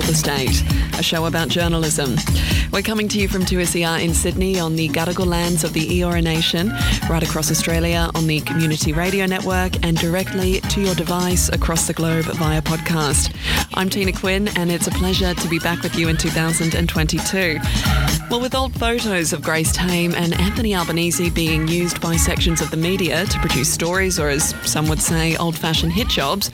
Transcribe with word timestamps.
Fourth 0.00 0.12
Estate, 0.12 0.62
a 0.98 1.02
show 1.02 1.26
about 1.26 1.48
journalism. 1.48 2.16
We're 2.72 2.80
coming 2.80 3.06
to 3.08 3.20
you 3.20 3.28
from 3.28 3.42
2SER 3.42 4.02
in 4.02 4.14
Sydney 4.14 4.58
on 4.58 4.74
the 4.74 4.88
Gadigal 4.88 5.26
lands 5.26 5.62
of 5.62 5.74
the 5.74 5.86
Eora 5.86 6.22
Nation, 6.22 6.68
right 7.10 7.22
across 7.22 7.50
Australia 7.50 8.10
on 8.14 8.26
the 8.26 8.40
Community 8.40 8.94
Radio 8.94 9.26
Network, 9.26 9.84
and 9.84 9.98
directly 9.98 10.60
to 10.60 10.80
your 10.80 10.94
device 10.94 11.50
across 11.50 11.86
the 11.86 11.92
globe 11.92 12.24
via 12.24 12.62
podcast. 12.62 13.36
I'm 13.74 13.90
Tina 13.90 14.12
Quinn, 14.12 14.48
and 14.56 14.72
it's 14.72 14.86
a 14.86 14.90
pleasure 14.92 15.34
to 15.34 15.48
be 15.48 15.58
back 15.58 15.82
with 15.82 15.94
you 15.96 16.08
in 16.08 16.16
2022. 16.16 17.58
Well, 18.30 18.40
with 18.40 18.54
old 18.54 18.72
photos 18.74 19.32
of 19.32 19.42
Grace 19.42 19.72
Tame 19.72 20.14
and 20.14 20.32
Anthony 20.34 20.74
Albanese 20.74 21.30
being 21.30 21.68
used 21.68 22.00
by 22.00 22.16
sections 22.16 22.62
of 22.62 22.70
the 22.70 22.76
media 22.76 23.26
to 23.26 23.38
produce 23.40 23.70
stories, 23.70 24.18
or 24.18 24.28
as 24.28 24.54
some 24.62 24.88
would 24.88 25.02
say, 25.02 25.36
old 25.36 25.58
fashioned 25.58 25.92
hit 25.92 26.08
jobs, 26.08 26.50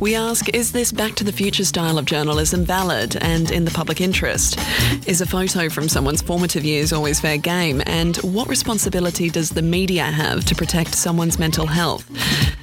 we 0.00 0.14
ask 0.14 0.48
is 0.54 0.72
this 0.72 0.92
back 0.92 1.14
to 1.14 1.24
the 1.24 1.32
future 1.32 1.64
style 1.64 1.98
of 1.98 2.04
journalism 2.04 2.64
valid 2.64 3.16
and 3.22 3.50
in 3.50 3.64
the 3.64 3.70
public 3.70 4.00
interest? 4.00 4.58
Is 5.06 5.20
a 5.20 5.26
photo 5.26 5.68
from 5.68 5.88
someone's 5.88 6.22
formative 6.22 6.64
years 6.64 6.92
always 6.92 7.20
fair 7.20 7.38
game? 7.38 7.82
And 7.86 8.16
what 8.18 8.48
responsibility 8.48 9.30
does 9.30 9.50
the 9.50 9.62
media 9.62 10.04
have 10.04 10.44
to 10.46 10.54
protect 10.54 10.94
someone's 10.94 11.38
mental 11.38 11.66
health? 11.66 12.10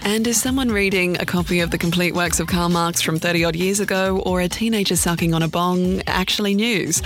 And 0.05 0.27
is 0.27 0.41
someone 0.41 0.67
reading 0.67 1.15
a 1.21 1.25
copy 1.25 1.61
of 1.61 1.71
the 1.71 1.77
complete 1.77 2.13
works 2.13 2.41
of 2.41 2.47
Karl 2.47 2.67
Marx 2.67 3.01
from 3.01 3.19
30 3.19 3.45
odd 3.45 3.55
years 3.55 3.79
ago 3.79 4.21
or 4.25 4.41
a 4.41 4.49
teenager 4.49 4.97
sucking 4.97 5.33
on 5.33 5.41
a 5.41 5.47
bong 5.47 6.01
actually 6.07 6.55
news? 6.55 7.01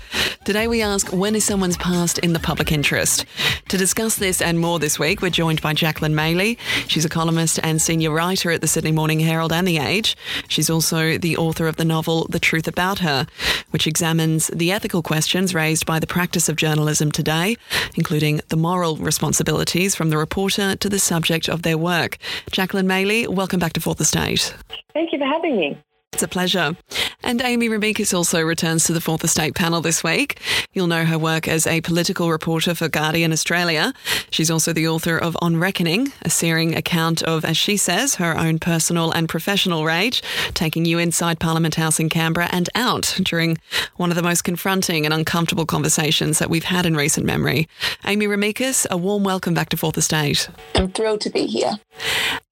Today 0.45 0.67
we 0.67 0.81
ask 0.81 1.13
when 1.13 1.35
is 1.35 1.43
someone's 1.43 1.77
past 1.77 2.17
in 2.19 2.33
the 2.33 2.39
public 2.39 2.71
interest? 2.71 3.25
To 3.67 3.77
discuss 3.77 4.15
this 4.15 4.41
and 4.41 4.59
more 4.59 4.79
this 4.79 4.97
week, 4.97 5.21
we're 5.21 5.29
joined 5.29 5.61
by 5.61 5.73
Jacqueline 5.73 6.15
Maley. 6.15 6.57
She's 6.87 7.05
a 7.05 7.09
columnist 7.09 7.59
and 7.61 7.79
senior 7.79 8.11
writer 8.11 8.49
at 8.49 8.61
the 8.61 8.67
Sydney 8.67 8.93
Morning 8.93 9.19
Herald 9.19 9.51
and 9.51 9.67
The 9.67 9.77
Age. 9.77 10.17
She's 10.47 10.69
also 10.69 11.17
the 11.17 11.37
author 11.37 11.67
of 11.67 11.75
the 11.75 11.85
novel 11.85 12.27
The 12.29 12.39
Truth 12.39 12.67
About 12.67 12.99
Her, 12.99 13.27
which 13.71 13.85
examines 13.85 14.47
the 14.47 14.71
ethical 14.71 15.03
questions 15.03 15.53
raised 15.53 15.85
by 15.85 15.99
the 15.99 16.07
practice 16.07 16.49
of 16.49 16.55
journalism 16.55 17.11
today, 17.11 17.57
including 17.95 18.41
the 18.47 18.57
moral 18.57 18.95
responsibilities 18.95 19.93
from 19.93 20.09
the 20.09 20.17
reporter 20.17 20.75
to 20.77 20.89
the 20.89 20.97
subject 20.97 21.47
of 21.47 21.61
their 21.61 21.77
work. 21.77 22.17
Jacqueline 22.51 22.86
Maley, 22.87 23.27
welcome 23.27 23.59
back 23.59 23.73
to 23.73 23.81
Fourth 23.81 23.99
Estate. 24.01 24.55
Thank 24.93 25.11
you 25.11 25.19
for 25.19 25.25
having 25.25 25.57
me. 25.57 25.77
It's 26.13 26.23
a 26.23 26.27
pleasure. 26.27 26.75
And 27.21 27.41
Amy 27.41 27.67
Remeikis 27.67 28.13
also 28.13 28.41
returns 28.41 28.85
to 28.85 28.93
the 28.93 29.01
Fourth 29.01 29.23
Estate 29.23 29.53
panel 29.53 29.81
this 29.81 30.03
week. 30.03 30.39
You'll 30.71 30.87
know 30.87 31.05
her 31.05 31.19
work 31.19 31.47
as 31.47 31.67
a 31.67 31.81
political 31.81 32.31
reporter 32.31 32.73
for 32.73 32.87
Guardian 32.87 33.33
Australia. 33.33 33.93
She's 34.31 34.49
also 34.49 34.71
the 34.71 34.87
author 34.87 35.17
of 35.17 35.37
On 35.41 35.57
Reckoning, 35.57 36.13
a 36.23 36.29
searing 36.29 36.75
account 36.75 37.21
of, 37.23 37.43
as 37.43 37.57
she 37.57 37.75
says, 37.75 38.15
her 38.15 38.37
own 38.37 38.57
personal 38.57 39.11
and 39.11 39.27
professional 39.27 39.83
rage, 39.83 40.23
taking 40.53 40.85
you 40.85 40.97
inside 40.97 41.39
Parliament 41.39 41.75
House 41.75 41.99
in 41.99 42.09
Canberra 42.09 42.49
and 42.51 42.69
out 42.73 43.19
during 43.21 43.57
one 43.97 44.09
of 44.09 44.15
the 44.15 44.23
most 44.23 44.43
confronting 44.43 45.05
and 45.05 45.13
uncomfortable 45.13 45.65
conversations 45.65 46.39
that 46.39 46.49
we've 46.49 46.63
had 46.63 46.85
in 46.85 46.95
recent 46.95 47.25
memory. 47.25 47.67
Amy 48.05 48.27
Remeikis, 48.27 48.87
a 48.89 48.97
warm 48.97 49.23
welcome 49.23 49.53
back 49.53 49.69
to 49.69 49.77
Fourth 49.77 49.97
Estate. 49.97 50.49
I'm 50.73 50.91
thrilled 50.91 51.21
to 51.21 51.29
be 51.29 51.45
here. 51.45 51.73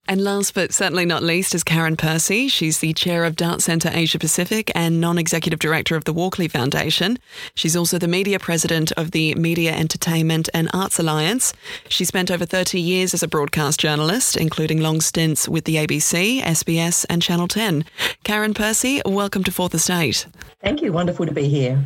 And 0.08 0.24
last 0.24 0.54
but 0.54 0.72
certainly 0.72 1.06
not 1.06 1.24
least 1.24 1.56
is 1.56 1.64
Karen 1.64 1.98
Percy. 1.98 2.48
She's 2.48 2.78
the 2.78 2.94
chair 2.94 3.24
of 3.26 3.36
Dart 3.36 3.64
Centre 3.64 3.90
Asia 3.92 4.20
Pacific 4.20 4.72
and 4.76 5.02
non 5.02 5.18
executive 5.18 5.58
director 5.58 5.96
of 5.96 6.04
the 6.04 6.14
Walkley 6.14 6.48
Foundation. 6.48 7.18
She's 7.56 7.76
also 7.76 7.98
the 7.98 8.08
media 8.08 8.38
president 8.38 8.92
of 8.92 9.12
the 9.12 9.34
Media 9.34 9.74
Entertainment 9.74 10.48
and 10.54 10.70
Arts 10.74 11.00
Alliance. 11.00 11.54
She 11.90 12.06
spent 12.06 12.30
over 12.30 12.46
30 12.46 12.80
years 12.80 13.16
as 13.16 13.24
a 13.24 13.28
broadcast 13.28 13.80
journalist, 13.80 14.38
including 14.38 14.80
long 14.80 15.02
stints 15.02 15.50
with 15.50 15.66
the 15.66 15.78
ABC, 15.78 16.40
SBS, 16.44 17.08
and 17.10 17.24
Channel 17.24 17.48
10. 17.48 17.84
Karen 18.24 18.54
Percy, 18.54 19.02
welcome 19.08 19.44
to 19.44 19.52
Fourth 19.52 19.74
Estate. 19.74 20.28
Thank 20.62 20.84
you. 20.84 20.94
Wonderful 20.94 21.26
to 21.26 21.34
be 21.34 21.48
here. 21.50 21.84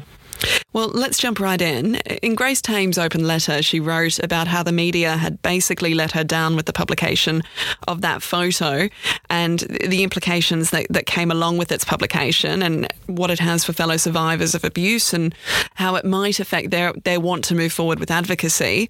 Well, 0.72 0.90
let's 0.90 1.18
jump 1.18 1.40
right 1.40 1.60
in. 1.60 1.96
In 2.22 2.36
Grace 2.36 2.62
Tame's 2.62 2.98
open 2.98 3.26
letter, 3.26 3.62
she 3.62 3.80
wrote 3.80 4.20
about 4.20 4.48
how 4.48 4.62
the 4.62 4.72
media 4.72 5.18
had 5.18 5.42
basically 5.42 5.94
let 5.94 6.12
her 6.12 6.24
down 6.24 6.56
with 6.56 6.68
the 6.68 6.74
publication 6.74 7.42
of 7.88 8.02
that 8.02 8.22
photo 8.22 8.88
and 9.30 9.60
the 9.60 10.04
implications 10.04 10.70
that, 10.70 10.86
that 10.90 11.06
came 11.08 11.32
along 11.32 11.58
with 11.58 11.72
its 11.72 11.84
publication 11.84 12.62
and 12.62 12.88
what 13.08 13.32
it 13.32 13.40
has 13.40 13.66
for 13.66 13.74
fellow 13.74 13.98
survivors 13.98 14.54
of 14.54 14.64
abuse 14.64 15.14
and 15.14 15.34
how 15.76 15.96
it 15.96 16.06
might 16.06 16.40
affect 16.40 16.70
their, 16.70 16.94
their 17.04 17.20
want 17.20 17.44
to 17.46 17.56
move 17.56 17.74
forward 17.74 18.00
with 18.00 18.12
advocacy. 18.12 18.90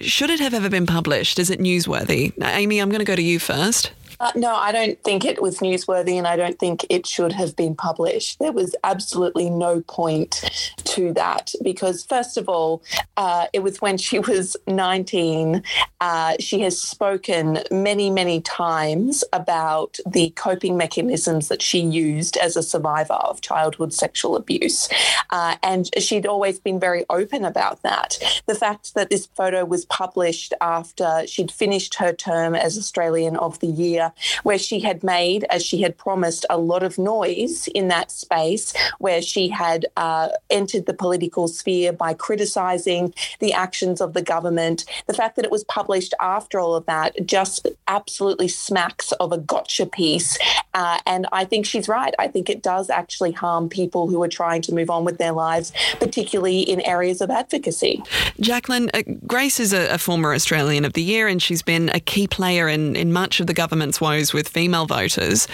Should 0.00 0.30
it 0.30 0.40
have 0.40 0.54
ever 0.54 0.70
been 0.70 0.86
published? 0.86 1.38
Is 1.38 1.50
it 1.50 1.60
newsworthy? 1.60 2.32
Amy, 2.42 2.78
I'm 2.78 2.88
going 2.88 3.00
to 3.00 3.04
go 3.04 3.16
to 3.16 3.22
you 3.22 3.38
first. 3.38 3.92
Uh, 4.20 4.32
no, 4.34 4.54
I 4.54 4.72
don't 4.72 5.02
think 5.02 5.24
it 5.24 5.42
was 5.42 5.58
newsworthy 5.58 6.14
and 6.14 6.26
I 6.26 6.36
don't 6.36 6.58
think 6.58 6.86
it 6.88 7.06
should 7.06 7.32
have 7.32 7.56
been 7.56 7.74
published. 7.74 8.38
There 8.38 8.52
was 8.52 8.74
absolutely 8.84 9.50
no 9.50 9.80
point 9.82 10.44
to 10.84 11.12
that 11.14 11.52
because, 11.62 12.04
first 12.04 12.36
of 12.36 12.48
all, 12.48 12.82
uh, 13.16 13.46
it 13.52 13.60
was 13.60 13.80
when 13.80 13.98
she 13.98 14.18
was 14.18 14.56
19. 14.66 15.62
Uh, 16.00 16.34
she 16.38 16.60
has 16.60 16.80
spoken 16.80 17.60
many, 17.70 18.10
many 18.10 18.40
times 18.40 19.24
about 19.32 19.98
the 20.06 20.30
coping 20.30 20.76
mechanisms 20.76 21.48
that 21.48 21.62
she 21.62 21.80
used 21.80 22.36
as 22.36 22.56
a 22.56 22.62
survivor 22.62 23.14
of 23.14 23.40
childhood 23.40 23.92
sexual 23.92 24.36
abuse. 24.36 24.88
Uh, 25.30 25.56
and 25.62 25.90
she'd 25.98 26.26
always 26.26 26.58
been 26.58 26.78
very 26.78 27.04
open 27.10 27.44
about 27.44 27.82
that. 27.82 28.18
The 28.46 28.54
fact 28.54 28.94
that 28.94 29.10
this 29.10 29.26
photo 29.34 29.64
was 29.64 29.84
published 29.86 30.54
after 30.60 31.26
she'd 31.26 31.50
finished 31.50 31.96
her 31.96 32.12
term 32.12 32.54
as 32.54 32.78
Australian 32.78 33.36
of 33.36 33.58
the 33.60 33.66
Year 33.66 34.11
where 34.42 34.58
she 34.58 34.80
had 34.80 35.02
made, 35.02 35.44
as 35.50 35.64
she 35.64 35.82
had 35.82 35.96
promised, 35.96 36.46
a 36.50 36.58
lot 36.58 36.82
of 36.82 36.98
noise 36.98 37.68
in 37.68 37.88
that 37.88 38.10
space, 38.10 38.74
where 38.98 39.22
she 39.22 39.48
had 39.48 39.86
uh, 39.96 40.28
entered 40.50 40.86
the 40.86 40.94
political 40.94 41.48
sphere 41.48 41.92
by 41.92 42.14
criticising 42.14 43.14
the 43.40 43.52
actions 43.52 44.00
of 44.00 44.12
the 44.12 44.22
government. 44.22 44.84
The 45.06 45.14
fact 45.14 45.36
that 45.36 45.44
it 45.44 45.50
was 45.50 45.64
published 45.64 46.14
after 46.20 46.58
all 46.58 46.74
of 46.74 46.86
that 46.86 47.26
just 47.26 47.66
absolutely 47.88 48.48
smacks 48.48 49.12
of 49.12 49.32
a 49.32 49.38
gotcha 49.38 49.86
piece. 49.86 50.38
Uh, 50.74 50.98
and 51.06 51.26
I 51.32 51.44
think 51.44 51.66
she's 51.66 51.88
right. 51.88 52.14
I 52.18 52.28
think 52.28 52.48
it 52.48 52.62
does 52.62 52.90
actually 52.90 53.32
harm 53.32 53.68
people 53.68 54.08
who 54.08 54.22
are 54.22 54.28
trying 54.28 54.62
to 54.62 54.74
move 54.74 54.90
on 54.90 55.04
with 55.04 55.18
their 55.18 55.32
lives, 55.32 55.72
particularly 55.98 56.60
in 56.60 56.80
areas 56.82 57.20
of 57.20 57.30
advocacy. 57.30 58.02
Jacqueline, 58.40 58.90
uh, 58.94 59.02
Grace 59.26 59.60
is 59.60 59.72
a, 59.72 59.94
a, 59.94 59.98
former 59.98 60.32
Australian 60.34 60.84
of 60.84 60.94
the 60.94 61.02
Year, 61.02 61.28
and 61.28 61.42
she's 61.42 61.62
been 61.62 61.90
a 61.90 62.00
key 62.00 62.26
player 62.26 62.68
in, 62.68 62.96
in 62.96 63.12
much 63.12 63.40
of 63.40 63.46
the 63.46 63.54
government's 63.92 64.00
woes 64.00 64.32
with 64.32 64.48
female 64.48 64.86
voters. 64.86 65.46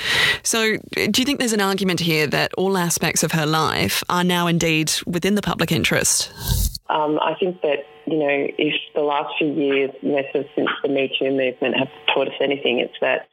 So, 0.43 0.77
do 0.95 1.21
you 1.21 1.25
think 1.25 1.39
there's 1.39 1.53
an 1.53 1.61
argument 1.61 2.01
here 2.01 2.27
that 2.29 2.53
all 2.55 2.77
aspects 2.77 3.23
of 3.23 3.33
her 3.33 3.47
life 3.47 4.03
are 4.09 4.25
now 4.25 4.47
indeed 4.47 4.93
within 5.07 5.35
the 5.35 5.43
public 5.43 5.73
interest? 5.73 6.78
Um, 6.89 7.19
I 7.21 7.35
think 7.39 7.61
that 7.63 7.85
you 8.11 8.19
know, 8.19 8.47
if 8.57 8.75
the 8.95 9.03
last 9.03 9.35
few 9.39 9.53
years, 9.53 9.91
you 10.01 10.13
know, 10.13 10.23
since 10.33 10.49
the 10.83 10.89
Me 10.89 11.15
Too 11.19 11.31
movement 11.31 11.77
have 11.77 11.89
taught 12.15 12.29
us 12.29 12.35
anything, 12.41 12.79
it's 12.79 12.95
that 13.03 13.29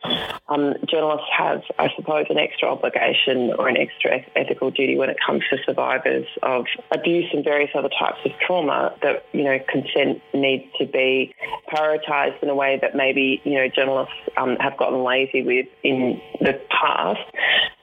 um, 0.50 0.74
journalists 0.90 1.28
have, 1.38 1.62
I 1.80 1.90
suppose, 1.96 2.26
an 2.30 2.38
extra 2.38 2.70
obligation 2.70 3.54
or 3.58 3.70
an 3.70 3.78
extra 3.78 4.20
ethical 4.36 4.72
duty 4.72 4.98
when 4.98 5.10
it 5.10 5.18
comes 5.26 5.44
to 5.50 5.58
survivors 5.66 6.28
of 6.44 6.66
abuse 6.92 7.30
and 7.34 7.44
various 7.44 7.72
other 7.74 7.90
types 7.90 8.20
of 8.26 8.32
trauma 8.46 8.94
that, 9.02 9.26
you 9.32 9.44
know, 9.44 9.60
consent 9.70 10.22
needs 10.34 10.66
to 10.78 10.86
be 10.86 11.34
prioritised 11.72 12.44
in 12.44 12.50
a 12.50 12.56
way 12.56 12.78
that 12.82 12.96
maybe, 12.96 13.42
you 13.46 13.54
know, 13.54 13.70
journalists 13.70 14.14
um, 14.36 14.58
have 14.60 14.76
gotten 14.78 15.04
lazy 15.04 15.42
with 15.42 15.68
in 15.84 16.20
the 16.42 16.60
past. 16.70 17.22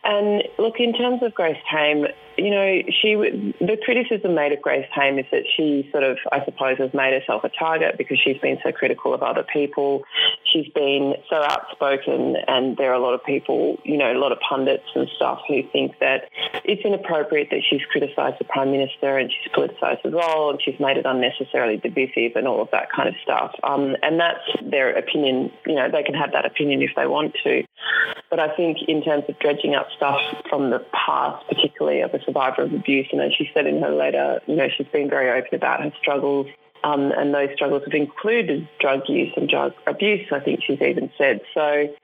And 0.04 0.42
look, 0.58 0.80
in 0.80 0.92
terms 0.92 1.22
of 1.22 1.32
Grace 1.32 1.58
Tame, 1.70 2.06
you 2.36 2.50
know, 2.50 2.82
she 2.88 3.14
the 3.60 3.76
criticism 3.84 4.34
made 4.34 4.52
of 4.52 4.60
Grace 4.60 4.86
Tame 4.98 5.18
is 5.18 5.26
that 5.30 5.44
she 5.56 5.88
sort 5.92 6.02
of, 6.02 6.18
I 6.32 6.44
suppose, 6.44 6.78
has 6.78 6.92
made 6.92 7.12
herself 7.12 7.44
a 7.44 7.48
target 7.48 7.96
because 7.98 8.18
she's 8.18 8.38
been 8.38 8.58
so 8.64 8.72
critical 8.72 9.14
of 9.14 9.22
other 9.22 9.44
people. 9.52 10.02
She's 10.52 10.68
been 10.74 11.14
so 11.30 11.36
outspoken, 11.36 12.36
and 12.46 12.76
there 12.76 12.90
are 12.90 12.94
a 12.94 13.00
lot 13.00 13.14
of 13.14 13.24
people, 13.24 13.78
you 13.84 13.96
know, 13.96 14.12
a 14.12 14.18
lot 14.18 14.32
of 14.32 14.38
pundits 14.40 14.84
and 14.94 15.08
stuff 15.16 15.40
who 15.48 15.62
think 15.72 15.98
that 16.00 16.28
it's 16.64 16.82
inappropriate 16.84 17.48
that 17.50 17.62
she's 17.68 17.80
criticised 17.90 18.36
the 18.38 18.44
Prime 18.44 18.70
Minister 18.70 19.18
and 19.18 19.30
she's 19.30 19.52
politicised 19.52 20.02
the 20.02 20.10
role 20.10 20.50
and 20.50 20.60
she's 20.62 20.78
made 20.78 20.96
it 20.96 21.06
unnecessarily 21.06 21.78
divisive 21.78 22.36
and 22.36 22.46
all 22.46 22.60
of 22.60 22.68
that 22.72 22.92
kind 22.92 23.08
of 23.08 23.14
stuff. 23.22 23.54
Um, 23.62 23.96
and 24.02 24.20
that's 24.20 24.44
their 24.62 24.92
opinion. 24.92 25.50
You 25.66 25.76
know, 25.76 25.90
they 25.90 26.02
can 26.02 26.14
have 26.14 26.32
that 26.32 26.44
opinion 26.44 26.82
if 26.82 26.90
they 26.96 27.06
want 27.06 27.34
to. 27.44 27.64
But 28.30 28.40
I 28.40 28.54
think 28.56 28.78
in 28.88 29.02
terms 29.02 29.24
of 29.28 29.38
dredging 29.38 29.74
up 29.74 29.88
stuff 29.96 30.20
from 30.48 30.70
the 30.70 30.84
past, 30.92 31.46
particularly 31.48 32.00
of 32.00 32.14
a 32.14 32.22
survivor 32.24 32.62
of 32.62 32.72
abuse, 32.72 33.08
and 33.12 33.20
as 33.20 33.32
she 33.36 33.50
said 33.52 33.66
in 33.66 33.82
her 33.82 33.90
letter, 33.90 34.40
you 34.46 34.56
know, 34.56 34.68
she's 34.74 34.86
been 34.88 35.10
very 35.10 35.30
open 35.30 35.54
about 35.54 35.82
her 35.82 35.92
struggles. 36.00 36.46
Um, 36.84 37.12
and 37.16 37.32
those 37.32 37.50
struggles 37.54 37.82
have 37.84 37.94
included 37.94 38.68
drug 38.80 39.02
use 39.08 39.32
and 39.36 39.48
drug 39.48 39.72
abuse, 39.86 40.26
I 40.32 40.40
think 40.40 40.60
she's 40.66 40.82
even 40.82 41.10
said. 41.16 41.40
So, 41.54 41.94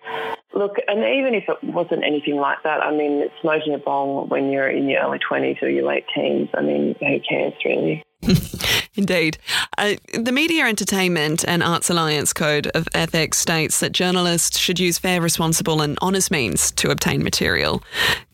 look, 0.54 0.76
and 0.86 1.00
even 1.00 1.34
if 1.34 1.44
it 1.48 1.62
wasn't 1.64 2.04
anything 2.04 2.36
like 2.36 2.62
that, 2.62 2.82
I 2.82 2.92
mean, 2.94 3.24
smoking 3.40 3.74
a 3.74 3.78
bong 3.78 4.28
when 4.28 4.50
you're 4.50 4.68
in 4.68 4.88
your 4.88 5.02
early 5.02 5.18
20s 5.18 5.62
or 5.62 5.68
your 5.68 5.86
late 5.86 6.04
teens, 6.14 6.48
I 6.54 6.62
mean, 6.62 6.94
who 7.00 7.20
cares 7.28 7.54
really? 7.64 8.04
Indeed. 8.98 9.38
Uh, 9.78 9.94
the 10.12 10.32
Media 10.32 10.64
Entertainment 10.64 11.44
and 11.46 11.62
Arts 11.62 11.88
Alliance 11.88 12.32
Code 12.32 12.66
of 12.74 12.88
Ethics 12.92 13.38
states 13.38 13.78
that 13.78 13.92
journalists 13.92 14.58
should 14.58 14.80
use 14.80 14.98
fair, 14.98 15.20
responsible, 15.20 15.80
and 15.80 15.96
honest 16.02 16.32
means 16.32 16.72
to 16.72 16.90
obtain 16.90 17.22
material. 17.22 17.80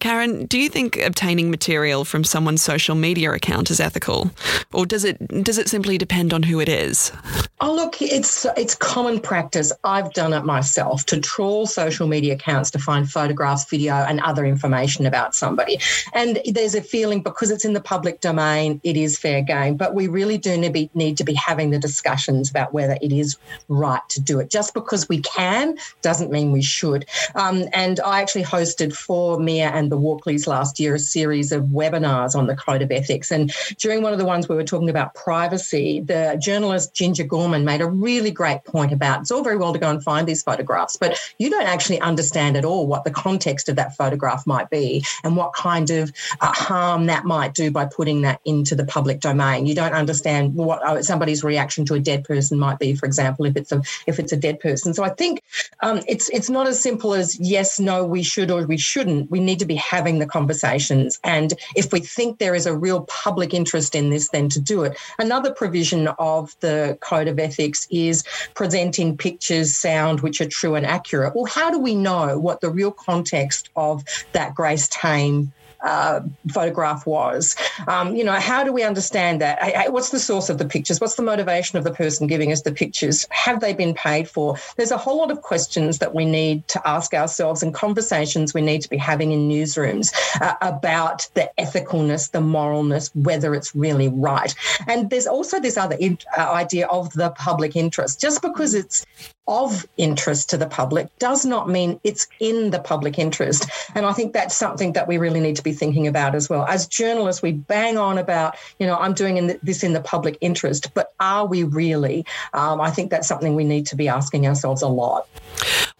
Karen, 0.00 0.46
do 0.46 0.58
you 0.58 0.70
think 0.70 0.96
obtaining 0.96 1.50
material 1.50 2.06
from 2.06 2.24
someone's 2.24 2.62
social 2.62 2.94
media 2.94 3.32
account 3.32 3.70
is 3.70 3.78
ethical, 3.78 4.30
or 4.72 4.86
does 4.86 5.04
it 5.04 5.18
does 5.44 5.58
it 5.58 5.68
simply 5.68 5.98
depend 5.98 6.32
on 6.32 6.42
who 6.42 6.60
it 6.60 6.68
is? 6.70 7.12
Oh, 7.60 7.74
look, 7.74 8.00
it's 8.00 8.46
it's 8.56 8.74
common 8.74 9.20
practice. 9.20 9.70
I've 9.84 10.12
done 10.14 10.32
it 10.32 10.44
myself 10.44 11.04
to 11.06 11.20
trawl 11.20 11.66
social 11.66 12.06
media 12.06 12.34
accounts 12.34 12.70
to 12.70 12.78
find 12.78 13.10
photographs, 13.10 13.68
video, 13.68 13.94
and 13.94 14.20
other 14.20 14.46
information 14.46 15.04
about 15.04 15.34
somebody. 15.34 15.78
And 16.14 16.40
there's 16.46 16.74
a 16.74 16.82
feeling 16.82 17.22
because 17.22 17.50
it's 17.50 17.64
in 17.64 17.74
the 17.74 17.80
public 17.80 18.20
domain, 18.20 18.80
it 18.82 18.96
is 18.96 19.18
fair 19.18 19.42
game. 19.42 19.76
But 19.76 19.94
we 19.94 20.08
really 20.08 20.38
do 20.38 20.53
need 20.58 20.66
to 20.66 20.72
be, 20.72 20.90
need 20.94 21.16
to 21.18 21.24
be 21.24 21.34
having 21.34 21.70
the 21.70 21.78
discussions 21.78 22.50
about 22.50 22.72
whether 22.72 22.96
it 23.00 23.12
is 23.12 23.36
right 23.68 24.02
to 24.10 24.20
do 24.20 24.40
it. 24.40 24.50
Just 24.50 24.74
because 24.74 25.08
we 25.08 25.20
can 25.20 25.76
doesn't 26.02 26.30
mean 26.30 26.52
we 26.52 26.62
should. 26.62 27.06
Um, 27.34 27.64
and 27.72 28.00
I 28.00 28.20
actually 28.20 28.44
hosted 28.44 28.94
for 28.94 29.38
MEAA 29.38 29.72
and 29.72 29.90
the 29.90 29.98
Walkleys 29.98 30.46
last 30.46 30.78
year 30.78 30.94
a 30.94 30.98
series 30.98 31.52
of 31.52 31.64
webinars 31.64 32.34
on 32.34 32.46
the 32.46 32.56
code 32.56 32.82
of 32.82 32.90
ethics. 32.90 33.30
And 33.30 33.52
during 33.78 34.02
one 34.02 34.12
of 34.12 34.18
the 34.18 34.24
ones 34.24 34.48
we 34.48 34.56
were 34.56 34.64
talking 34.64 34.90
about 34.90 35.14
privacy, 35.14 36.00
the 36.00 36.38
journalist 36.40 36.94
Ginger 36.94 37.24
Gorman 37.24 37.64
made 37.64 37.80
a 37.80 37.86
really 37.86 38.30
great 38.30 38.64
point 38.64 38.92
about 38.92 39.22
it's 39.22 39.30
all 39.30 39.42
very 39.42 39.56
well 39.56 39.72
to 39.72 39.78
go 39.78 39.90
and 39.90 40.02
find 40.02 40.26
these 40.26 40.42
photographs, 40.42 40.96
but 40.96 41.18
you 41.38 41.50
don't 41.50 41.66
actually 41.66 42.00
understand 42.00 42.56
at 42.56 42.64
all 42.64 42.86
what 42.86 43.04
the 43.04 43.10
context 43.10 43.68
of 43.68 43.76
that 43.76 43.96
photograph 43.96 44.46
might 44.46 44.70
be 44.70 45.04
and 45.22 45.36
what 45.36 45.52
kind 45.54 45.90
of 45.90 46.12
uh, 46.40 46.52
harm 46.52 47.06
that 47.06 47.24
might 47.24 47.54
do 47.54 47.70
by 47.70 47.84
putting 47.84 48.22
that 48.22 48.40
into 48.44 48.74
the 48.74 48.84
public 48.84 49.20
domain. 49.20 49.66
You 49.66 49.74
don't 49.74 49.94
understand 49.94 50.43
what 50.52 50.82
uh, 50.82 51.02
somebody's 51.02 51.42
reaction 51.42 51.84
to 51.86 51.94
a 51.94 52.00
dead 52.00 52.24
person 52.24 52.58
might 52.58 52.78
be, 52.78 52.94
for 52.94 53.06
example, 53.06 53.44
if 53.46 53.56
it's 53.56 53.72
a 53.72 53.82
if 54.06 54.18
it's 54.18 54.32
a 54.32 54.36
dead 54.36 54.60
person. 54.60 54.94
So 54.94 55.04
I 55.04 55.10
think 55.10 55.42
um, 55.80 56.00
it's 56.06 56.28
it's 56.30 56.50
not 56.50 56.66
as 56.66 56.80
simple 56.80 57.14
as 57.14 57.38
yes, 57.40 57.80
no, 57.80 58.04
we 58.04 58.22
should 58.22 58.50
or 58.50 58.66
we 58.66 58.76
shouldn't. 58.76 59.30
We 59.30 59.40
need 59.40 59.58
to 59.60 59.66
be 59.66 59.76
having 59.76 60.18
the 60.18 60.26
conversations, 60.26 61.18
and 61.24 61.54
if 61.76 61.92
we 61.92 62.00
think 62.00 62.38
there 62.38 62.54
is 62.54 62.66
a 62.66 62.76
real 62.76 63.02
public 63.02 63.54
interest 63.54 63.94
in 63.94 64.10
this, 64.10 64.28
then 64.28 64.48
to 64.50 64.60
do 64.60 64.82
it. 64.82 64.96
Another 65.18 65.52
provision 65.52 66.08
of 66.18 66.54
the 66.60 66.98
code 67.00 67.28
of 67.28 67.38
ethics 67.38 67.86
is 67.90 68.24
presenting 68.54 69.16
pictures, 69.16 69.74
sound 69.76 70.20
which 70.20 70.40
are 70.40 70.48
true 70.48 70.74
and 70.74 70.86
accurate. 70.86 71.34
Well, 71.34 71.46
how 71.46 71.70
do 71.70 71.78
we 71.78 71.94
know 71.94 72.38
what 72.38 72.60
the 72.60 72.70
real 72.70 72.92
context 72.92 73.70
of 73.76 74.04
that 74.32 74.54
Grace 74.54 74.88
Tame 74.88 75.52
uh, 75.84 76.20
photograph 76.52 77.06
was. 77.06 77.54
Um, 77.86 78.16
you 78.16 78.24
know, 78.24 78.32
how 78.32 78.64
do 78.64 78.72
we 78.72 78.82
understand 78.82 79.40
that? 79.40 79.92
What's 79.92 80.10
the 80.10 80.18
source 80.18 80.48
of 80.48 80.58
the 80.58 80.64
pictures? 80.64 81.00
What's 81.00 81.14
the 81.14 81.22
motivation 81.22 81.78
of 81.78 81.84
the 81.84 81.92
person 81.92 82.26
giving 82.26 82.52
us 82.52 82.62
the 82.62 82.72
pictures? 82.72 83.26
Have 83.30 83.60
they 83.60 83.74
been 83.74 83.94
paid 83.94 84.28
for? 84.28 84.56
There's 84.76 84.90
a 84.90 84.98
whole 84.98 85.18
lot 85.18 85.30
of 85.30 85.42
questions 85.42 85.98
that 85.98 86.14
we 86.14 86.24
need 86.24 86.66
to 86.68 86.88
ask 86.88 87.14
ourselves 87.14 87.62
and 87.62 87.74
conversations 87.74 88.54
we 88.54 88.60
need 88.60 88.82
to 88.82 88.90
be 88.90 88.96
having 88.96 89.32
in 89.32 89.48
newsrooms 89.48 90.12
uh, 90.40 90.54
about 90.62 91.28
the 91.34 91.50
ethicalness, 91.58 92.30
the 92.30 92.40
moralness, 92.40 93.14
whether 93.14 93.54
it's 93.54 93.74
really 93.74 94.08
right. 94.08 94.54
And 94.86 95.10
there's 95.10 95.26
also 95.26 95.60
this 95.60 95.76
other 95.76 95.96
in, 95.96 96.18
uh, 96.36 96.50
idea 96.52 96.86
of 96.86 97.12
the 97.12 97.30
public 97.30 97.76
interest. 97.76 98.20
Just 98.20 98.42
because 98.42 98.74
it's 98.74 99.04
of 99.46 99.86
interest 99.96 100.50
to 100.50 100.56
the 100.56 100.66
public 100.66 101.08
does 101.18 101.44
not 101.44 101.68
mean 101.68 102.00
it's 102.02 102.26
in 102.40 102.70
the 102.70 102.78
public 102.78 103.18
interest. 103.18 103.68
And 103.94 104.06
I 104.06 104.12
think 104.12 104.32
that's 104.32 104.56
something 104.56 104.94
that 104.94 105.06
we 105.06 105.18
really 105.18 105.40
need 105.40 105.56
to 105.56 105.62
be 105.62 105.72
thinking 105.72 106.06
about 106.06 106.34
as 106.34 106.48
well. 106.48 106.64
As 106.64 106.86
journalists, 106.86 107.42
we 107.42 107.52
bang 107.52 107.98
on 107.98 108.18
about, 108.18 108.56
you 108.78 108.86
know, 108.86 108.96
I'm 108.96 109.12
doing 109.12 109.36
in 109.36 109.48
the, 109.48 109.60
this 109.62 109.82
in 109.82 109.92
the 109.92 110.00
public 110.00 110.38
interest, 110.40 110.94
but 110.94 111.12
are 111.20 111.46
we 111.46 111.64
really? 111.64 112.24
Um, 112.52 112.80
I 112.80 112.90
think 112.90 113.10
that's 113.10 113.28
something 113.28 113.54
we 113.54 113.64
need 113.64 113.86
to 113.86 113.96
be 113.96 114.08
asking 114.08 114.46
ourselves 114.46 114.82
a 114.82 114.88
lot. 114.88 115.28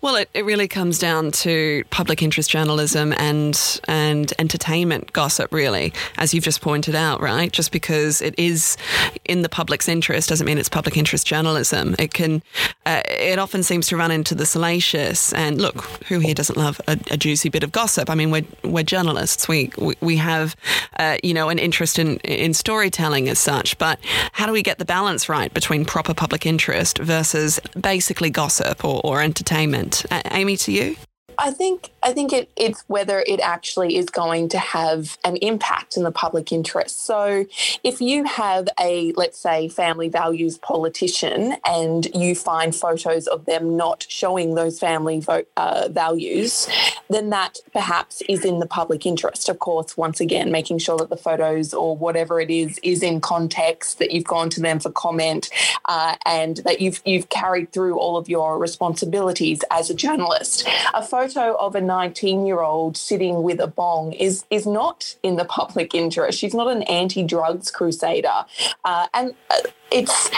Well, 0.04 0.16
it, 0.16 0.28
it 0.34 0.44
really 0.44 0.68
comes 0.68 0.98
down 0.98 1.30
to 1.30 1.82
public 1.88 2.20
interest 2.20 2.50
journalism 2.50 3.14
and 3.14 3.80
and 3.88 4.30
entertainment 4.38 5.14
gossip, 5.14 5.50
really, 5.50 5.94
as 6.18 6.34
you've 6.34 6.44
just 6.44 6.60
pointed 6.60 6.94
out, 6.94 7.22
right? 7.22 7.50
Just 7.50 7.72
because 7.72 8.20
it 8.20 8.34
is 8.36 8.76
in 9.24 9.40
the 9.40 9.48
public's 9.48 9.88
interest 9.88 10.28
doesn't 10.28 10.44
mean 10.44 10.58
it's 10.58 10.68
public 10.68 10.98
interest 10.98 11.26
journalism. 11.26 11.96
It 11.98 12.12
can, 12.12 12.42
uh, 12.84 13.00
it 13.08 13.38
often 13.38 13.62
seems 13.62 13.86
to 13.86 13.96
run 13.96 14.10
into 14.10 14.34
the 14.34 14.44
salacious. 14.44 15.32
And 15.32 15.58
look, 15.58 15.80
who 16.08 16.18
here 16.18 16.34
doesn't 16.34 16.58
love 16.58 16.82
a, 16.86 16.98
a 17.10 17.16
juicy 17.16 17.48
bit 17.48 17.64
of 17.64 17.72
gossip? 17.72 18.10
I 18.10 18.14
mean, 18.14 18.30
we're 18.30 18.44
we're 18.62 18.84
journalists. 18.84 19.48
We 19.48 19.70
we, 19.78 19.94
we 20.02 20.16
have, 20.18 20.54
uh, 20.98 21.16
you 21.22 21.32
know, 21.32 21.48
an 21.48 21.58
interest 21.58 21.98
in 21.98 22.18
in 22.18 22.52
storytelling 22.52 23.30
as 23.30 23.38
such. 23.38 23.78
But 23.78 23.98
how 24.32 24.44
do 24.44 24.52
we 24.52 24.62
get 24.62 24.76
the 24.76 24.84
balance 24.84 25.30
right 25.30 25.54
between 25.54 25.86
proper 25.86 26.12
public 26.12 26.44
interest 26.44 26.98
versus 26.98 27.58
basically 27.80 28.28
gossip 28.28 28.84
or, 28.84 29.00
or 29.02 29.22
entertainment? 29.22 29.93
Amy, 30.10 30.56
to 30.58 30.72
you? 30.72 30.96
I 31.38 31.50
think 31.50 31.90
I 32.02 32.12
think 32.12 32.32
it, 32.32 32.50
it's 32.56 32.84
whether 32.86 33.20
it 33.26 33.40
actually 33.40 33.96
is 33.96 34.06
going 34.06 34.48
to 34.50 34.58
have 34.58 35.18
an 35.24 35.36
impact 35.36 35.96
in 35.96 36.02
the 36.02 36.12
public 36.12 36.52
interest. 36.52 37.04
So, 37.04 37.46
if 37.82 38.00
you 38.00 38.24
have 38.24 38.68
a 38.80 39.12
let's 39.12 39.38
say 39.38 39.68
family 39.68 40.08
values 40.08 40.58
politician 40.58 41.56
and 41.66 42.06
you 42.14 42.34
find 42.34 42.74
photos 42.74 43.26
of 43.26 43.44
them 43.46 43.76
not 43.76 44.06
showing 44.08 44.54
those 44.54 44.78
family 44.78 45.20
vote, 45.20 45.48
uh, 45.56 45.88
values, 45.90 46.68
then 47.10 47.30
that 47.30 47.58
perhaps 47.72 48.22
is 48.28 48.44
in 48.44 48.60
the 48.60 48.66
public 48.66 49.06
interest. 49.06 49.48
Of 49.48 49.58
course, 49.58 49.96
once 49.96 50.20
again, 50.20 50.52
making 50.52 50.78
sure 50.78 50.98
that 50.98 51.10
the 51.10 51.16
photos 51.16 51.74
or 51.74 51.96
whatever 51.96 52.40
it 52.40 52.50
is 52.50 52.78
is 52.82 53.02
in 53.02 53.20
context, 53.20 53.98
that 53.98 54.12
you've 54.12 54.24
gone 54.24 54.50
to 54.50 54.60
them 54.60 54.78
for 54.78 54.90
comment, 54.90 55.50
uh, 55.86 56.16
and 56.24 56.58
that 56.58 56.80
you've 56.80 57.02
you've 57.04 57.28
carried 57.28 57.72
through 57.72 57.98
all 57.98 58.16
of 58.16 58.28
your 58.28 58.58
responsibilities 58.58 59.62
as 59.70 59.90
a 59.90 59.94
journalist. 59.94 60.68
A 60.94 61.02
photo 61.02 61.23
of 61.36 61.74
a 61.74 61.80
19 61.80 62.46
year 62.46 62.60
old 62.60 62.96
sitting 62.96 63.42
with 63.42 63.60
a 63.60 63.66
bong 63.66 64.12
is, 64.12 64.44
is 64.50 64.66
not 64.66 65.16
in 65.22 65.36
the 65.36 65.44
public 65.44 65.94
interest. 65.94 66.38
She's 66.38 66.54
not 66.54 66.68
an 66.68 66.82
anti 66.84 67.22
drugs 67.22 67.70
crusader. 67.70 68.44
Uh, 68.84 69.06
and 69.14 69.34
uh, 69.50 69.56
it's 69.94 70.30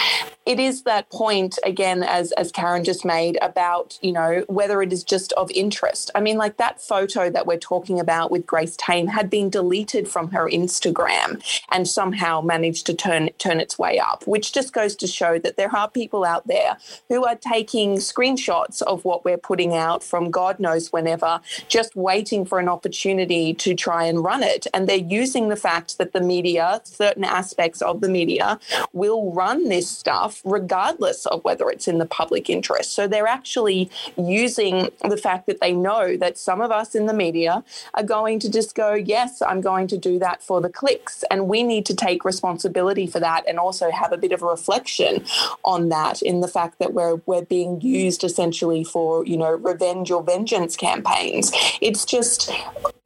it 0.44 0.60
is 0.60 0.82
that 0.82 1.08
point 1.10 1.58
again 1.64 2.02
as 2.02 2.30
as 2.32 2.52
Karen 2.52 2.84
just 2.84 3.04
made 3.04 3.38
about 3.40 3.98
you 4.02 4.12
know 4.12 4.44
whether 4.48 4.82
it 4.82 4.92
is 4.92 5.02
just 5.02 5.32
of 5.32 5.50
interest. 5.50 6.10
I 6.14 6.20
mean, 6.20 6.36
like 6.36 6.58
that 6.58 6.80
photo 6.80 7.30
that 7.30 7.46
we're 7.46 7.58
talking 7.58 7.98
about 7.98 8.30
with 8.30 8.44
Grace 8.46 8.76
Tame 8.76 9.08
had 9.08 9.30
been 9.30 9.48
deleted 9.48 10.08
from 10.08 10.30
her 10.30 10.48
Instagram 10.48 11.42
and 11.72 11.88
somehow 11.88 12.42
managed 12.42 12.84
to 12.86 12.94
turn 12.94 13.30
turn 13.38 13.58
its 13.58 13.78
way 13.78 13.98
up, 13.98 14.26
which 14.26 14.52
just 14.52 14.74
goes 14.74 14.94
to 14.96 15.06
show 15.06 15.38
that 15.38 15.56
there 15.56 15.74
are 15.74 15.90
people 15.90 16.24
out 16.24 16.46
there 16.46 16.76
who 17.08 17.24
are 17.24 17.36
taking 17.36 17.96
screenshots 17.96 18.82
of 18.82 19.04
what 19.06 19.24
we're 19.24 19.38
putting 19.38 19.74
out 19.74 20.04
from 20.04 20.30
God 20.30 20.60
knows 20.60 20.75
whenever, 20.92 21.40
just 21.68 21.96
waiting 21.96 22.44
for 22.44 22.58
an 22.58 22.68
opportunity 22.68 23.54
to 23.54 23.74
try 23.74 24.04
and 24.04 24.24
run 24.24 24.42
it, 24.42 24.66
and 24.72 24.88
they're 24.88 24.96
using 24.96 25.48
the 25.48 25.56
fact 25.56 25.98
that 25.98 26.12
the 26.12 26.20
media, 26.20 26.80
certain 26.84 27.24
aspects 27.24 27.82
of 27.82 28.00
the 28.00 28.08
media, 28.08 28.58
will 28.92 29.32
run 29.32 29.68
this 29.68 29.88
stuff 29.88 30.42
regardless 30.44 31.26
of 31.26 31.42
whether 31.44 31.68
it's 31.70 31.88
in 31.88 31.98
the 31.98 32.06
public 32.06 32.50
interest. 32.50 32.92
So 32.92 33.06
they're 33.06 33.26
actually 33.26 33.90
using 34.16 34.90
the 35.08 35.16
fact 35.16 35.46
that 35.46 35.60
they 35.60 35.72
know 35.72 36.16
that 36.16 36.38
some 36.38 36.60
of 36.60 36.70
us 36.70 36.94
in 36.94 37.06
the 37.06 37.14
media 37.14 37.62
are 37.94 38.02
going 38.02 38.38
to 38.40 38.50
just 38.50 38.74
go, 38.74 38.94
yes, 38.94 39.42
I'm 39.42 39.60
going 39.60 39.86
to 39.88 39.98
do 39.98 40.18
that 40.18 40.42
for 40.42 40.60
the 40.60 40.68
clicks. 40.68 41.24
And 41.30 41.48
we 41.48 41.62
need 41.62 41.86
to 41.86 41.94
take 41.94 42.24
responsibility 42.24 43.06
for 43.06 43.20
that 43.20 43.44
and 43.46 43.58
also 43.58 43.90
have 43.90 44.12
a 44.12 44.16
bit 44.16 44.32
of 44.32 44.42
a 44.42 44.46
reflection 44.46 45.24
on 45.64 45.88
that 45.90 46.22
in 46.22 46.40
the 46.40 46.48
fact 46.48 46.78
that 46.78 46.94
we're, 46.94 47.16
we're 47.26 47.44
being 47.44 47.80
used 47.80 48.24
essentially 48.24 48.82
for, 48.82 49.24
you 49.26 49.36
know, 49.36 49.52
revenge 49.52 50.10
or 50.10 50.22
vengeance 50.22 50.65
campaigns. 50.74 51.52
It's 51.80 52.04
just 52.04 52.50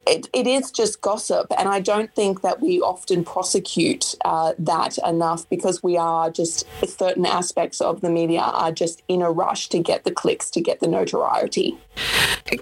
it, 0.07 0.27
it 0.33 0.47
is 0.47 0.71
just 0.71 1.01
gossip. 1.01 1.47
And 1.57 1.69
I 1.69 1.79
don't 1.79 2.13
think 2.15 2.41
that 2.41 2.59
we 2.59 2.81
often 2.81 3.23
prosecute 3.23 4.15
uh, 4.25 4.53
that 4.57 4.97
enough 4.99 5.47
because 5.49 5.83
we 5.83 5.95
are 5.97 6.31
just, 6.31 6.65
certain 6.85 7.25
aspects 7.25 7.81
of 7.81 8.01
the 8.01 8.09
media 8.09 8.41
are 8.41 8.71
just 8.71 9.03
in 9.07 9.21
a 9.21 9.31
rush 9.31 9.69
to 9.69 9.79
get 9.79 10.03
the 10.03 10.11
clicks, 10.11 10.49
to 10.51 10.61
get 10.61 10.79
the 10.79 10.87
notoriety. 10.87 11.77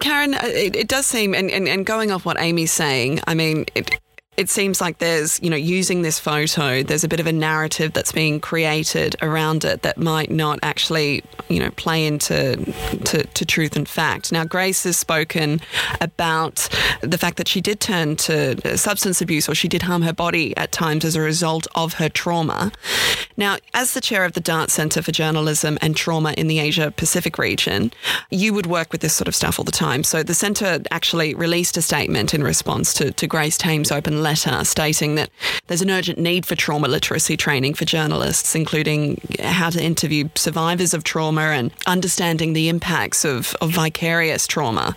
Karen, 0.00 0.34
uh, 0.34 0.40
it, 0.42 0.76
it 0.76 0.88
does 0.88 1.06
seem, 1.06 1.34
and, 1.34 1.50
and, 1.50 1.66
and 1.66 1.86
going 1.86 2.10
off 2.10 2.26
what 2.26 2.38
Amy's 2.38 2.72
saying, 2.72 3.20
I 3.26 3.34
mean, 3.34 3.64
it, 3.74 3.98
it 4.40 4.48
seems 4.48 4.80
like 4.80 4.96
there's, 4.98 5.38
you 5.42 5.50
know, 5.50 5.56
using 5.56 6.00
this 6.00 6.18
photo, 6.18 6.82
there's 6.82 7.04
a 7.04 7.08
bit 7.08 7.20
of 7.20 7.26
a 7.26 7.32
narrative 7.32 7.92
that's 7.92 8.10
being 8.10 8.40
created 8.40 9.14
around 9.20 9.66
it 9.66 9.82
that 9.82 9.98
might 9.98 10.30
not 10.30 10.58
actually, 10.62 11.22
you 11.50 11.60
know, 11.60 11.70
play 11.72 12.06
into 12.06 12.56
to, 13.04 13.22
to 13.22 13.44
truth 13.44 13.76
and 13.76 13.86
fact. 13.86 14.32
Now, 14.32 14.44
Grace 14.46 14.84
has 14.84 14.96
spoken 14.96 15.60
about 16.00 16.70
the 17.02 17.18
fact 17.18 17.36
that 17.36 17.48
she 17.48 17.60
did 17.60 17.80
turn 17.80 18.16
to 18.16 18.78
substance 18.78 19.20
abuse 19.20 19.46
or 19.46 19.54
she 19.54 19.68
did 19.68 19.82
harm 19.82 20.00
her 20.00 20.14
body 20.14 20.56
at 20.56 20.72
times 20.72 21.04
as 21.04 21.16
a 21.16 21.20
result 21.20 21.66
of 21.74 21.94
her 21.94 22.08
trauma. 22.08 22.72
Now, 23.36 23.58
as 23.74 23.92
the 23.92 24.00
chair 24.00 24.24
of 24.24 24.32
the 24.32 24.40
Dart 24.40 24.70
Centre 24.70 25.02
for 25.02 25.12
Journalism 25.12 25.76
and 25.82 25.94
Trauma 25.94 26.32
in 26.38 26.46
the 26.46 26.60
Asia 26.60 26.90
Pacific 26.90 27.36
region, 27.36 27.92
you 28.30 28.54
would 28.54 28.66
work 28.66 28.90
with 28.90 29.02
this 29.02 29.12
sort 29.12 29.28
of 29.28 29.34
stuff 29.34 29.58
all 29.58 29.66
the 29.66 29.70
time. 29.70 30.02
So 30.02 30.22
the 30.22 30.32
centre 30.32 30.80
actually 30.90 31.34
released 31.34 31.76
a 31.76 31.82
statement 31.82 32.32
in 32.32 32.42
response 32.42 32.94
to, 32.94 33.12
to 33.12 33.26
Grace 33.26 33.58
Tame's 33.58 33.92
open 33.92 34.22
letter 34.22 34.29
letter 34.30 34.64
stating 34.64 35.16
that 35.16 35.28
there's 35.66 35.82
an 35.82 35.90
urgent 35.90 36.18
need 36.18 36.46
for 36.46 36.54
trauma 36.54 36.86
literacy 36.86 37.36
training 37.36 37.74
for 37.74 37.84
journalists, 37.84 38.54
including 38.54 39.20
how 39.40 39.70
to 39.70 39.82
interview 39.82 40.28
survivors 40.36 40.94
of 40.94 41.02
trauma 41.02 41.42
and 41.42 41.72
understanding 41.86 42.52
the 42.52 42.68
impacts 42.68 43.24
of, 43.24 43.54
of 43.60 43.70
vicarious 43.70 44.46
trauma. 44.46 44.94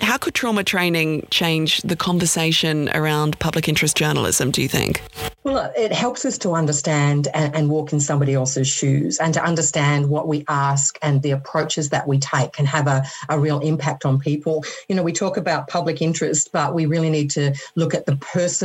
How 0.00 0.18
could 0.18 0.34
trauma 0.34 0.62
training 0.62 1.26
change 1.30 1.80
the 1.82 1.96
conversation 1.96 2.90
around 2.90 3.38
public 3.38 3.66
interest 3.68 3.96
journalism, 3.96 4.50
do 4.50 4.60
you 4.60 4.68
think? 4.68 5.00
Well, 5.42 5.72
it 5.76 5.92
helps 5.92 6.24
us 6.24 6.38
to 6.38 6.54
understand 6.54 7.28
and, 7.32 7.54
and, 7.54 7.70
walk 7.70 7.92
in 7.92 8.00
somebody 8.00 8.34
else's 8.34 8.66
shoes 8.66 9.18
and 9.18 9.32
to 9.34 9.44
understand 9.44 10.08
what 10.08 10.26
we 10.26 10.44
ask 10.48 10.98
and 11.02 11.22
the 11.22 11.30
approaches 11.30 11.90
that 11.90 12.08
we 12.08 12.18
take 12.18 12.52
can 12.52 12.66
have 12.66 12.88
a, 12.88 13.04
a 13.28 13.38
real 13.38 13.60
impact 13.60 14.04
on 14.04 14.18
people. 14.18 14.64
You 14.88 14.96
know, 14.96 15.04
we 15.04 15.12
talk 15.12 15.36
about 15.36 15.68
public 15.68 16.02
interest, 16.02 16.50
but 16.52 16.74
we 16.74 16.86
really 16.86 17.10
need 17.10 17.30
to 17.30 17.54
look 17.76 17.94
at 17.94 18.06
the 18.06 18.16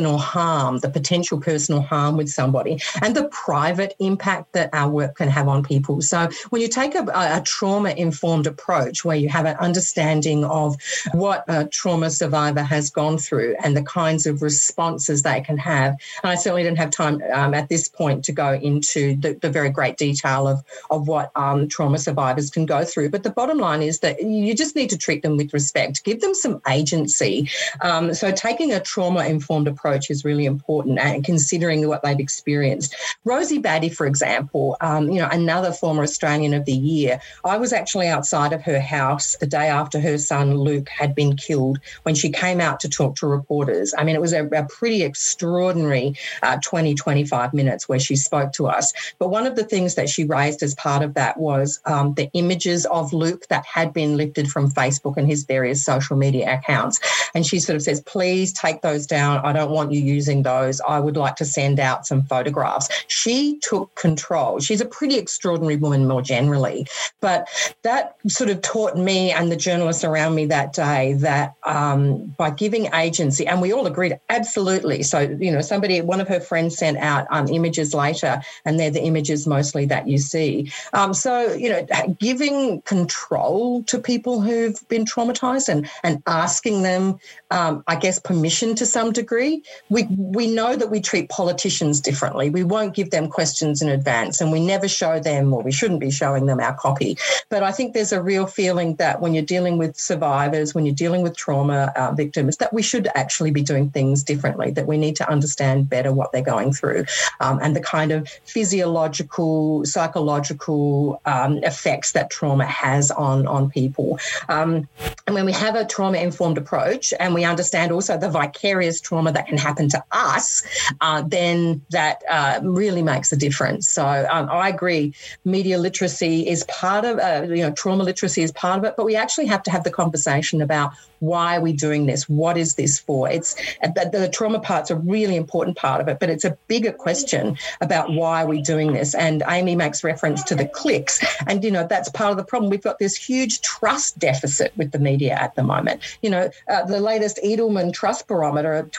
personal 0.02 0.18
harm, 0.18 0.80
the 0.80 0.90
potential 0.90 1.40
personal 1.40 1.80
harm 1.80 2.18
with 2.18 2.28
somebody, 2.28 2.82
and 3.04 3.16
the 3.16 3.26
private 3.26 3.96
impact 4.00 4.54
that 4.54 4.68
our 4.74 4.90
work 4.90 5.16
can 5.18 5.30
have 5.30 5.48
on 5.48 5.62
people. 5.62 6.02
So 6.02 6.28
when 6.50 6.60
you 6.60 6.68
take 6.68 6.96
a, 6.96 7.04
a 7.04 7.42
trauma 7.46 7.92
informed 7.92 8.48
approach 8.48 9.06
where 9.06 9.16
you 9.16 9.30
have 9.30 9.46
an 9.46 9.58
understanding 9.58 10.44
of 10.44 10.76
what 11.14 11.46
a 11.48 11.68
trauma 11.68 12.10
survivor 12.10 12.64
has 12.64 12.90
gone 12.90 13.20
through 13.20 13.56
and 13.64 13.78
the 13.78 13.84
kinds 13.84 14.26
of 14.26 14.42
responses 14.42 15.22
they 15.22 15.42
can 15.42 15.60
have, 15.60 15.92
and 16.24 16.32
I 16.32 16.36
certainly 16.36 16.64
didn't 16.64 16.80
have 16.80 16.90
time 16.90 17.22
um, 17.32 17.54
at 17.54 17.70
this 17.70 17.88
point 17.88 18.26
to 18.26 18.32
go 18.32 18.54
into 18.54 19.16
the, 19.18 19.34
the 19.34 19.52
very 19.52 19.70
great 19.70 19.98
detail 19.98 20.48
of, 20.48 20.64
of 20.90 21.08
what 21.08 21.30
um, 21.36 21.68
trauma 21.68 22.00
survivors 22.00 22.50
can 22.50 22.66
go 22.66 22.84
through. 22.84 23.10
But 23.10 23.22
the 23.22 23.30
bottom 23.30 23.60
line 23.60 23.84
is 23.84 24.00
that 24.00 24.24
you 24.24 24.56
just 24.56 24.76
need 24.76 24.90
to 24.90 24.98
treat 24.98 25.22
them 25.22 25.38
with 25.38 25.54
respect, 25.54 26.04
give 26.04 26.22
them 26.22 26.34
some 26.34 26.60
agency. 26.68 27.52
Um, 27.82 28.16
so 28.16 28.32
taking 28.32 28.74
a 28.74 28.80
trauma 28.80 29.26
informed 29.26 29.68
approach 29.68 29.81
is 30.10 30.24
really 30.26 30.46
important 30.46 31.00
and 31.00 31.24
considering 31.24 31.88
what 31.88 32.04
they've 32.04 32.20
experienced. 32.20 32.96
Rosie 33.26 33.58
Batty, 33.58 33.90
for 33.90 34.06
example, 34.06 34.78
um, 34.82 35.10
you 35.10 35.20
know, 35.20 35.28
another 35.32 35.72
former 35.72 36.04
Australian 36.04 36.54
of 36.54 36.66
the 36.66 36.74
Year, 36.74 37.20
I 37.44 37.58
was 37.58 37.74
actually 37.74 38.08
outside 38.08 38.54
of 38.54 38.62
her 38.64 38.80
house 38.80 39.36
the 39.38 39.48
day 39.48 39.68
after 39.68 40.00
her 40.00 40.18
son 40.18 40.56
Luke 40.56 40.90
had 40.90 41.16
been 41.16 41.36
killed 41.36 41.80
when 42.04 42.16
she 42.16 42.30
came 42.30 42.62
out 42.62 42.80
to 42.82 42.90
talk 42.90 43.16
to 43.18 43.28
reporters. 43.28 43.94
I 43.98 44.04
mean, 44.04 44.16
it 44.16 44.22
was 44.22 44.34
a, 44.34 44.46
a 44.48 44.66
pretty 44.68 45.04
extraordinary 45.04 46.16
uh, 46.44 46.58
20, 46.64 46.96
25 46.96 47.54
minutes 47.54 47.90
where 47.90 48.00
she 48.00 48.16
spoke 48.16 48.54
to 48.54 48.68
us. 48.68 48.94
But 49.20 49.30
one 49.30 49.48
of 49.48 49.56
the 49.56 49.64
things 49.64 49.96
that 49.96 50.10
she 50.10 50.24
raised 50.24 50.64
as 50.64 50.76
part 50.76 51.04
of 51.04 51.16
that 51.16 51.38
was 51.38 51.80
um, 51.86 52.14
the 52.14 52.30
images 52.34 52.86
of 52.86 53.14
Luke 53.14 53.48
that 53.50 53.66
had 53.66 53.94
been 53.94 54.18
lifted 54.18 54.50
from 54.50 54.72
Facebook 54.72 55.18
and 55.18 55.28
his 55.28 55.44
various 55.44 55.84
social 55.84 56.16
media 56.16 56.54
accounts. 56.54 57.00
And 57.34 57.46
she 57.46 57.60
sort 57.60 57.76
of 57.76 57.82
says, 57.82 58.02
please 58.02 58.54
take 58.54 58.82
those 58.82 59.06
down. 59.06 59.46
I 59.46 59.54
don't 59.54 59.71
want 59.72 59.92
you 59.92 60.02
using 60.02 60.44
those. 60.44 60.82
I 60.82 61.00
would 61.00 61.18
like 61.18 61.36
to 61.38 61.46
send 61.46 61.80
out 61.80 62.06
some 62.06 62.24
photographs. 62.24 62.90
She 63.08 63.60
took 63.60 63.96
control. 63.96 64.60
She's 64.60 64.82
a 64.82 64.86
pretty 64.86 65.18
extraordinary 65.18 65.78
woman 65.78 66.08
more 66.08 66.22
generally. 66.22 66.88
But 67.20 67.48
that 67.84 68.16
sort 68.28 68.50
of 68.50 68.62
taught 68.62 68.98
me 68.98 69.32
and 69.32 69.52
the 69.52 69.56
journalists 69.56 70.04
around 70.04 70.36
me 70.36 70.46
that 70.48 70.74
day 70.74 71.14
that 71.14 71.56
um, 71.66 72.34
by 72.38 72.50
giving 72.50 72.94
agency, 72.94 73.48
and 73.48 73.62
we 73.62 73.74
all 73.74 73.88
agreed 73.88 74.20
absolutely. 74.30 75.04
So, 75.04 75.20
you 75.20 75.52
know, 75.52 75.62
somebody, 75.62 76.02
one 76.02 76.22
of 76.22 76.28
her 76.28 76.40
friends 76.40 76.78
sent 76.78 76.98
out 76.98 77.28
um, 77.32 77.48
images 77.48 77.94
later, 77.94 78.42
and 78.66 78.80
they're 78.80 78.92
the 78.92 79.04
images 79.04 79.48
mostly 79.48 79.86
that 79.86 80.08
you 80.08 80.18
see. 80.18 80.72
Um, 80.94 81.14
so, 81.14 81.54
you 81.54 81.70
know, 81.70 81.88
giving 82.20 82.82
control 82.82 83.84
to 83.84 84.00
people 84.00 84.42
who've 84.42 84.78
been 84.88 85.06
traumatized 85.06 85.70
and, 85.70 85.90
and 86.04 86.22
asking 86.28 86.82
them, 86.84 87.20
um, 87.52 87.84
I 87.88 87.96
guess, 87.96 88.20
permission 88.20 88.76
to 88.76 88.86
some 88.86 89.12
degree. 89.12 89.61
We, 89.90 90.04
we 90.10 90.48
know 90.48 90.76
that 90.76 90.90
we 90.90 91.02
treat 91.02 91.30
politicians 91.30 92.02
differently. 92.02 92.50
We 92.50 92.64
won't 92.64 92.96
give 92.96 93.12
them 93.12 93.28
questions 93.28 93.82
in 93.82 93.90
advance, 93.90 94.42
and 94.42 94.52
we 94.52 94.66
never 94.66 94.88
show 94.88 95.20
them, 95.20 95.54
or 95.54 95.62
we 95.62 95.72
shouldn't 95.72 96.00
be 96.00 96.12
showing 96.12 96.46
them 96.46 96.60
our 96.60 96.74
copy. 96.74 97.18
But 97.50 97.64
I 97.64 97.72
think 97.72 97.94
there's 97.94 98.12
a 98.12 98.22
real 98.22 98.46
feeling 98.46 98.96
that 98.96 99.22
when 99.22 99.34
you're 99.34 99.44
dealing 99.44 99.78
with 99.78 99.98
survivors, 99.98 100.74
when 100.74 100.86
you're 100.86 100.96
dealing 100.96 101.22
with 101.22 101.36
trauma 101.36 101.92
uh, 101.96 102.12
victims, 102.14 102.58
that 102.58 102.74
we 102.74 102.82
should 102.82 103.08
actually 103.16 103.52
be 103.52 103.62
doing 103.62 103.90
things 103.90 104.24
differently, 104.24 104.72
that 104.72 104.88
we 104.88 104.98
need 104.98 105.16
to 105.18 105.30
understand 105.30 105.90
better 105.90 106.12
what 106.14 106.32
they're 106.32 106.42
going 106.42 106.74
through 106.74 107.06
um, 107.40 107.60
and 107.62 107.76
the 107.76 107.82
kind 107.82 108.12
of 108.12 108.28
physiological, 108.46 109.86
psychological 109.86 111.22
um, 111.26 111.58
effects 111.60 112.14
that 112.14 112.30
trauma 112.30 112.66
has 112.66 113.12
on, 113.12 113.48
on 113.48 113.70
people. 113.70 114.20
Um, 114.50 114.88
and 115.28 115.36
when 115.36 115.46
we 115.46 115.52
have 115.54 115.76
a 115.76 115.86
trauma 115.86 116.18
informed 116.18 116.58
approach 116.58 117.14
and 117.20 117.34
we 117.34 117.44
understand 117.44 117.92
also 117.92 118.18
the 118.18 118.30
vicarious 118.30 119.02
trauma 119.02 119.32
that 119.32 119.51
can 119.52 119.58
happen 119.58 119.90
to 119.90 120.02
us, 120.12 120.64
uh, 121.02 121.22
then 121.28 121.82
that 121.90 122.24
uh, 122.30 122.62
really 122.64 123.04
makes 123.04 123.34
a 123.34 123.36
difference. 123.36 123.90
So 123.90 124.06
um, 124.32 124.48
I 124.50 124.70
agree, 124.70 125.14
media 125.44 125.78
literacy 125.78 126.48
is 126.48 126.64
part 126.64 127.04
of, 127.04 127.20
uh, 127.20 127.54
you 127.54 127.64
know, 127.64 127.72
trauma 127.72 128.04
literacy 128.04 128.44
is 128.44 128.52
part 128.54 128.80
of 128.80 128.86
it, 128.86 128.94
but 128.96 129.06
we 129.06 129.18
actually 129.18 129.48
have 129.48 129.64
to 129.64 129.72
have 129.72 129.84
the 129.84 129.92
conversation 129.92 130.62
about 130.62 130.94
why 131.22 131.58
are 131.58 131.62
we 131.62 131.72
doing 131.72 132.08
this? 132.08 132.28
What 132.28 132.58
is 132.58 132.76
this 132.76 132.98
for? 132.98 133.30
It's 133.30 133.54
the, 133.82 134.10
the 134.12 134.30
trauma 134.30 134.60
part's 134.60 134.90
a 134.90 134.96
really 134.96 135.36
important 135.36 135.78
part 135.78 136.02
of 136.02 136.08
it, 136.08 136.20
but 136.20 136.30
it's 136.30 136.44
a 136.44 136.58
bigger 136.68 136.92
question 136.92 137.58
about 137.80 138.12
why 138.12 138.44
are 138.44 138.48
we 138.48 138.62
doing 138.62 138.94
this. 138.94 139.14
And 139.14 139.44
Amy 139.48 139.76
makes 139.76 140.04
reference 140.04 140.42
to 140.46 140.56
the 140.56 140.68
clicks, 140.68 141.24
and 141.48 141.64
you 141.64 141.70
know 141.70 141.86
that's 141.88 142.10
part 142.10 142.32
of 142.32 142.38
the 142.38 142.44
problem. 142.44 142.72
We've 142.72 142.82
got 142.82 142.98
this 142.98 143.16
huge 143.16 143.62
trust 143.62 144.18
deficit 144.18 144.74
with 144.76 144.92
the 144.92 145.00
media 145.00 145.34
at 145.34 145.54
the 145.56 145.64
moment. 145.64 146.02
You 146.24 146.32
know, 146.32 146.50
uh, 146.68 146.86
the 146.86 147.00
latest 147.00 147.40
Edelman 147.46 147.94
Trust 147.94 148.28
Barometer 148.28 148.74
of 148.74 148.90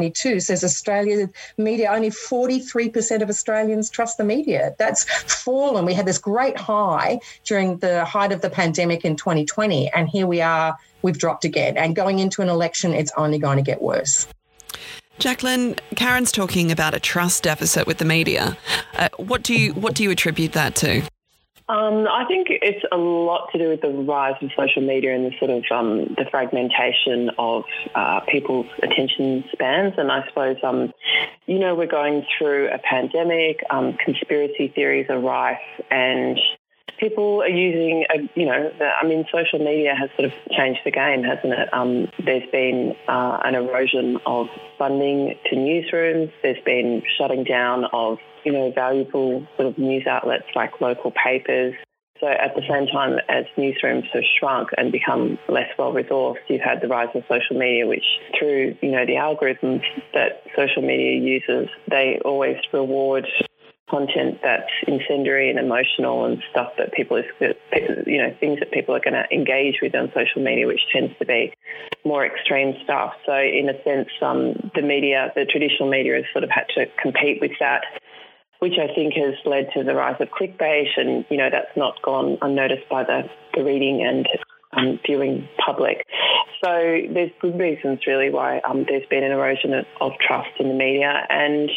2022 0.00 0.40
says 0.40 0.64
Australia 0.64 1.28
media 1.58 1.90
only 1.92 2.10
43% 2.10 3.22
of 3.22 3.28
Australians 3.28 3.90
trust 3.90 4.18
the 4.18 4.24
media. 4.24 4.74
That's 4.78 5.04
fallen. 5.32 5.84
We 5.84 5.94
had 5.94 6.06
this 6.06 6.18
great 6.18 6.58
high 6.58 7.20
during 7.44 7.78
the 7.78 8.04
height 8.04 8.32
of 8.32 8.40
the 8.40 8.50
pandemic 8.50 9.04
in 9.04 9.16
2020, 9.16 9.90
and 9.90 10.08
here 10.08 10.26
we 10.26 10.40
are 10.40 10.76
we've 11.02 11.18
dropped 11.18 11.44
again. 11.44 11.76
And 11.76 11.96
going 11.96 12.18
into 12.18 12.42
an 12.42 12.48
election, 12.48 12.92
it's 12.92 13.12
only 13.16 13.38
going 13.38 13.56
to 13.56 13.62
get 13.62 13.80
worse. 13.80 14.26
Jacqueline, 15.18 15.76
Karen's 15.96 16.32
talking 16.32 16.70
about 16.72 16.94
a 16.94 17.00
trust 17.00 17.42
deficit 17.42 17.86
with 17.86 17.98
the 17.98 18.04
media. 18.06 18.56
Uh, 18.94 19.08
what 19.18 19.42
do 19.42 19.54
you 19.54 19.74
what 19.74 19.94
do 19.94 20.02
you 20.02 20.10
attribute 20.10 20.52
that 20.52 20.74
to? 20.76 21.02
Um, 21.70 22.08
I 22.08 22.24
think 22.26 22.48
it's 22.50 22.84
a 22.90 22.96
lot 22.96 23.52
to 23.52 23.58
do 23.58 23.68
with 23.68 23.80
the 23.80 23.90
rise 23.90 24.34
of 24.42 24.50
social 24.56 24.82
media 24.82 25.14
and 25.14 25.24
the 25.24 25.38
sort 25.38 25.52
of 25.52 25.62
um, 25.70 26.16
the 26.18 26.26
fragmentation 26.28 27.30
of 27.38 27.62
uh, 27.94 28.20
people's 28.26 28.66
attention 28.82 29.44
spans. 29.52 29.94
And 29.96 30.10
I 30.10 30.26
suppose, 30.26 30.56
um, 30.64 30.92
you 31.46 31.60
know, 31.60 31.76
we're 31.76 31.86
going 31.86 32.26
through 32.36 32.70
a 32.70 32.78
pandemic, 32.78 33.62
um, 33.70 33.96
conspiracy 34.04 34.66
theories 34.74 35.06
are 35.10 35.20
rife, 35.20 35.58
and 35.92 36.40
people 36.98 37.40
are 37.40 37.48
using, 37.48 38.04
a, 38.12 38.18
you 38.34 38.46
know, 38.46 38.72
the, 38.76 38.86
I 38.86 39.06
mean, 39.06 39.24
social 39.32 39.60
media 39.60 39.94
has 39.94 40.10
sort 40.16 40.24
of 40.24 40.32
changed 40.50 40.80
the 40.84 40.90
game, 40.90 41.22
hasn't 41.22 41.52
it? 41.52 41.72
Um, 41.72 42.08
there's 42.24 42.50
been 42.50 42.96
uh, 43.06 43.38
an 43.44 43.54
erosion 43.54 44.18
of 44.26 44.48
funding 44.76 45.36
to 45.46 45.54
newsrooms. 45.54 46.32
There's 46.42 46.62
been 46.64 47.04
shutting 47.16 47.44
down 47.44 47.84
of, 47.92 48.18
you 48.44 48.52
know, 48.52 48.72
valuable 48.74 49.46
sort 49.56 49.68
of 49.68 49.78
news 49.78 50.06
outlets 50.06 50.46
like 50.54 50.80
local 50.80 51.12
papers. 51.12 51.74
So 52.20 52.26
at 52.26 52.54
the 52.54 52.62
same 52.68 52.86
time 52.86 53.18
as 53.30 53.46
newsrooms 53.56 54.04
have 54.12 54.22
shrunk 54.38 54.68
and 54.76 54.92
become 54.92 55.38
less 55.48 55.70
well 55.78 55.92
resourced, 55.92 56.36
you've 56.48 56.60
had 56.60 56.82
the 56.82 56.88
rise 56.88 57.08
of 57.14 57.22
social 57.28 57.58
media, 57.58 57.86
which 57.86 58.04
through 58.38 58.76
you 58.82 58.90
know 58.90 59.06
the 59.06 59.14
algorithms 59.14 59.82
that 60.12 60.42
social 60.54 60.82
media 60.82 61.18
uses, 61.18 61.70
they 61.88 62.20
always 62.24 62.56
reward 62.72 63.26
content 63.90 64.38
that's 64.42 64.70
incendiary 64.86 65.50
and 65.50 65.58
emotional 65.58 66.24
and 66.24 66.42
stuff 66.50 66.72
that 66.78 66.92
people 66.92 67.16
is, 67.16 67.24
you 68.06 68.22
know, 68.22 68.34
things 68.38 68.60
that 68.60 68.70
people 68.70 68.94
are 68.94 69.00
going 69.00 69.14
to 69.14 69.26
engage 69.34 69.80
with 69.82 69.94
on 69.94 70.10
social 70.14 70.42
media, 70.42 70.66
which 70.66 70.80
tends 70.92 71.12
to 71.18 71.26
be 71.26 71.52
more 72.04 72.24
extreme 72.24 72.74
stuff. 72.84 73.12
So 73.26 73.34
in 73.34 73.68
a 73.68 73.82
sense, 73.82 74.08
um, 74.22 74.70
the 74.74 74.82
media, 74.82 75.32
the 75.34 75.44
traditional 75.44 75.90
media 75.90 76.14
has 76.14 76.24
sort 76.32 76.44
of 76.44 76.50
had 76.50 76.66
to 76.76 76.86
compete 77.02 77.40
with 77.40 77.52
that 77.58 77.82
which 78.60 78.74
I 78.78 78.94
think 78.94 79.14
has 79.14 79.34
led 79.44 79.70
to 79.74 79.82
the 79.82 79.94
rise 79.94 80.16
of 80.20 80.28
clickbait, 80.28 80.88
and 80.96 81.24
you 81.28 81.36
know 81.36 81.50
that's 81.50 81.76
not 81.76 82.00
gone 82.02 82.38
unnoticed 82.40 82.88
by 82.88 83.04
the, 83.04 83.22
the 83.54 83.64
reading 83.64 84.04
and 84.06 84.28
um, 84.72 85.00
viewing 85.04 85.48
public. 85.64 86.06
So 86.62 87.00
there's 87.12 87.30
good 87.40 87.58
reasons 87.58 88.00
really 88.06 88.30
why 88.30 88.60
um, 88.60 88.84
there's 88.86 89.06
been 89.08 89.24
an 89.24 89.32
erosion 89.32 89.72
of, 89.72 89.86
of, 90.00 90.12
trust 90.20 90.50
in 90.60 90.68
the 90.68 90.74
media, 90.74 91.26
and 91.30 91.70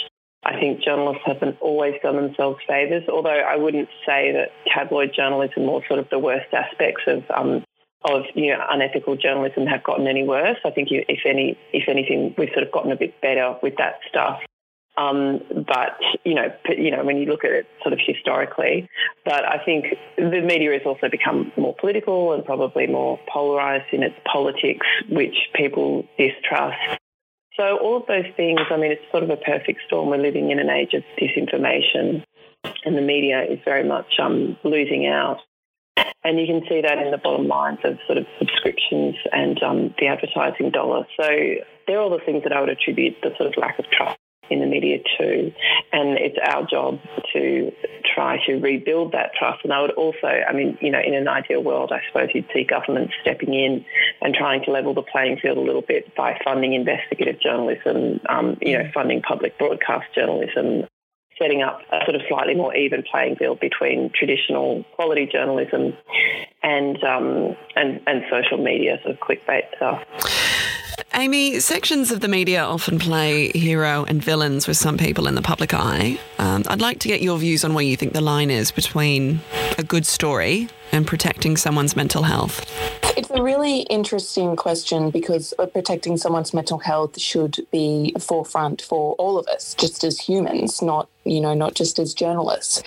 I 0.43 0.59
think 0.59 0.83
journalists 0.83 1.23
haven't 1.25 1.57
always 1.61 1.95
done 2.03 2.17
themselves 2.17 2.59
favours, 2.67 3.03
although 3.07 3.29
I 3.29 3.55
wouldn't 3.55 3.87
say 4.05 4.33
that 4.33 4.51
tabloid 4.67 5.11
journalism 5.15 5.63
or 5.69 5.81
sort 5.87 5.99
of 5.99 6.09
the 6.09 6.19
worst 6.19 6.53
aspects 6.53 7.03
of 7.07 7.23
um, 7.33 7.63
of 8.03 8.23
you 8.35 8.51
know 8.51 8.59
unethical 8.69 9.15
journalism 9.15 9.65
have 9.67 9.83
gotten 9.83 10.07
any 10.07 10.23
worse. 10.23 10.57
I 10.65 10.71
think 10.71 10.89
if 10.91 11.19
any 11.25 11.57
if 11.71 11.87
anything 11.87 12.35
we've 12.37 12.49
sort 12.53 12.63
of 12.63 12.71
gotten 12.73 12.91
a 12.91 12.97
bit 12.97 13.19
better 13.21 13.55
with 13.63 13.77
that 13.77 13.99
stuff. 14.09 14.41
Um, 14.95 15.41
but 15.67 15.97
you 16.23 16.35
know, 16.35 16.53
you 16.69 16.91
know, 16.91 17.03
when 17.03 17.17
you 17.17 17.25
look 17.25 17.43
at 17.43 17.51
it 17.51 17.67
sort 17.81 17.93
of 17.93 17.99
historically, 18.05 18.87
but 19.25 19.43
I 19.45 19.63
think 19.65 19.85
the 20.17 20.41
media 20.41 20.71
has 20.73 20.81
also 20.85 21.09
become 21.09 21.51
more 21.57 21.75
political 21.79 22.33
and 22.33 22.45
probably 22.45 22.85
more 22.87 23.19
polarised 23.27 23.91
in 23.91 24.03
its 24.03 24.15
politics, 24.31 24.85
which 25.09 25.35
people 25.55 26.05
distrust 26.17 26.99
So 27.57 27.77
all 27.77 27.97
of 27.97 28.07
those 28.07 28.25
things, 28.35 28.59
I 28.71 28.77
mean, 28.77 28.91
it's 28.91 29.01
sort 29.11 29.23
of 29.23 29.29
a 29.29 29.37
perfect 29.37 29.81
storm. 29.87 30.09
We're 30.09 30.17
living 30.17 30.51
in 30.51 30.59
an 30.59 30.69
age 30.69 30.93
of 30.93 31.03
disinformation 31.19 32.23
and 32.85 32.97
the 32.97 33.01
media 33.01 33.43
is 33.43 33.59
very 33.65 33.83
much 33.83 34.19
um, 34.21 34.57
losing 34.63 35.05
out. 35.05 35.39
And 36.23 36.39
you 36.39 36.47
can 36.47 36.63
see 36.67 36.81
that 36.81 36.97
in 36.97 37.11
the 37.11 37.17
bottom 37.17 37.47
lines 37.47 37.79
of 37.83 37.99
sort 38.07 38.17
of 38.17 38.25
subscriptions 38.39 39.15
and 39.31 39.61
um, 39.61 39.93
the 39.99 40.07
advertising 40.07 40.71
dollar. 40.71 41.05
So 41.19 41.27
they're 41.85 41.99
all 41.99 42.09
the 42.09 42.23
things 42.25 42.43
that 42.43 42.53
I 42.53 42.61
would 42.61 42.69
attribute 42.69 43.15
the 43.21 43.31
sort 43.37 43.49
of 43.49 43.57
lack 43.57 43.77
of 43.77 43.85
trust 43.91 44.17
in 44.49 44.59
the 44.59 44.65
media 44.65 44.99
too. 45.17 45.51
And 45.91 46.17
it's 46.17 46.37
our 46.45 46.65
job 46.65 46.99
to 47.33 47.71
try 48.13 48.37
to 48.45 48.55
rebuild 48.55 49.13
that 49.13 49.31
trust. 49.37 49.63
And 49.63 49.73
I 49.73 49.81
would 49.81 49.91
also, 49.91 50.27
I 50.27 50.53
mean, 50.53 50.77
you 50.81 50.91
know, 50.91 50.99
in 50.99 51.13
an 51.13 51.27
ideal 51.27 51.63
world, 51.63 51.91
I 51.91 52.01
suppose 52.07 52.29
you'd 52.33 52.47
see 52.53 52.63
government 52.63 53.11
stepping 53.21 53.53
in 53.53 53.85
and 54.21 54.33
trying 54.33 54.63
to 54.65 54.71
level 54.71 54.93
the 54.93 55.01
playing 55.01 55.37
field 55.37 55.57
a 55.57 55.61
little 55.61 55.81
bit 55.81 56.15
by 56.15 56.39
funding 56.43 56.73
investigative 56.73 57.39
journalism, 57.39 58.19
um, 58.29 58.57
you 58.61 58.77
know, 58.77 58.89
funding 58.93 59.21
public 59.21 59.57
broadcast 59.57 60.05
journalism, 60.13 60.87
setting 61.39 61.61
up 61.61 61.81
a 61.91 61.99
sort 62.05 62.15
of 62.15 62.21
slightly 62.27 62.55
more 62.55 62.75
even 62.75 63.03
playing 63.09 63.35
field 63.35 63.59
between 63.59 64.11
traditional 64.13 64.83
quality 64.95 65.27
journalism 65.31 65.93
and 66.61 67.03
um, 67.03 67.55
and, 67.75 68.01
and 68.07 68.23
social 68.29 68.57
media 68.57 68.99
sort 69.03 69.15
of 69.15 69.19
clickbait 69.19 69.63
stuff. 69.75 70.03
Amy, 71.15 71.59
sections 71.59 72.11
of 72.11 72.21
the 72.21 72.27
media 72.27 72.63
often 72.63 72.97
play 72.97 73.49
hero 73.49 74.03
and 74.03 74.23
villains 74.23 74.67
with 74.67 74.77
some 74.77 74.97
people 74.97 75.27
in 75.27 75.35
the 75.35 75.43
public 75.43 75.71
eye. 75.71 76.19
Um, 76.39 76.63
I'd 76.67 76.81
like 76.81 76.97
to 76.99 77.07
get 77.07 77.21
your 77.21 77.37
views 77.37 77.63
on 77.63 77.75
where 77.75 77.83
you 77.83 77.95
think 77.95 78.13
the 78.13 78.21
line 78.21 78.49
is 78.49 78.71
between 78.71 79.39
a 79.77 79.83
good 79.83 80.07
story 80.07 80.69
and 80.91 81.05
protecting 81.05 81.55
someone's 81.55 81.95
mental 81.95 82.23
health. 82.23 82.65
It's 83.15 83.29
a 83.29 83.43
really 83.43 83.81
interesting 83.81 84.55
question 84.55 85.11
because 85.11 85.53
protecting 85.71 86.17
someone's 86.17 86.51
mental 86.51 86.79
health 86.79 87.19
should 87.19 87.59
be 87.71 88.11
a 88.15 88.19
forefront 88.19 88.81
for 88.81 89.13
all 89.19 89.37
of 89.37 89.45
us, 89.47 89.75
just 89.75 90.03
as 90.03 90.19
humans, 90.19 90.81
not 90.81 91.09
you 91.25 91.39
know, 91.39 91.53
not 91.53 91.75
just 91.75 91.99
as 91.99 92.15
journalists. 92.15 92.81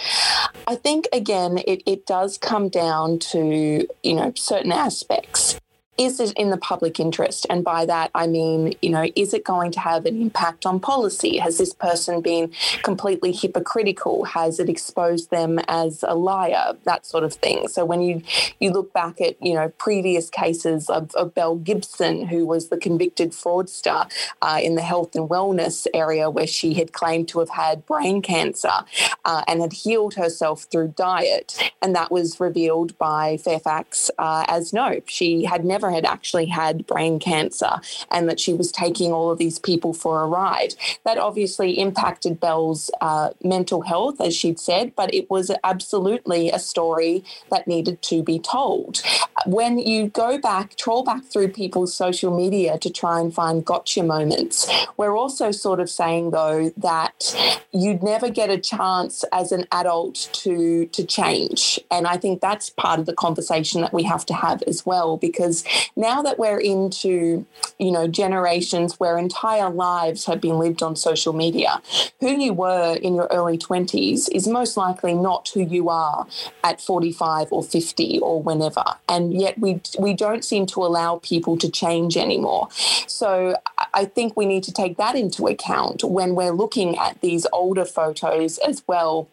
I 0.67 0.75
think 0.75 1.09
again, 1.13 1.59
it, 1.59 1.83
it 1.87 2.07
does 2.07 2.39
come 2.39 2.69
down 2.69 3.21
to 3.21 3.87
you 4.03 4.15
know 4.15 4.33
certain 4.35 4.73
aspects 4.73 5.61
is 5.99 6.21
it 6.21 6.33
in 6.37 6.51
the 6.51 6.57
public 6.57 7.01
interest? 7.01 7.47
And 7.49 7.65
by 7.65 7.87
that, 7.87 8.11
I 8.15 8.27
mean, 8.27 8.75
you 8.83 8.91
know, 8.91 9.09
is 9.17 9.33
it 9.33 9.45
going 9.45 9.73
to 9.73 9.81
have 9.81 10.05
an 10.05 10.21
impact 10.21 10.67
on 10.67 10.81
policy? 10.81 11.39
Has 11.39 11.59
this 11.59 11.73
person 11.73 12.21
been 12.21 12.53
completely 12.83 13.33
hypocritical? 13.33 14.25
Has 14.25 14.61
it 14.61 14.69
exposed 14.69 15.31
them 15.31 15.59
as 15.69 16.05
a 16.07 16.15
liar? 16.15 16.77
That 16.85 17.07
sort 17.07 17.25
of 17.25 17.35
thing. 17.35 17.69
So 17.69 17.85
when 17.85 18.03
you, 18.03 18.23
you 18.61 18.71
look 18.71 18.93
back 18.93 19.21
at, 19.21 19.41
you 19.43 19.55
know, 19.55 19.71
previous 19.79 20.29
cases 20.31 20.91
of, 20.91 21.15
of 21.15 21.35
Belle 21.35 21.57
Gibson, 21.57 22.27
who 22.27 22.47
was 22.47 22.69
the 22.69 22.77
convicted 22.77 23.33
fraudster 23.33 24.11
uh, 24.43 24.61
in 24.63 24.75
the 24.75 24.83
health 24.83 25.15
and 25.15 25.29
wellness 25.29 25.87
area 25.95 26.29
where 26.31 26.47
she 26.47 26.75
had 26.75 26.93
claimed 26.93 27.29
to 27.29 27.39
have 27.39 27.51
had 27.51 27.87
brain 27.87 28.23
cancer 28.23 28.85
uh, 29.25 29.43
and 29.49 29.61
had 29.61 29.73
healed 29.73 30.15
herself 30.15 30.65
through 30.71 30.89
diet. 30.89 31.59
And 31.81 31.95
that 31.95 32.11
was 32.11 32.39
revealed 32.41 32.97
by 32.99 33.39
Fairfax 33.39 34.11
uh, 34.19 34.45
as 34.49 34.73
nope. 34.73 35.05
she 35.07 35.45
had 35.45 35.65
never 35.65 35.86
had 35.91 36.05
actually 36.05 36.47
had 36.47 36.87
brain 36.87 37.19
cancer 37.19 37.81
and 38.11 38.29
that 38.29 38.41
she 38.41 38.53
was 38.55 38.73
taking 38.73 39.13
all 39.13 39.31
of 39.31 39.39
these 39.39 39.59
people 39.59 39.93
for 39.93 40.23
a 40.23 40.27
ride. 40.27 40.75
That 41.05 41.19
obviously 41.19 41.79
impacted 41.79 42.41
Belle's 42.41 42.91
uh, 43.01 43.31
mental 43.43 43.83
health, 43.83 44.21
as 44.21 44.35
she'd 44.35 44.61
said, 44.61 44.95
but 44.97 45.13
it 45.15 45.31
was 45.31 45.51
absolutely 45.65 46.51
a 46.51 46.59
story 46.59 47.25
that 47.51 47.67
needed 47.67 48.03
to 48.03 48.23
be 48.23 48.39
told. 48.39 49.03
When 49.47 49.79
you 49.79 50.09
go 50.09 50.39
back, 50.39 50.77
troll 50.77 51.05
back 51.05 51.25
through 51.25 51.49
people's 51.49 51.95
social 51.95 52.37
media 52.37 52.79
to 52.79 52.91
try 52.91 53.21
and 53.21 53.33
find 53.33 53.65
gotcha 53.65 54.03
moments, 54.03 54.69
we're 54.97 55.17
also 55.17 55.51
sort 55.51 55.81
of 55.81 55.89
saying, 55.91 56.31
though, 56.31 56.73
that 56.77 57.65
you'd 57.73 58.03
never 58.03 58.31
get 58.31 58.51
a 58.51 58.59
chance 58.59 59.25
as 59.33 59.53
an 59.53 59.67
adult 59.73 60.29
to, 60.33 60.87
to 60.87 61.05
change. 61.05 61.79
And 61.91 62.07
I 62.07 62.17
think 62.17 62.41
that's 62.41 62.71
part 62.71 62.99
of 62.99 63.07
the 63.07 63.13
conversation 63.13 63.81
that 63.83 63.93
we 63.93 64.03
have 64.05 64.27
to 64.27 64.35
have 64.35 64.63
as 64.63 64.85
well, 64.85 65.17
because 65.17 65.65
now 65.97 66.23
that 66.23 66.39
we're 66.39 66.61
into, 66.61 67.47
you 67.79 67.91
know, 67.91 68.07
generations 68.07 68.99
where 68.99 69.19
entire 69.19 69.71
lives 69.71 70.25
have 70.27 70.41
been 70.41 70.59
lived 70.59 70.83
on 70.83 70.97
social 70.97 71.33
media, 71.33 71.81
who 72.21 72.31
you 72.31 72.53
were 72.53 72.97
in 72.97 73.15
your 73.15 73.29
early 73.31 73.59
20s 73.59 74.29
is 74.33 74.47
most 74.47 74.77
likely 74.77 75.15
not 75.15 75.49
who 75.55 75.61
you 75.61 75.89
are 75.89 76.27
at 76.65 76.81
45 76.81 77.53
or 77.53 77.63
50 77.63 78.19
or 78.21 78.43
whenever. 78.43 78.85
And 79.09 79.35
yet 79.35 79.59
we 79.59 79.81
we 79.99 80.15
don't 80.15 80.45
seem 80.45 80.67
to 80.67 80.85
allow 80.85 81.19
people 81.23 81.57
to 81.59 81.71
change 81.71 82.17
anymore. 82.17 82.69
So 83.07 83.57
I 83.95 84.05
think 84.05 84.37
we 84.37 84.47
need 84.47 84.65
to 84.65 84.73
take 84.73 84.97
that 84.97 85.17
into 85.17 85.47
account 85.47 86.05
when 86.05 86.35
we're 86.35 86.53
looking 86.53 86.99
at 86.99 87.21
these 87.21 87.47
older 87.53 87.85
photos 87.85 88.59
as 88.59 88.83
well 88.87 89.29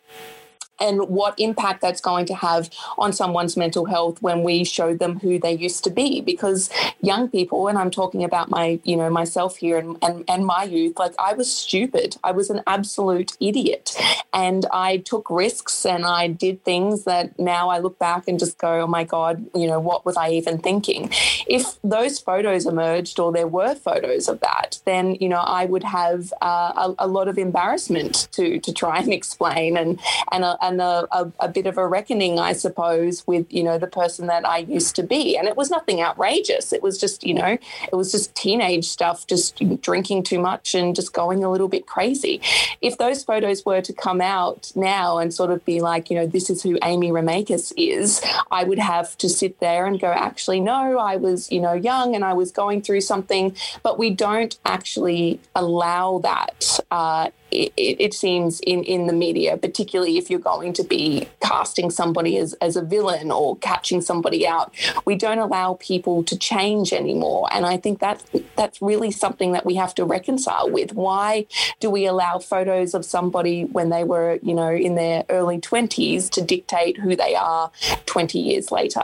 and 0.83 1.07
what 1.07 1.33
impact 1.39 1.81
that's 1.81 2.01
going 2.01 2.25
to 2.25 2.35
have 2.35 2.69
on 2.97 3.13
someone's 3.13 3.55
mental 3.57 3.85
health 3.85 4.21
when 4.21 4.43
we 4.43 4.63
show 4.63 4.93
them 4.93 5.19
who 5.19 5.39
they 5.39 5.53
used 5.53 5.83
to 5.85 5.89
be. 5.89 6.21
Because 6.21 6.69
young 7.01 7.29
people 7.29 7.67
and 7.67 7.77
i'm 7.77 7.91
talking 7.91 8.23
about 8.23 8.49
my 8.49 8.79
you 8.83 8.95
know 8.95 9.09
myself 9.09 9.57
here 9.57 9.77
and, 9.77 9.97
and, 10.01 10.23
and 10.27 10.45
my 10.45 10.63
youth 10.63 10.97
like 10.97 11.13
i 11.19 11.33
was 11.33 11.51
stupid. 11.51 12.17
I 12.23 12.31
was 12.31 12.49
an 12.49 12.61
absolute 12.67 13.37
idiot 13.39 13.95
and 14.33 14.65
i 14.71 14.97
took 14.97 15.29
risks 15.29 15.85
and 15.85 16.05
i 16.05 16.27
did 16.27 16.63
things 16.63 17.03
that 17.05 17.37
now 17.39 17.69
i 17.69 17.79
look 17.79 17.97
back 17.99 18.27
and 18.27 18.39
just 18.39 18.57
go 18.57 18.81
oh 18.81 18.87
my 18.87 19.03
god 19.03 19.45
you 19.55 19.67
know 19.67 19.79
what 19.79 20.05
was 20.05 20.17
i 20.17 20.29
even 20.29 20.57
thinking 20.57 21.09
if 21.47 21.79
those 21.83 22.19
photos 22.19 22.65
emerged 22.65 23.19
or 23.19 23.31
there 23.31 23.47
were 23.47 23.75
photos 23.75 24.27
of 24.27 24.39
that 24.39 24.79
then 24.85 25.15
you 25.15 25.29
know 25.29 25.39
i 25.39 25.65
would 25.65 25.83
have 25.83 26.33
uh, 26.41 26.93
a, 26.99 27.05
a, 27.05 27.07
lot 27.07 27.27
of 27.27 27.37
embarrassment 27.37 28.27
to 28.31 28.59
to 28.59 28.73
try 28.73 28.99
and 28.99 29.13
explain 29.21 29.77
and 29.77 29.99
and 30.31 30.43
a, 30.43 30.57
and 30.61 30.81
a, 30.81 31.07
a, 31.11 31.31
a, 31.41 31.47
bit 31.47 31.67
of 31.67 31.77
a 31.77 31.87
reckoning, 31.87 32.39
I 32.39 32.53
suppose, 32.53 33.25
with 33.27 33.51
you 33.51 33.63
know 33.63 33.77
the 33.77 33.87
person 33.87 34.27
that 34.27 34.47
I 34.47 34.59
used 34.59 34.95
to 34.95 35.03
be. 35.03 35.37
And 35.37 35.47
it 35.47 35.55
was 35.55 35.69
nothing 35.69 36.01
outrageous. 36.01 36.73
It 36.73 36.81
was 36.81 36.97
just 36.99 37.23
you 37.23 37.33
know 37.33 37.57
it 37.91 37.95
was 37.95 38.11
just 38.11 38.35
teenage 38.35 38.85
stuff, 38.85 39.27
just 39.27 39.61
drinking 39.81 40.23
too 40.23 40.39
much 40.39 40.73
and 40.75 40.95
just 40.95 41.13
going 41.13 41.43
a 41.43 41.51
little 41.51 41.67
bit 41.67 41.85
crazy. 41.87 42.41
If 42.81 42.97
those 42.97 43.23
photos 43.23 43.65
were 43.65 43.81
to 43.81 43.93
come 43.93 44.21
out 44.23 44.71
now 44.75 45.17
and 45.17 45.33
sort 45.33 45.51
of 45.51 45.63
be 45.65 45.81
like 45.81 46.09
you 46.09 46.15
know 46.15 46.25
this 46.25 46.49
is 46.49 46.63
who 46.63 46.77
Amy 46.83 47.11
Remeikis 47.11 47.73
is, 47.77 48.21
I 48.51 48.63
would 48.63 48.79
have 48.79 49.17
to 49.19 49.29
sit 49.29 49.59
there 49.59 49.85
and 49.85 49.99
go 49.99 50.11
actually 50.11 50.59
no, 50.59 50.97
I 50.97 51.17
was 51.17 51.51
you 51.51 51.61
know 51.61 51.73
young 51.73 52.15
and 52.15 52.23
I 52.25 52.33
was 52.33 52.51
going 52.51 52.81
through 52.81 53.01
something, 53.01 53.55
but 53.83 53.99
we 53.99 54.09
don't 54.09 54.57
actually 54.65 55.39
allow 55.55 56.19
that. 56.19 56.79
Uh, 56.89 57.29
it, 57.53 57.73
it, 57.77 58.13
seems 58.13 58.59
in, 58.61 58.83
in 58.83 59.07
the 59.07 59.13
media, 59.13 59.57
particularly 59.57 60.17
if 60.17 60.29
you're 60.29 60.39
going 60.39 60.73
to 60.73 60.83
be 60.83 61.27
casting 61.41 61.91
somebody 61.91 62.37
as, 62.37 62.53
as 62.53 62.75
a 62.75 62.81
villain 62.81 63.31
or 63.31 63.57
catching 63.57 64.01
somebody 64.01 64.47
out, 64.47 64.73
we 65.05 65.15
don't 65.15 65.39
allow 65.39 65.75
people 65.75 66.23
to 66.23 66.37
change 66.37 66.93
anymore. 66.93 67.47
And 67.51 67.65
I 67.65 67.77
think 67.77 67.99
that 67.99 68.23
that's 68.55 68.81
really 68.81 69.11
something 69.11 69.51
that 69.53 69.65
we 69.65 69.75
have 69.75 69.93
to 69.95 70.05
reconcile 70.05 70.69
with. 70.69 70.93
Why 70.93 71.45
do 71.79 71.89
we 71.89 72.05
allow 72.05 72.39
photos 72.39 72.93
of 72.93 73.05
somebody 73.05 73.65
when 73.65 73.89
they 73.89 74.03
were, 74.03 74.39
you 74.41 74.53
know, 74.53 74.71
in 74.71 74.95
their 74.95 75.25
early 75.29 75.59
20s 75.59 76.29
to 76.31 76.41
dictate 76.41 76.97
who 76.97 77.15
they 77.15 77.35
are 77.35 77.71
20 78.05 78.39
years 78.39 78.71
later? 78.71 79.03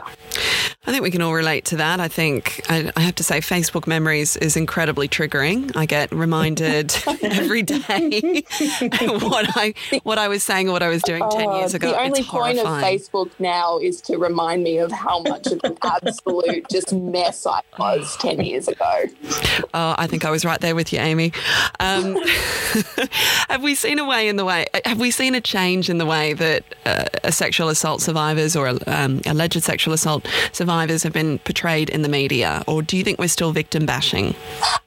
I 0.86 0.92
think 0.92 1.02
we 1.02 1.10
can 1.10 1.20
all 1.20 1.34
relate 1.34 1.66
to 1.66 1.76
that. 1.76 2.00
I 2.00 2.08
think 2.08 2.62
I, 2.70 2.90
I 2.96 3.00
have 3.00 3.14
to 3.16 3.22
say, 3.22 3.40
Facebook 3.40 3.86
memories 3.86 4.38
is 4.38 4.56
incredibly 4.56 5.08
triggering. 5.08 5.76
I 5.76 5.84
get 5.84 6.10
reminded 6.10 6.96
every 7.22 7.62
day 7.62 8.42
what 9.00 9.46
I 9.58 9.74
what 10.04 10.16
I 10.16 10.28
was 10.28 10.42
saying 10.42 10.70
or 10.70 10.72
what 10.72 10.82
I 10.82 10.88
was 10.88 11.02
doing 11.02 11.22
ten 11.30 11.52
years 11.52 11.74
ago. 11.74 11.90
The 11.90 12.00
only 12.00 12.22
point 12.22 12.60
of 12.60 12.64
Facebook 12.64 13.30
now 13.38 13.78
is 13.78 14.00
to 14.02 14.16
remind 14.16 14.62
me 14.62 14.78
of 14.78 14.90
how 14.90 15.20
much 15.20 15.48
of 15.48 15.60
an 15.64 15.76
absolute 15.82 16.66
just 16.70 16.94
mess 16.94 17.44
I 17.46 17.60
was 17.78 18.16
ten 18.16 18.40
years 18.40 18.66
ago. 18.66 19.04
Oh, 19.74 19.94
I 19.98 20.06
think 20.06 20.24
I 20.24 20.30
was 20.30 20.46
right 20.46 20.62
there 20.62 20.74
with 20.74 20.94
you, 20.94 20.98
Amy. 20.98 21.34
Um, 21.78 22.16
have 23.50 23.62
we 23.62 23.74
seen 23.74 23.98
a 23.98 24.06
way 24.06 24.28
in 24.28 24.36
the 24.36 24.46
way? 24.46 24.64
Have 24.86 24.98
we 24.98 25.10
seen 25.10 25.34
a 25.34 25.42
change 25.42 25.90
in 25.90 25.98
the 25.98 26.06
way 26.06 26.32
that 26.32 26.64
uh, 26.86 27.30
sexual 27.30 27.68
assault 27.68 28.00
survivors 28.00 28.56
or 28.56 28.78
um, 28.86 29.20
alleged 29.26 29.62
sexual 29.62 29.92
assault 29.92 30.26
survivors 30.52 30.69
have 30.70 31.12
been 31.12 31.38
portrayed 31.40 31.90
in 31.90 32.02
the 32.02 32.08
media, 32.08 32.62
or 32.66 32.82
do 32.82 32.96
you 32.96 33.04
think 33.04 33.18
we're 33.18 33.28
still 33.28 33.52
victim 33.52 33.86
bashing? 33.86 34.34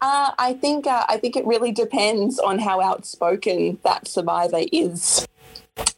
Uh, 0.01 0.31
I 0.37 0.57
think 0.59 0.87
uh, 0.87 1.05
I 1.09 1.17
think 1.17 1.35
it 1.35 1.45
really 1.45 1.71
depends 1.71 2.39
on 2.39 2.59
how 2.59 2.81
outspoken 2.81 3.79
that 3.83 4.07
survivor 4.07 4.61
is 4.71 5.27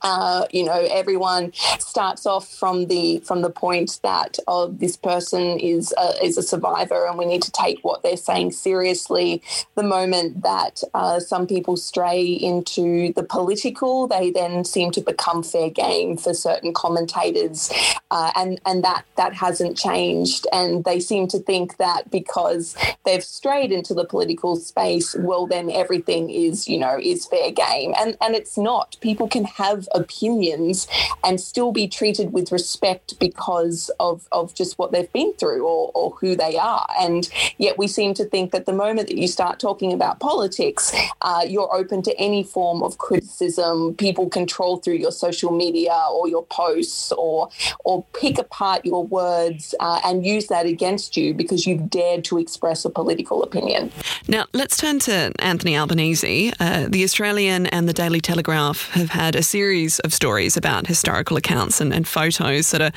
Uh, 0.02 0.46
you 0.52 0.64
know, 0.64 0.88
everyone 0.92 1.52
starts 1.80 2.26
off 2.26 2.48
from 2.48 2.86
the 2.86 3.18
from 3.20 3.42
the 3.42 3.50
point 3.50 4.00
that 4.04 4.38
oh, 4.48 4.68
this 4.68 4.96
person 4.96 5.60
is 5.60 5.94
a, 5.98 6.24
is 6.24 6.38
a 6.38 6.44
survivor, 6.44 7.08
and 7.08 7.18
we 7.18 7.26
need 7.26 7.42
to 7.42 7.52
take 7.52 7.84
what 7.84 8.04
they're 8.04 8.16
saying 8.16 8.52
seriously. 8.52 9.42
The 9.74 9.84
moment 9.84 10.44
that 10.44 10.84
uh, 10.94 11.20
some 11.20 11.48
people 11.48 11.76
stray 11.76 12.24
into 12.24 13.14
the 13.14 13.24
political, 13.24 14.08
they 14.08 14.30
then 14.30 14.64
seem 14.64 14.92
to 14.92 15.02
become 15.02 15.42
fair 15.42 15.72
game 15.72 16.18
for 16.18 16.34
certain 16.34 16.72
commentators, 16.72 17.72
uh, 18.12 18.32
and 18.36 18.62
and 18.66 18.84
that 18.84 19.06
that 19.18 19.34
hasn't 19.34 19.76
changed. 19.76 20.46
And 20.54 20.86
they 20.86 21.00
seem 21.00 21.28
to 21.30 21.40
think 21.40 21.78
that 21.78 22.12
because 22.12 22.78
they've 23.06 23.24
strayed 23.24 23.72
into 23.72 23.94
the 23.94 24.06
political 24.06 24.56
space, 24.56 25.16
well, 25.16 25.48
then 25.48 25.72
everything 25.72 26.30
is 26.30 26.68
you 26.68 26.78
know 26.78 26.98
is 27.02 27.26
fair 27.26 27.52
game, 27.52 27.94
and 27.98 28.16
and 28.22 28.36
it's 28.36 28.56
not. 28.56 28.98
People 29.02 29.28
can 29.28 29.46
have 29.46 29.65
opinions 29.94 30.88
and 31.24 31.40
still 31.40 31.72
be 31.72 31.88
treated 31.88 32.34
with 32.34 32.52
respect 32.52 33.20
because 33.20 33.90
of 34.00 34.28
of 34.32 34.54
just 34.54 34.78
what 34.78 34.92
they've 34.92 35.12
been 35.14 35.34
through 35.34 35.66
or 35.66 35.92
or 35.94 36.12
who 36.12 36.36
they 36.36 36.58
are. 36.58 36.88
And 37.00 37.30
yet 37.58 37.78
we 37.78 37.88
seem 37.88 38.14
to 38.16 38.26
think 38.26 38.52
that 38.52 38.66
the 38.66 38.74
moment 38.74 39.08
that 39.10 39.18
you 39.18 39.28
start 39.28 39.60
talking 39.60 39.94
about 39.94 40.20
politics, 40.20 40.94
uh, 41.22 41.44
you're 41.48 41.74
open 41.76 42.02
to 42.04 42.18
any 42.18 42.44
form 42.44 42.84
of 42.84 42.98
criticism. 42.98 43.96
People 43.96 44.30
control 44.30 44.78
through 44.78 44.96
your 44.96 45.12
social 45.12 45.52
media 45.52 45.96
or 46.12 46.28
your 46.28 46.46
posts 46.46 47.12
or 47.12 47.50
or 47.84 48.04
pick 48.14 48.38
apart 48.38 48.86
your 48.86 49.06
words 49.06 49.76
uh, 49.80 50.00
and 50.04 50.26
use 50.26 50.48
that 50.48 50.66
against 50.66 51.18
you 51.18 51.34
because 51.34 51.66
you've 51.66 51.90
dared 51.90 52.24
to 52.26 52.38
express 52.38 52.86
a 52.86 52.90
political 52.90 53.44
opinion. 53.44 53.92
Now 54.28 54.46
let's 54.54 54.78
turn 54.78 55.00
to 55.00 55.32
Anthony 55.40 55.78
Albanese. 55.78 56.54
Uh, 56.60 56.88
the 56.90 57.04
Australian 57.04 57.68
and 57.68 57.88
the 57.88 57.94
Daily 57.94 58.22
Telegraph 58.22 58.90
have 58.92 59.10
had 59.10 59.36
a 59.36 59.44
series 59.56 60.00
of 60.00 60.14
stories 60.14 60.58
about 60.58 60.86
historical 60.86 61.38
accounts 61.38 61.80
and, 61.80 61.94
and 61.94 62.06
photos 62.06 62.72
that 62.72 62.82
are 62.82 62.92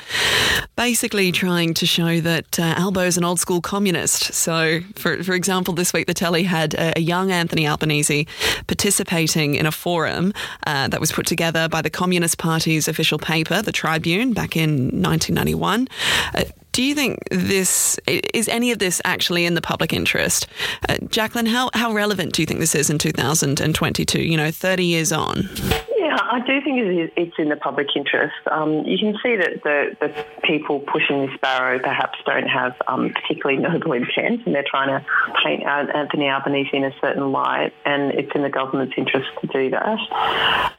basically 0.75 1.31
trying 1.31 1.73
to 1.73 1.85
show 1.85 2.19
that 2.19 2.59
uh, 2.59 2.75
Albo 2.77 2.99
is 2.99 3.15
an 3.15 3.23
old 3.23 3.39
school 3.39 3.61
communist. 3.61 4.33
So, 4.33 4.81
for 4.95 5.23
for 5.23 5.35
example, 5.35 5.73
this 5.73 5.93
week 5.93 6.05
the 6.05 6.13
telly 6.13 6.43
had 6.43 6.73
a, 6.73 6.97
a 6.97 7.01
young 7.01 7.31
Anthony 7.31 7.65
Albanese 7.65 8.27
participating 8.67 9.55
in 9.55 9.65
a 9.65 9.71
forum 9.71 10.33
uh, 10.67 10.89
that 10.89 10.99
was 10.99 11.13
put 11.13 11.25
together 11.25 11.69
by 11.69 11.81
the 11.81 11.89
Communist 11.89 12.37
Party's 12.37 12.89
official 12.89 13.19
paper, 13.19 13.61
the 13.61 13.71
Tribune, 13.71 14.33
back 14.33 14.57
in 14.57 14.69
1991. 15.01 15.87
Uh, 16.35 16.43
do 16.71 16.83
you 16.83 16.93
think 16.93 17.19
this 17.31 17.99
is 18.05 18.47
any 18.47 18.71
of 18.71 18.79
this 18.79 19.01
actually 19.03 19.45
in 19.45 19.53
the 19.53 19.61
public 19.61 19.91
interest? 19.91 20.47
Uh, 20.87 20.97
Jacqueline, 21.09 21.45
how, 21.45 21.69
how 21.73 21.93
relevant 21.93 22.33
do 22.33 22.41
you 22.41 22.45
think 22.45 22.59
this 22.59 22.75
is 22.75 22.89
in 22.89 22.97
2022, 22.97 24.21
you 24.21 24.37
know, 24.37 24.51
30 24.51 24.85
years 24.85 25.11
on? 25.11 25.49
Yeah, 25.97 26.18
I 26.29 26.39
do 26.41 26.61
think 26.61 27.11
it's 27.17 27.35
in 27.39 27.49
the 27.49 27.55
public 27.55 27.87
interest. 27.95 28.35
Um, 28.51 28.85
you 28.85 28.97
can 28.99 29.15
see 29.23 29.35
that 29.35 29.63
the, 29.63 29.97
the, 29.99 30.25
people 30.43 30.79
pushing 30.79 31.25
this 31.25 31.35
barrow 31.41 31.79
perhaps 31.79 32.17
don't 32.25 32.47
have 32.47 32.73
um, 32.87 33.11
particularly 33.13 33.61
noble 33.61 33.93
intent 33.93 34.45
and 34.45 34.53
they're 34.53 34.65
trying 34.69 34.89
to 34.89 35.05
paint 35.43 35.63
Anthony 35.65 36.29
Albanese 36.29 36.69
in 36.73 36.83
a 36.83 36.91
certain 37.01 37.31
light 37.31 37.73
and 37.85 38.11
it's 38.11 38.31
in 38.35 38.43
the 38.43 38.49
government's 38.49 38.93
interest 38.97 39.27
to 39.41 39.47
do 39.47 39.69
that. 39.71 39.97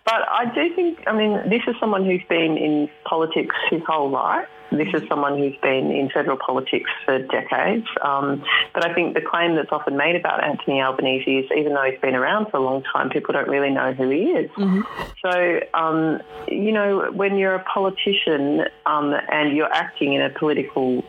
But 0.05 0.29
I 0.29 0.51
do 0.55 0.75
think, 0.75 1.01
I 1.07 1.13
mean, 1.13 1.49
this 1.49 1.63
is 1.67 1.75
someone 1.81 2.05
who's 2.05 2.23
been 2.29 2.57
in 2.57 2.89
politics 3.05 3.55
his 3.71 3.83
whole 3.87 4.11
life 4.11 4.49
this 4.73 4.89
is 4.95 5.03
someone 5.09 5.39
who's 5.39 5.57
been 5.63 5.91
in 5.91 6.11
federal 6.11 6.37
politics 6.37 6.91
for 7.05 7.19
decades. 7.19 7.87
Um, 8.03 8.45
but 8.73 8.89
I 8.89 8.95
think 8.95 9.15
the 9.15 9.21
claim 9.21 9.57
that's 9.57 9.73
often 9.73 9.97
made 9.97 10.15
about 10.15 10.45
Anthony 10.45 10.81
Albanese 10.81 11.31
is 11.31 11.51
even 11.57 11.75
though 11.75 11.83
he's 11.91 12.01
been 12.01 12.15
around 12.15 12.51
for 12.51 12.59
a 12.59 12.61
long 12.61 12.83
time, 12.85 13.11
people 13.11 13.33
don't 13.33 13.49
really 13.49 13.71
know 13.71 13.93
who 13.93 14.09
he 14.11 14.23
is. 14.27 14.51
Mm-hmm. 14.53 14.81
So, 15.25 15.31
um, 15.75 16.21
you 16.49 16.73
know, 16.73 17.11
when 17.13 17.37
you're 17.39 17.55
a 17.55 17.65
politician 17.65 18.65
um, 18.87 19.15
and 19.31 19.57
you're 19.57 19.73
acting 19.73 20.15
in 20.15 20.23
a 20.23 20.31
political 20.31 21.05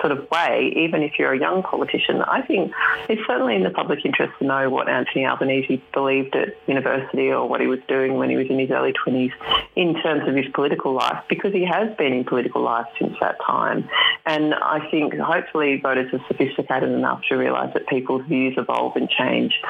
sort 0.00 0.12
of 0.12 0.30
way, 0.30 0.72
even 0.76 1.02
if 1.02 1.18
you're 1.18 1.32
a 1.32 1.38
young 1.38 1.62
politician, 1.62 2.22
I 2.22 2.42
think 2.42 2.72
it's 3.08 3.22
certainly 3.26 3.56
in 3.56 3.62
the 3.62 3.70
public 3.70 4.04
interest 4.04 4.32
to 4.38 4.44
know 4.44 4.70
what 4.70 4.88
Anthony 4.88 5.26
Albanese 5.26 5.82
believed 5.92 6.34
at 6.36 6.56
university 6.66 7.30
or 7.30 7.48
what 7.48 7.60
he 7.60 7.66
was 7.66 7.80
doing 7.88 8.14
when 8.14 8.30
he 8.30 8.36
was 8.36 8.46
in 8.48 8.58
his 8.58 8.70
early 8.70 8.92
20s 8.92 9.32
in 9.74 9.94
terms 10.02 10.28
of 10.28 10.34
his 10.34 10.46
political 10.54 10.92
life 10.92 11.22
because 11.28 11.52
he 11.52 11.64
has 11.64 11.94
been 11.96 12.12
in 12.12 12.24
political 12.24 12.46
political 12.46 12.62
life 12.62 12.86
since 12.98 13.14
that 13.20 13.36
time. 13.46 13.88
And 14.24 14.54
I 14.54 14.88
think 14.90 15.14
hopefully 15.14 15.80
voters 15.80 16.12
are 16.12 16.24
sophisticated 16.28 16.90
enough 16.90 17.22
to 17.28 17.36
realise 17.36 17.72
that 17.74 17.86
people's 17.86 18.26
views 18.26 18.54
evolve 18.56 18.96
and 18.96 19.08
change 19.08 19.60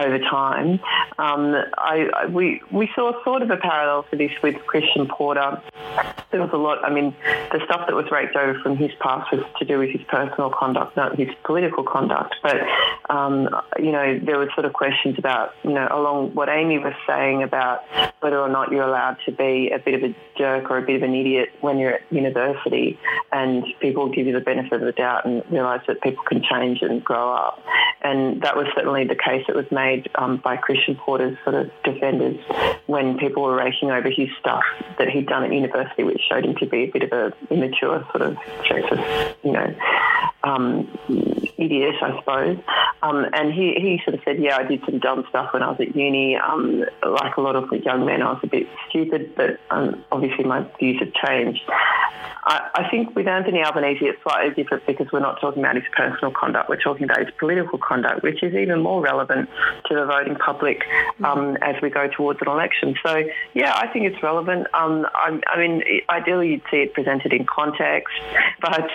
over 0.00 0.18
time. 0.18 0.80
Um, 1.18 1.54
I, 1.78 2.08
I, 2.14 2.26
we, 2.26 2.62
we 2.70 2.88
saw 2.94 3.12
sort 3.24 3.42
of 3.42 3.50
a 3.50 3.56
parallel 3.56 4.04
to 4.10 4.16
this 4.16 4.32
with 4.42 4.56
Christian 4.66 5.06
Porter. 5.06 5.60
There 6.30 6.40
was 6.40 6.50
a 6.52 6.56
lot, 6.56 6.84
I 6.84 6.90
mean, 6.90 7.14
the 7.52 7.60
stuff 7.64 7.86
that 7.86 7.94
was 7.94 8.10
raked 8.10 8.34
over 8.34 8.58
from 8.60 8.76
his 8.76 8.90
past 8.98 9.30
was 9.30 9.44
to 9.58 9.64
do 9.64 9.78
with 9.78 9.90
his 9.90 10.02
personal 10.08 10.50
conduct, 10.50 10.96
not 10.96 11.16
his 11.16 11.28
political 11.44 11.84
conduct. 11.84 12.34
But, 12.42 12.56
um, 13.08 13.48
you 13.78 13.92
know, 13.92 14.18
there 14.18 14.38
were 14.38 14.50
sort 14.54 14.64
of 14.66 14.72
questions 14.72 15.16
about, 15.18 15.54
you 15.62 15.72
know, 15.72 15.86
along 15.90 16.34
what 16.34 16.48
Amy 16.48 16.78
was 16.78 16.94
saying 17.06 17.42
about 17.44 17.84
whether 18.20 18.38
or 18.38 18.48
not 18.48 18.72
you're 18.72 18.88
allowed 18.88 19.18
to 19.26 19.32
be 19.32 19.70
a 19.70 19.78
bit 19.78 19.94
of 19.94 20.10
a 20.10 20.16
jerk 20.36 20.70
or 20.70 20.78
a 20.78 20.82
bit 20.82 20.96
of 20.96 21.02
an 21.02 21.14
idiot 21.14 21.50
when 21.60 21.78
you're 21.78 21.94
at 21.94 22.12
university 22.12 22.98
and 23.30 23.64
people 23.80 24.08
give 24.08 24.26
you 24.26 24.32
the 24.32 24.40
benefit 24.40 24.72
of 24.72 24.80
the 24.80 24.92
doubt 24.92 25.26
and 25.26 25.42
realise 25.50 25.82
that 25.86 26.00
people 26.02 26.24
can 26.24 26.42
change 26.42 26.78
and 26.82 27.04
grow 27.04 27.32
up. 27.32 27.62
And 28.02 28.42
that 28.42 28.56
was 28.56 28.66
certainly 28.74 29.04
the 29.04 29.14
case 29.14 29.44
that 29.46 29.54
was 29.54 29.70
made 29.70 30.08
um, 30.14 30.38
by 30.38 30.56
Christian 30.56 30.96
Porter's 30.96 31.36
sort 31.44 31.54
of 31.54 31.70
defenders 31.84 32.38
when 32.86 33.03
people 33.18 33.42
were 33.42 33.56
raking 33.56 33.90
over 33.90 34.08
his 34.10 34.28
stuff 34.40 34.64
that 34.98 35.08
he'd 35.08 35.26
done 35.26 35.44
at 35.44 35.52
university, 35.52 36.02
which 36.02 36.20
showed 36.28 36.44
him 36.44 36.54
to 36.56 36.66
be 36.66 36.84
a 36.84 36.86
bit 36.86 37.02
of 37.02 37.12
a 37.12 37.32
immature 37.50 38.06
sort 38.10 38.22
of 38.22 38.36
you 39.42 39.52
know, 39.52 39.74
um, 40.44 40.88
idiot, 41.56 41.94
I 42.02 42.18
suppose. 42.18 42.58
Um, 43.02 43.26
and 43.32 43.52
he, 43.52 43.74
he 43.74 44.00
sort 44.04 44.14
of 44.14 44.22
said, 44.24 44.38
yeah, 44.38 44.56
I 44.56 44.64
did 44.64 44.80
some 44.84 44.98
dumb 44.98 45.24
stuff 45.28 45.52
when 45.52 45.62
I 45.62 45.70
was 45.70 45.80
at 45.80 45.94
uni. 45.96 46.36
Um, 46.36 46.84
like 47.02 47.36
a 47.36 47.40
lot 47.40 47.56
of 47.56 47.70
young 47.72 48.06
men, 48.06 48.22
I 48.22 48.32
was 48.32 48.40
a 48.42 48.46
bit 48.46 48.68
stupid, 48.88 49.34
but 49.36 49.58
um, 49.70 50.04
obviously 50.12 50.44
my 50.44 50.66
views 50.78 51.00
have 51.00 51.12
changed. 51.14 51.62
I, 52.46 52.70
I, 52.74 52.90
think 52.90 53.16
with 53.16 53.26
Anthony 53.26 53.62
Albanese, 53.62 54.04
it's 54.04 54.22
slightly 54.22 54.54
different 54.54 54.86
because 54.86 55.10
we're 55.10 55.20
not 55.20 55.40
talking 55.40 55.62
about 55.62 55.76
his 55.76 55.84
personal 55.96 56.30
conduct. 56.30 56.68
We're 56.68 56.80
talking 56.80 57.04
about 57.04 57.20
his 57.20 57.30
political 57.38 57.78
conduct, 57.78 58.22
which 58.22 58.42
is 58.42 58.54
even 58.54 58.80
more 58.80 59.00
relevant 59.00 59.48
to 59.86 59.94
the 59.94 60.04
voting 60.04 60.36
public 60.36 60.84
um, 61.22 61.56
as 61.62 61.80
we 61.80 61.88
go 61.88 62.06
towards 62.08 62.40
an 62.42 62.48
election. 62.48 62.96
So, 63.04 63.24
yeah, 63.54 63.74
I 63.74 63.86
think 63.88 64.06
it's 64.06 64.22
relevant. 64.22 64.66
Um, 64.74 65.06
I, 65.14 65.40
I, 65.46 65.58
mean, 65.58 65.82
ideally, 66.10 66.50
you'd 66.50 66.62
see 66.70 66.78
it 66.78 66.92
presented 66.92 67.32
in 67.32 67.46
context, 67.46 68.12
but 68.60 68.90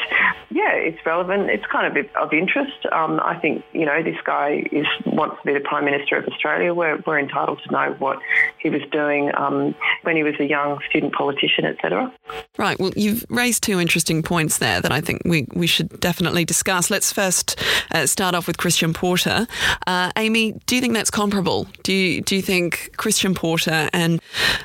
yeah, 0.52 0.74
it's 0.74 1.04
relevant. 1.06 1.38
It's 1.47 1.65
kind 1.71 1.86
of 1.86 2.06
of 2.15 2.34
interest. 2.34 2.86
Um, 2.91 3.19
I 3.23 3.38
think 3.39 3.63
you 3.73 3.86
know 3.86 4.02
this 4.04 4.17
guy 4.25 4.63
is 4.71 4.86
wants 5.06 5.38
to 5.41 5.45
be 5.45 5.54
the 5.54 5.60
Prime 5.60 5.86
Minister 5.86 6.17
of 6.17 6.25
Australia. 6.28 6.73
We're, 6.73 7.02
we're 7.06 7.19
entitled 7.19 7.62
to 7.65 7.71
know 7.71 7.95
what 7.99 8.19
he 8.58 8.69
was 8.69 8.82
doing 8.91 9.32
um, 9.38 9.75
when 10.04 10.15
he 10.15 10.23
was 10.23 10.36
a 10.39 10.45
young 10.45 10.80
student 10.89 11.13
politician, 11.13 11.65
etc. 11.65 12.12
Right. 12.58 12.80
Well, 12.80 12.91
you've 12.95 13.25
raised 13.30 13.63
two 13.63 13.80
interesting 13.80 14.23
points 14.23 14.58
there 14.58 14.82
that 14.82 14.91
I 14.91 15.02
think 15.02 15.21
we, 15.25 15.47
we 15.54 15.67
should 15.67 15.99
definitely 15.99 16.45
discuss. 16.45 16.89
Let's 16.89 17.12
first 17.12 17.60
uh, 17.91 18.06
start 18.06 18.36
off 18.36 18.47
with 18.47 18.58
Christian 18.58 18.93
Porter. 18.93 19.47
Uh, 19.88 20.12
Amy, 20.17 20.54
do 20.65 20.75
you 20.75 20.82
think 20.82 20.93
that's 20.93 21.12
comparable? 21.12 21.67
Do 21.84 21.93
you, 21.93 22.21
do 22.21 22.36
you 22.36 22.41
think 22.41 22.91
Christian 22.97 23.34
Porter 23.34 23.89
and 23.93 24.21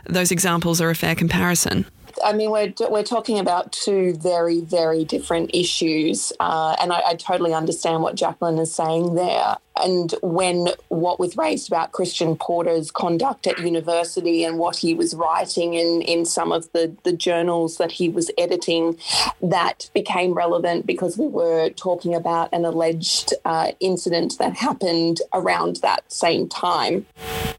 those 0.08 0.30
examples 0.30 0.80
are 0.80 0.90
a 0.90 0.94
fair 0.94 1.14
comparison? 1.14 1.86
I 2.24 2.32
mean, 2.32 2.50
we're, 2.50 2.72
we're 2.90 3.02
talking 3.02 3.38
about 3.38 3.72
two 3.72 4.14
very, 4.14 4.60
very 4.60 5.04
different 5.04 5.50
issues. 5.54 6.32
Uh, 6.40 6.76
and 6.80 6.92
I, 6.92 7.02
I, 7.08 7.14
totally 7.14 7.54
understand 7.54 8.02
what 8.02 8.14
Jacqueline 8.14 8.58
is 8.58 8.74
saying 8.74 9.14
there 9.14 9.56
and 9.76 10.14
when 10.22 10.68
what 10.88 11.18
was 11.18 11.36
raised 11.36 11.68
about 11.68 11.92
Christian 11.92 12.36
Porter's 12.36 12.90
conduct 12.90 13.46
at 13.46 13.58
university 13.58 14.44
and 14.44 14.58
what 14.58 14.76
he 14.76 14.94
was 14.94 15.14
writing 15.14 15.74
in, 15.74 16.02
in 16.02 16.24
some 16.24 16.52
of 16.52 16.70
the, 16.72 16.94
the 17.02 17.12
journals 17.12 17.78
that 17.78 17.92
he 17.92 18.08
was 18.08 18.30
editing, 18.38 18.98
that 19.42 19.90
became 19.92 20.32
relevant 20.32 20.86
because 20.86 21.18
we 21.18 21.26
were 21.26 21.70
talking 21.70 22.14
about 22.14 22.52
an 22.52 22.64
alleged 22.64 23.34
uh, 23.44 23.72
incident 23.80 24.38
that 24.38 24.56
happened 24.56 25.20
around 25.32 25.76
that 25.76 26.10
same 26.12 26.48
time. 26.48 27.06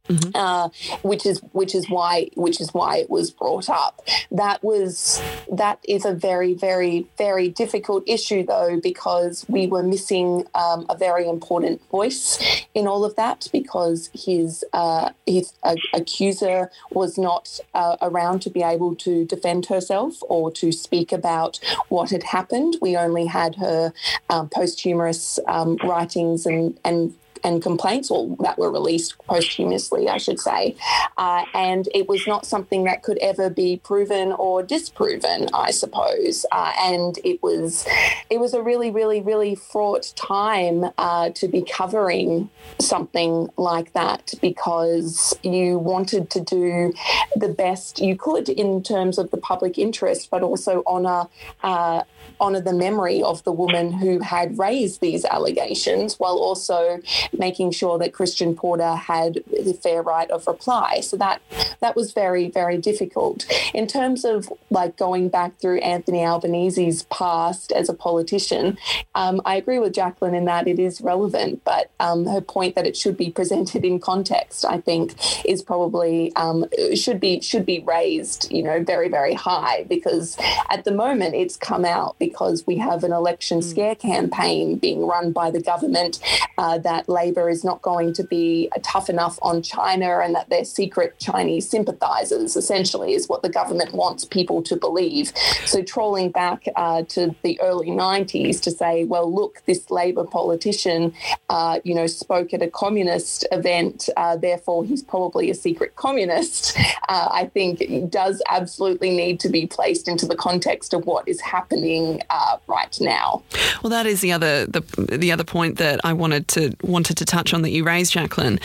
Mm-hmm. 0.08 0.36
Uh, 0.36 0.70
which 1.02 1.26
is 1.26 1.42
which 1.54 1.74
is 1.74 1.90
why 1.90 2.30
which 2.36 2.62
is 2.62 2.74
why 2.76 2.98
it 2.98 3.10
was 3.10 3.32
brought 3.32 3.70
up. 3.70 4.08
That 4.30 4.64
was 4.64 5.20
that 5.52 5.80
is 5.88 6.06
a 6.06 6.14
very 6.14 6.54
very 6.54 7.08
very 7.18 7.50
difficult 7.50 8.04
issue 8.06 8.46
though 8.46 8.80
because 8.80 9.46
we 9.50 9.66
were 9.66 9.82
missing 9.82 10.46
um, 10.54 10.86
a 10.90 10.98
very 10.98 11.28
important 11.28 11.82
voice 11.90 12.66
in 12.76 12.88
all 12.88 13.04
of 13.04 13.16
that 13.16 13.48
because 13.52 14.12
his 14.14 14.64
uh, 14.74 15.10
his 15.26 15.54
uh, 15.64 15.76
accuser 15.94 16.70
was 16.92 17.18
not 17.18 17.60
uh, 17.74 17.98
around 18.02 18.42
to 18.42 18.50
be 18.50 18.62
able 18.62 18.96
to 18.98 19.26
defend 19.26 19.66
herself 19.68 20.18
or 20.22 20.52
to 20.52 20.72
speak 20.72 21.12
about 21.12 21.60
what 21.90 22.12
had 22.12 22.24
happened. 22.24 22.78
We 22.82 22.96
only 22.96 23.26
had 23.26 23.56
her 23.56 23.94
um, 24.30 24.50
posthumous 24.50 25.40
um, 25.48 25.78
writings 25.84 26.46
and 26.46 26.80
and 26.84 27.16
and 27.46 27.62
complaints, 27.62 28.10
or 28.10 28.36
that 28.40 28.58
were 28.58 28.72
released 28.72 29.18
posthumously, 29.28 30.10
I 30.10 30.18
should 30.18 30.40
say. 30.40 30.76
Uh, 31.18 31.46
and 31.54 31.88
it 31.94 32.10
was 32.10 32.26
not 32.26 32.46
something 32.46 32.84
that 32.86 33.04
could 33.04 33.20
ever 33.20 33.50
be 33.50 33.80
proven 33.84 34.32
or 34.34 34.64
disproven, 34.64 35.48
I 35.54 35.72
suppose. 35.72 36.46
Uh, 36.52 36.74
and 36.80 37.20
it 37.24 37.42
was 37.44 37.88
it 38.30 38.40
was 38.40 38.54
a 38.54 38.62
really, 38.62 38.90
really, 38.92 39.22
really 39.22 39.56
fraught 39.56 40.12
time 40.16 40.86
uh, 40.98 41.30
to 41.30 41.48
be 41.48 41.62
covering 41.62 42.50
something 42.80 43.50
like 43.58 43.94
that 43.94 44.34
because 44.42 45.38
you 45.44 45.78
wanted 45.78 46.30
to 46.32 46.42
do 46.42 46.94
the 47.36 47.50
best 47.50 48.00
you 48.00 48.16
could 48.16 48.50
in 48.50 48.82
terms 48.82 49.18
of 49.18 49.30
the 49.32 49.38
public 49.38 49.78
interest, 49.78 50.30
but 50.32 50.42
also 50.42 50.84
honour 50.88 51.28
uh, 51.64 52.02
honour 52.40 52.62
the 52.62 52.74
memory 52.74 53.22
of 53.22 53.44
the 53.44 53.52
woman 53.52 53.92
who 53.92 54.20
had 54.20 54.58
raised 54.58 55.02
these 55.02 55.26
allegations 55.26 56.20
while 56.20 56.38
also 56.38 57.00
making 57.38 57.72
sure 57.72 57.98
that 57.98 58.14
Christian 58.14 58.56
Porter 58.56 58.96
had 58.96 59.44
the 59.48 59.78
fair 59.82 60.02
right 60.02 60.30
of 60.32 60.48
reply. 60.48 61.00
So 61.02 61.18
that 61.18 61.42
that 61.80 61.96
was 61.96 62.14
very, 62.14 62.50
very 62.50 62.78
difficult. 62.78 63.46
In 63.74 63.88
terms 63.88 64.26
of 64.26 64.52
like 64.70 64.98
going 64.98 65.30
back 65.30 65.58
through 65.58 65.80
Anthony 65.80 66.24
Albanese's 66.24 67.04
past 67.04 67.72
as 67.72 67.90
a 67.90 67.94
politician, 67.94 68.78
um, 69.16 69.42
I 69.46 69.56
agree 69.56 69.80
with 69.80 69.94
Jacqueline 69.94 70.36
in 70.36 70.46
that 70.46 70.68
it 70.68 70.80
is 70.80 71.02
relevant, 71.02 71.62
but 71.64 71.92
um, 72.00 72.26
her 72.26 72.42
point 72.42 72.76
that 72.76 72.86
it 72.86 72.98
should 72.98 73.18
be 73.18 73.30
presented 73.30 73.86
in 73.86 74.00
context, 74.00 74.66
I 74.66 74.80
think, 74.80 75.16
is 75.46 75.62
probably 75.62 76.36
um, 76.36 76.66
should 76.96 77.20
be 77.20 77.42
should 77.42 77.66
be 77.66 77.80
raised, 77.80 78.52
you 78.52 78.64
know, 78.64 78.84
very, 78.84 79.10
very 79.10 79.34
high 79.34 79.86
because 79.88 80.38
at 80.70 80.84
the 80.84 80.92
moment 80.92 81.36
it's 81.36 81.58
come 81.58 81.86
out 81.86 82.15
because 82.20 82.66
we 82.66 82.78
have 82.78 83.04
an 83.04 83.12
election 83.12 83.60
mm. 83.60 83.64
scare 83.64 83.96
campaign 83.96 84.78
being 84.78 85.06
run 85.06 85.32
by 85.32 85.52
the 85.52 85.62
government 85.62 86.20
uh, 86.58 86.78
that 86.80 87.10
Labor 87.10 87.50
is 87.50 87.64
not 87.64 87.82
going 87.82 88.14
to 88.14 88.24
be 88.24 88.70
tough 88.84 89.10
enough 89.10 89.38
on 89.42 89.62
China 89.62 90.20
and 90.20 90.36
that 90.36 90.50
they're 90.50 90.66
secret 90.66 91.18
Chinese 91.20 91.70
sympathizers, 91.70 92.56
essentially, 92.56 93.14
is 93.14 93.28
what 93.28 93.42
the 93.42 93.50
government 93.50 93.94
wants 93.94 94.26
people 94.26 94.62
to 94.64 94.76
believe. 94.76 95.32
So, 95.66 95.82
trolling 95.82 96.32
back 96.32 96.66
uh, 96.76 97.04
to 97.10 97.36
the 97.44 97.60
early 97.62 97.90
90s 97.90 98.62
to 98.62 98.72
say, 98.72 99.04
well, 99.04 99.34
look, 99.34 99.62
this 99.66 99.90
Labor 99.92 100.26
politician, 100.26 101.14
uh, 101.50 101.80
you 101.84 101.94
know, 101.94 102.08
spoke 102.08 102.54
at 102.54 102.62
a 102.62 102.70
communist 102.70 103.46
event, 103.52 104.10
uh, 104.18 104.38
therefore 104.38 104.86
he's 104.86 105.02
probably 105.02 105.50
a 105.50 105.56
secret 105.56 105.96
communist, 105.96 106.78
uh, 107.10 107.30
I 107.32 107.46
think 107.54 108.10
does 108.10 108.42
absolutely 108.50 109.12
need 109.16 109.40
to 109.42 109.50
be 109.50 109.68
placed 109.68 110.08
into 110.08 110.26
the 110.26 110.36
context 110.36 110.94
of 110.94 111.06
what 111.06 111.28
is 111.28 111.42
happening 111.42 112.05
uh, 112.30 112.58
right 112.68 112.98
now. 113.02 113.44
Well, 113.82 113.90
that 113.90 114.06
is 114.06 114.22
the 114.22 114.32
other 114.32 114.66
the 114.66 114.82
the 115.18 115.32
other 115.32 115.44
point 115.44 115.78
that 115.78 116.00
I 116.04 116.14
wanted 116.14 116.48
to 116.50 116.76
wanted 116.82 117.18
to 117.18 117.26
touch 117.26 117.54
on 117.54 117.62
that 117.62 117.72
you 117.72 117.84
raised, 117.84 118.14
Jacqueline. 118.14 118.60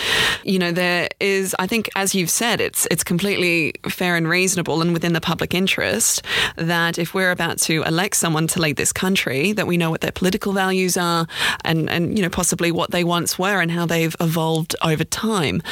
You 0.44 0.59
know, 0.59 0.72
there 0.72 1.09
is, 1.20 1.55
I 1.59 1.66
think, 1.66 1.90
as 1.96 2.14
you've 2.14 2.31
said, 2.31 2.61
it's 2.61 2.87
it's 2.90 3.05
completely 3.05 3.74
fair 3.88 4.16
and 4.16 4.29
reasonable 4.29 4.83
and 4.83 4.92
within 4.92 5.12
the 5.12 5.20
public 5.20 5.55
interest 5.55 6.22
that 6.57 6.98
if 6.98 7.14
we're 7.14 7.31
about 7.31 7.59
to 7.59 7.83
elect 7.83 8.16
someone 8.16 8.46
to 8.48 8.61
lead 8.61 8.76
this 8.76 8.92
country, 8.92 9.53
that 9.53 9.66
we 9.66 9.76
know 9.76 9.90
what 9.90 10.00
their 10.00 10.12
political 10.12 10.53
values 10.53 10.96
are 10.96 11.26
and 11.64 11.90
and 11.90 12.16
you 12.16 12.22
know 12.22 12.31
possibly 12.31 12.70
what 12.72 12.90
they 12.90 13.05
once 13.05 13.38
were 13.38 13.61
and 13.61 13.70
how 13.70 13.87
they've 13.87 14.16
evolved 14.20 14.74
over 14.83 15.05
time. 15.05 15.62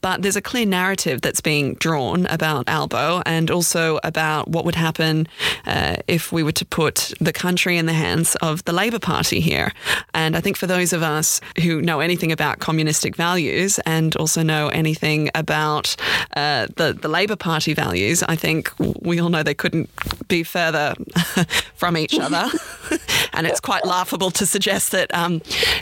But 0.00 0.22
there's 0.22 0.36
a 0.36 0.42
clear 0.42 0.66
narrative 0.66 1.20
that's 1.20 1.40
being 1.40 1.74
drawn 1.74 2.26
about 2.26 2.68
Albo 2.68 3.22
and 3.26 3.50
also 3.50 3.98
about 4.04 4.48
what 4.48 4.64
would 4.64 4.74
happen 4.74 5.26
uh, 5.66 5.96
if 6.06 6.32
we 6.32 6.42
were 6.42 6.52
to 6.52 6.64
put 6.64 7.03
the 7.20 7.32
country 7.32 7.76
in 7.76 7.86
the 7.86 7.92
hands 7.92 8.36
of 8.36 8.64
the 8.64 8.72
Labor 8.72 8.98
Party 8.98 9.40
here. 9.40 9.72
And 10.12 10.36
I 10.36 10.40
think 10.40 10.56
for 10.56 10.66
those 10.66 10.92
of 10.92 11.02
us 11.02 11.40
who 11.62 11.80
know 11.82 12.00
anything 12.00 12.32
about 12.32 12.60
communistic 12.60 13.16
values 13.16 13.78
and 13.86 14.14
also 14.16 14.42
know 14.42 14.68
anything 14.68 15.30
about 15.34 15.96
uh, 16.36 16.66
the, 16.76 16.92
the 16.92 17.08
Labor 17.08 17.36
Party 17.36 17.74
values, 17.74 18.22
I 18.22 18.36
think 18.36 18.72
we 18.78 19.20
all 19.20 19.28
know 19.28 19.42
they 19.42 19.54
couldn't 19.54 19.90
be 20.28 20.42
further 20.42 20.94
from 21.74 21.96
each 21.96 22.18
other. 22.18 22.48
and 23.32 23.46
it's 23.46 23.60
quite 23.60 23.84
laughable 23.84 24.30
to 24.32 24.46
suggest 24.46 24.92
that, 24.92 25.12
um, 25.14 25.40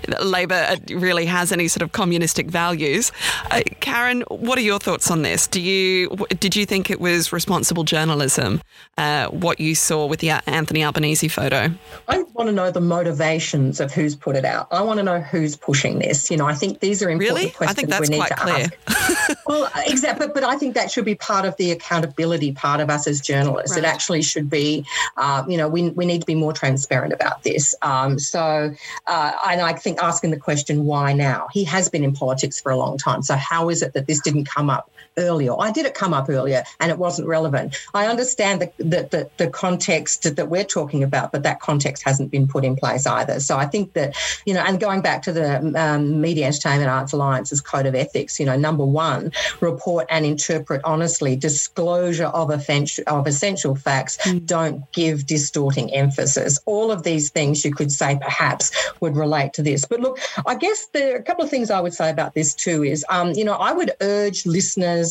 that 0.09 0.25
Labor 0.25 0.77
really 0.91 1.27
has 1.27 1.53
any 1.53 1.69
sort 1.69 1.83
of 1.83 1.93
communistic 1.93 2.47
values. 2.49 3.13
Uh, 3.51 3.63
Karen, 3.81 4.23
what 4.29 4.59
are 4.59 4.63
your 4.63 4.79
thoughts 4.79 5.11
on 5.11 5.23
this? 5.23 5.47
Do 5.47 5.61
you 5.61 6.09
did 6.39 6.57
you 6.57 6.67
think 6.67 6.91
it 6.91 7.01
was 7.01 7.33
responsible 7.33 7.85
journalism 7.85 8.61
uh, 8.99 9.27
what 9.29 9.61
you 9.61 9.75
saw 9.75 10.07
with 10.07 10.21
the 10.21 10.31
Anthony 10.31 10.83
Albanese 10.83 11.12
photo? 11.15 11.71
I 12.09 12.23
want 12.35 12.49
to 12.49 12.53
know 12.53 12.71
the 12.71 12.81
motivations 12.81 13.81
of 13.81 13.93
who's 13.93 14.17
put 14.17 14.37
it 14.37 14.45
out. 14.45 14.69
I 14.71 14.83
want 14.83 14.99
to 14.99 15.03
know 15.03 15.21
who's 15.21 15.57
pushing 15.57 15.99
this. 15.99 16.31
You 16.31 16.37
know, 16.37 16.47
I 16.47 16.55
think 16.55 16.81
these 16.81 17.03
are 17.03 17.11
important 17.11 17.39
really? 17.39 17.51
questions 17.51 17.71
I 17.71 17.75
think 17.75 17.89
that's 17.91 18.09
we 18.09 18.17
need 18.17 18.19
quite 18.19 18.29
to 18.29 18.37
clear. 18.37 18.67
ask. 18.89 19.39
well, 19.47 19.71
exactly, 19.87 20.27
but, 20.27 20.35
but 20.35 20.45
I 20.45 20.57
think 20.57 20.75
that 20.75 20.91
should 20.91 21.05
be 21.05 21.15
part 21.15 21.45
of 21.45 21.57
the 21.57 21.71
accountability 21.71 22.53
part 22.53 22.81
of 22.81 22.91
us 22.91 23.07
as 23.07 23.21
journalists. 23.21 23.77
Right. 23.77 23.85
It 23.85 23.87
actually 23.87 24.23
should 24.23 24.49
be, 24.49 24.87
uh, 25.17 25.45
you 25.49 25.57
know, 25.57 25.69
we, 25.69 25.91
we 25.91 26.07
need 26.07 26.21
to 26.21 26.27
be 26.27 26.35
more 26.35 26.53
transparent 26.53 27.13
about 27.13 27.43
this. 27.43 27.75
Um, 27.83 28.19
so, 28.19 28.75
uh, 29.07 29.33
and 29.47 29.61
I 29.61 29.73
think 29.73 30.03
asking 30.03 30.31
the 30.31 30.39
question, 30.39 30.85
why 30.85 31.13
now? 31.13 31.49
He 31.53 31.65
has 31.65 31.89
been 31.89 32.05
in 32.05 32.13
politics 32.13 32.61
for 32.61 32.71
a 32.71 32.77
long 32.77 32.99
time. 32.99 33.23
So, 33.23 33.37
how 33.37 33.69
is 33.69 33.83
it 33.83 33.95
that 33.95 34.07
this 34.07 34.21
didn't 34.21 34.45
come 34.45 34.71
up 34.71 34.91
earlier? 35.17 35.53
I 35.59 35.73
did 35.73 35.87
it 35.87 35.95
come 35.95 36.15
up 36.15 36.29
earlier 36.29 36.65
and 36.81 36.91
it 36.91 36.99
wasn't 36.99 37.29
relevant. 37.29 37.77
I 37.95 38.07
understand 38.07 38.61
the, 38.61 38.73
the, 38.79 39.09
the, 39.11 39.31
the 39.37 39.49
context 39.49 40.37
that 40.37 40.49
we're 40.49 40.65
talking 40.65 41.03
about, 41.03 41.33
but 41.33 41.43
that 41.43 41.61
context 41.61 42.03
hasn't 42.05 42.31
been 42.31 42.47
put 42.47 42.65
in 42.65 42.77
place 42.77 43.07
either. 43.07 43.41
So 43.41 43.59
I 43.59 43.67
think 43.67 43.93
that, 43.95 44.17
you 44.47 44.55
know, 44.55 44.65
and 44.67 44.81
going 44.81 45.03
back 45.03 45.23
to 45.23 45.33
the 45.33 45.59
um, 45.81 46.21
Media 46.21 46.47
Entertainment 46.47 46.91
Arts 46.91 47.13
Alliance's 47.13 47.61
code 47.61 47.87
of 47.87 47.95
ethics, 47.95 48.39
you 48.41 48.47
know, 48.47 48.57
number 48.57 48.85
one, 48.85 49.33
report 49.61 50.07
and 50.11 50.25
interpret 50.25 50.81
honestly, 50.85 51.37
disclosure 51.37 52.27
of, 52.27 52.51
offense, 52.51 52.99
of 53.01 53.27
essential 53.27 53.75
facts, 53.75 54.17
mm. 54.19 54.45
don't 54.47 54.91
give 54.93 55.27
distorting 55.27 55.93
emphasis. 55.95 56.59
All 56.67 56.91
of 56.91 57.03
these 57.03 57.31
things 57.31 57.65
you 57.65 57.75
could 57.75 57.93
say 57.93 58.19
perhaps 58.21 58.71
would 59.01 59.17
relate 59.17 59.53
to 59.55 59.63
this. 59.63 59.85
But 59.85 60.01
look, 60.01 60.19
I 60.47 60.55
guess 60.55 60.87
there 60.93 61.15
are 61.15 61.19
a 61.19 61.23
couple 61.23 61.45
of 61.45 61.51
things 61.51 61.71
I 61.71 61.81
would 61.81 61.95
say 61.95 62.11
about 62.11 62.35
this 62.35 62.55
too 62.55 62.85
is, 62.85 63.05
um, 63.09 63.33
you 63.33 63.45
know, 63.45 63.55
I 63.55 63.73
would 63.73 63.93
urge 64.01 64.47
listeners, 64.47 65.02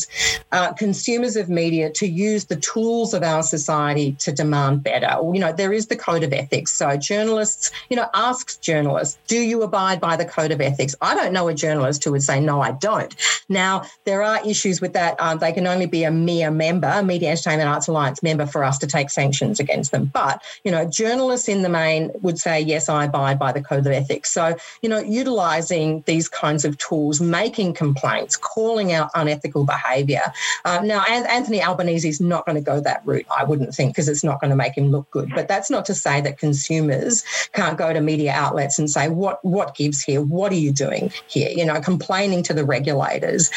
uh, 0.51 0.73
consumers 0.73 1.35
of 1.35 1.49
media 1.49 1.89
to 1.91 2.07
use 2.07 2.45
the 2.45 2.55
tools 2.55 3.13
of 3.13 3.23
our 3.23 3.43
society 3.43 4.13
to 4.19 4.31
demand 4.31 4.83
better. 4.83 5.11
You 5.33 5.39
know, 5.39 5.53
there 5.53 5.73
is 5.73 5.87
the 5.87 5.95
code 5.95 6.23
of 6.23 6.33
ethics. 6.33 6.71
So 6.73 6.97
journalists, 6.97 7.71
you 7.89 7.95
know, 7.95 8.07
asks 8.13 8.57
journalists, 8.57 9.17
do 9.27 9.39
you 9.39 9.63
abide 9.63 9.99
by 9.99 10.15
the 10.15 10.25
code 10.25 10.51
of 10.51 10.61
ethics? 10.61 10.95
I 11.01 11.15
don't 11.15 11.33
know 11.33 11.47
a 11.47 11.53
journalist 11.53 12.03
who 12.03 12.11
would 12.11 12.23
say, 12.23 12.39
no, 12.39 12.61
I 12.61 12.71
don't. 12.71 13.13
Now, 13.49 13.83
there 14.05 14.21
are 14.23 14.45
issues 14.47 14.81
with 14.81 14.93
that. 14.93 15.19
Um, 15.19 15.39
they 15.39 15.51
can 15.51 15.67
only 15.67 15.85
be 15.85 16.03
a 16.03 16.09
MEAA 16.09 16.53
member, 16.55 16.87
a 16.87 17.03
Media 17.03 17.31
Entertainment 17.31 17.69
Arts 17.69 17.87
Alliance 17.87 18.23
member 18.23 18.45
for 18.45 18.63
us 18.63 18.77
to 18.79 18.87
take 18.87 19.09
sanctions 19.09 19.59
against 19.59 19.91
them. 19.91 20.05
But, 20.05 20.41
you 20.63 20.71
know, 20.71 20.85
journalists 20.85 21.47
in 21.49 21.61
the 21.61 21.69
main 21.69 22.11
would 22.21 22.39
say, 22.39 22.59
yes, 22.59 22.89
I 22.89 23.05
abide 23.05 23.39
by 23.39 23.51
the 23.51 23.61
code 23.61 23.85
of 23.85 23.91
ethics. 23.91 24.31
So, 24.31 24.55
you 24.81 24.89
know, 24.89 24.99
utilizing 24.99 26.03
these 26.05 26.27
kinds 26.29 26.65
of 26.65 26.77
tools, 26.77 27.21
making 27.21 27.73
complaints, 27.73 28.35
calling 28.35 28.91
out 28.91 29.09
unethical 29.15 29.63
behaviour. 29.81 30.33
Um, 30.65 30.87
now, 30.87 31.03
Anthony 31.07 31.61
Albanese 31.61 32.07
is 32.07 32.21
not 32.21 32.45
going 32.45 32.55
to 32.55 32.61
go 32.61 32.79
that 32.79 33.01
route, 33.05 33.25
I 33.35 33.43
wouldn't 33.43 33.73
think, 33.73 33.93
because 33.93 34.07
it's 34.07 34.23
not 34.23 34.39
going 34.41 34.49
to 34.49 34.55
make 34.55 34.77
him 34.77 34.91
look 34.91 35.09
good. 35.11 35.31
But 35.33 35.47
that's 35.47 35.69
not 35.69 35.85
to 35.85 35.95
say 35.95 36.21
that 36.21 36.37
consumers 36.37 37.23
can't 37.53 37.77
go 37.77 37.93
to 37.93 38.01
media 38.01 38.31
outlets 38.31 38.79
and 38.79 38.89
say, 38.89 39.09
what, 39.09 39.43
what 39.43 39.75
gives 39.75 40.01
here? 40.01 40.21
What 40.21 40.51
are 40.51 40.55
you 40.55 40.71
doing 40.71 41.11
here? 41.27 41.49
You 41.49 41.65
know, 41.65 41.79
complaining 41.81 42.43
to 42.43 42.53
the 42.53 42.65
regulators. 42.65 43.49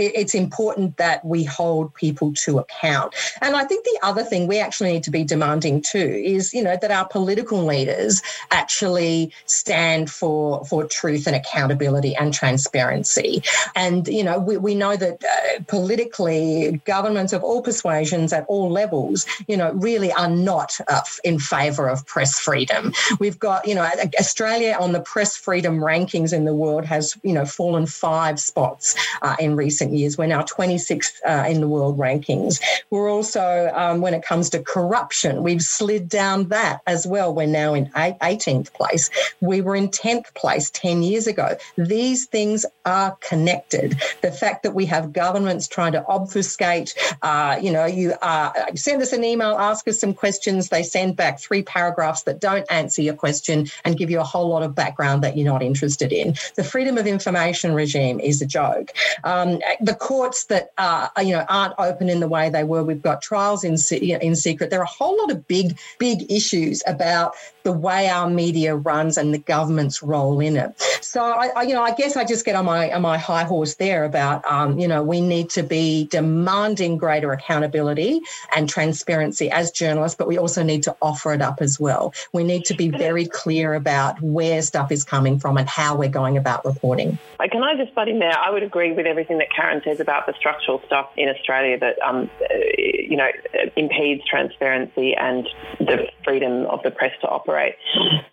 It's 0.00 0.34
important 0.34 0.96
that 0.96 1.24
we 1.24 1.44
hold 1.44 1.94
people 1.94 2.32
to 2.34 2.58
account. 2.58 3.14
And 3.40 3.56
I 3.56 3.64
think 3.64 3.84
the 3.84 3.98
other 4.02 4.22
thing 4.22 4.46
we 4.46 4.58
actually 4.58 4.92
need 4.92 5.02
to 5.04 5.10
be 5.10 5.24
demanding 5.24 5.82
too 5.82 5.98
is, 5.98 6.54
you 6.54 6.62
know, 6.62 6.76
that 6.80 6.90
our 6.90 7.06
political 7.06 7.64
leaders 7.64 8.22
actually 8.50 9.32
stand 9.46 10.10
for, 10.10 10.64
for 10.66 10.84
truth 10.84 11.26
and 11.26 11.34
accountability 11.34 12.14
and 12.14 12.32
transparency. 12.32 13.42
And, 13.74 14.06
you 14.06 14.22
know, 14.22 14.38
we, 14.38 14.56
we 14.56 14.74
know 14.74 14.96
that 14.96 15.24
uh, 15.24 15.47
politically, 15.66 16.80
governments 16.84 17.32
of 17.32 17.42
all 17.42 17.62
persuasions 17.62 18.32
at 18.32 18.44
all 18.48 18.70
levels, 18.70 19.26
you 19.46 19.56
know, 19.56 19.72
really 19.72 20.12
are 20.12 20.28
not 20.28 20.78
uh, 20.88 21.00
in 21.24 21.38
favour 21.38 21.88
of 21.88 22.06
press 22.06 22.38
freedom. 22.38 22.92
We've 23.18 23.38
got, 23.38 23.66
you 23.66 23.74
know, 23.74 23.88
Australia 24.18 24.76
on 24.78 24.92
the 24.92 25.00
press 25.00 25.36
freedom 25.36 25.78
rankings 25.78 26.32
in 26.32 26.44
the 26.44 26.54
world 26.54 26.84
has, 26.84 27.16
you 27.22 27.32
know, 27.32 27.44
fallen 27.44 27.86
five 27.86 28.40
spots 28.40 28.94
uh, 29.22 29.36
in 29.38 29.56
recent 29.56 29.92
years. 29.92 30.18
We're 30.18 30.26
now 30.26 30.42
26th 30.42 31.14
uh, 31.26 31.48
in 31.48 31.60
the 31.60 31.68
world 31.68 31.98
rankings. 31.98 32.60
We're 32.90 33.10
also, 33.10 33.70
um, 33.74 34.00
when 34.00 34.14
it 34.14 34.22
comes 34.22 34.50
to 34.50 34.62
corruption, 34.62 35.42
we've 35.42 35.62
slid 35.62 36.08
down 36.08 36.48
that 36.48 36.80
as 36.86 37.06
well. 37.06 37.34
We're 37.34 37.46
now 37.46 37.74
in 37.74 37.86
18th 37.86 38.72
place. 38.72 39.10
We 39.40 39.60
were 39.60 39.76
in 39.76 39.88
10th 39.88 40.34
place 40.34 40.70
10 40.70 41.02
years 41.02 41.26
ago. 41.26 41.56
These 41.76 42.26
things 42.26 42.64
are 42.84 43.16
connected. 43.20 44.00
The 44.22 44.32
fact 44.32 44.62
that 44.62 44.74
we 44.74 44.86
have 44.86 45.12
governments 45.38 45.68
trying 45.68 45.92
to 45.92 46.04
obfuscate, 46.06 46.94
uh, 47.22 47.58
you 47.62 47.70
know, 47.70 47.86
you 47.86 48.12
uh, 48.22 48.50
send 48.74 49.00
us 49.00 49.12
an 49.12 49.22
email, 49.22 49.56
ask 49.56 49.86
us 49.86 50.00
some 50.00 50.12
questions. 50.12 50.68
They 50.68 50.82
send 50.82 51.16
back 51.16 51.38
three 51.38 51.62
paragraphs 51.62 52.24
that 52.24 52.40
don't 52.40 52.66
answer 52.70 53.02
your 53.02 53.14
question 53.14 53.68
and 53.84 53.96
give 53.96 54.10
you 54.10 54.18
a 54.18 54.24
whole 54.24 54.48
lot 54.48 54.64
of 54.64 54.74
background 54.74 55.22
that 55.22 55.36
you're 55.36 55.46
not 55.46 55.62
interested 55.62 56.12
in. 56.12 56.34
The 56.56 56.64
freedom 56.64 56.98
of 56.98 57.06
information 57.06 57.72
regime 57.72 58.18
is 58.18 58.42
a 58.42 58.46
joke. 58.46 58.90
Um, 59.22 59.60
the 59.80 59.94
courts 59.94 60.46
that 60.46 60.72
are, 60.76 61.10
you 61.22 61.34
know 61.34 61.44
aren't 61.48 61.74
open 61.78 62.08
in 62.08 62.18
the 62.18 62.28
way 62.28 62.50
they 62.50 62.64
were. 62.64 62.82
We've 62.82 63.00
got 63.00 63.22
trials 63.22 63.62
in 63.62 63.76
in 63.92 64.34
secret. 64.34 64.70
There 64.70 64.80
are 64.80 64.82
a 64.82 64.86
whole 64.86 65.16
lot 65.18 65.30
of 65.30 65.46
big 65.46 65.78
big 65.98 66.30
issues 66.30 66.82
about 66.86 67.34
the 67.62 67.72
way 67.72 68.08
our 68.08 68.30
media 68.30 68.74
runs 68.74 69.18
and 69.18 69.34
the 69.34 69.38
government's 69.38 70.02
role 70.02 70.40
in 70.40 70.56
it. 70.56 70.82
So 71.00 71.22
I, 71.22 71.48
I 71.56 71.62
you 71.62 71.74
know 71.74 71.82
I 71.82 71.94
guess 71.94 72.16
I 72.16 72.24
just 72.24 72.44
get 72.44 72.54
on 72.54 72.64
my 72.64 72.92
on 72.92 73.02
my 73.02 73.18
high 73.18 73.44
horse 73.44 73.76
there 73.76 74.04
about 74.04 74.44
um, 74.50 74.78
you 74.78 74.88
know 74.88 75.02
we 75.02 75.20
need 75.20 75.50
to 75.50 75.62
be 75.62 76.06
demanding 76.06 76.96
greater 76.96 77.32
accountability 77.32 78.20
and 78.54 78.68
transparency 78.68 79.50
as 79.50 79.70
journalists, 79.70 80.16
but 80.16 80.28
we 80.28 80.38
also 80.38 80.62
need 80.62 80.82
to 80.84 80.96
offer 81.02 81.32
it 81.32 81.42
up 81.42 81.60
as 81.60 81.78
well. 81.78 82.14
We 82.32 82.44
need 82.44 82.64
to 82.66 82.74
be 82.74 82.88
very 82.88 83.26
clear 83.26 83.74
about 83.74 84.20
where 84.22 84.62
stuff 84.62 84.92
is 84.92 85.04
coming 85.04 85.38
from 85.38 85.56
and 85.56 85.68
how 85.68 85.96
we're 85.96 86.08
going 86.08 86.36
about 86.36 86.64
reporting. 86.64 87.18
Can 87.50 87.62
I 87.62 87.76
just 87.76 87.94
butt 87.94 88.08
in 88.08 88.18
there? 88.18 88.36
I 88.36 88.50
would 88.50 88.62
agree 88.62 88.92
with 88.92 89.06
everything 89.06 89.38
that 89.38 89.48
Karen 89.54 89.80
says 89.84 90.00
about 90.00 90.26
the 90.26 90.34
structural 90.34 90.82
stuff 90.86 91.08
in 91.16 91.28
Australia 91.28 91.78
that, 91.78 92.00
um, 92.02 92.30
you 92.76 93.16
know, 93.16 93.28
impedes 93.76 94.22
transparency 94.28 95.14
and 95.14 95.48
the 95.78 96.08
freedom 96.24 96.66
of 96.66 96.82
the 96.82 96.90
press 96.90 97.12
to 97.20 97.28
operate. 97.28 97.74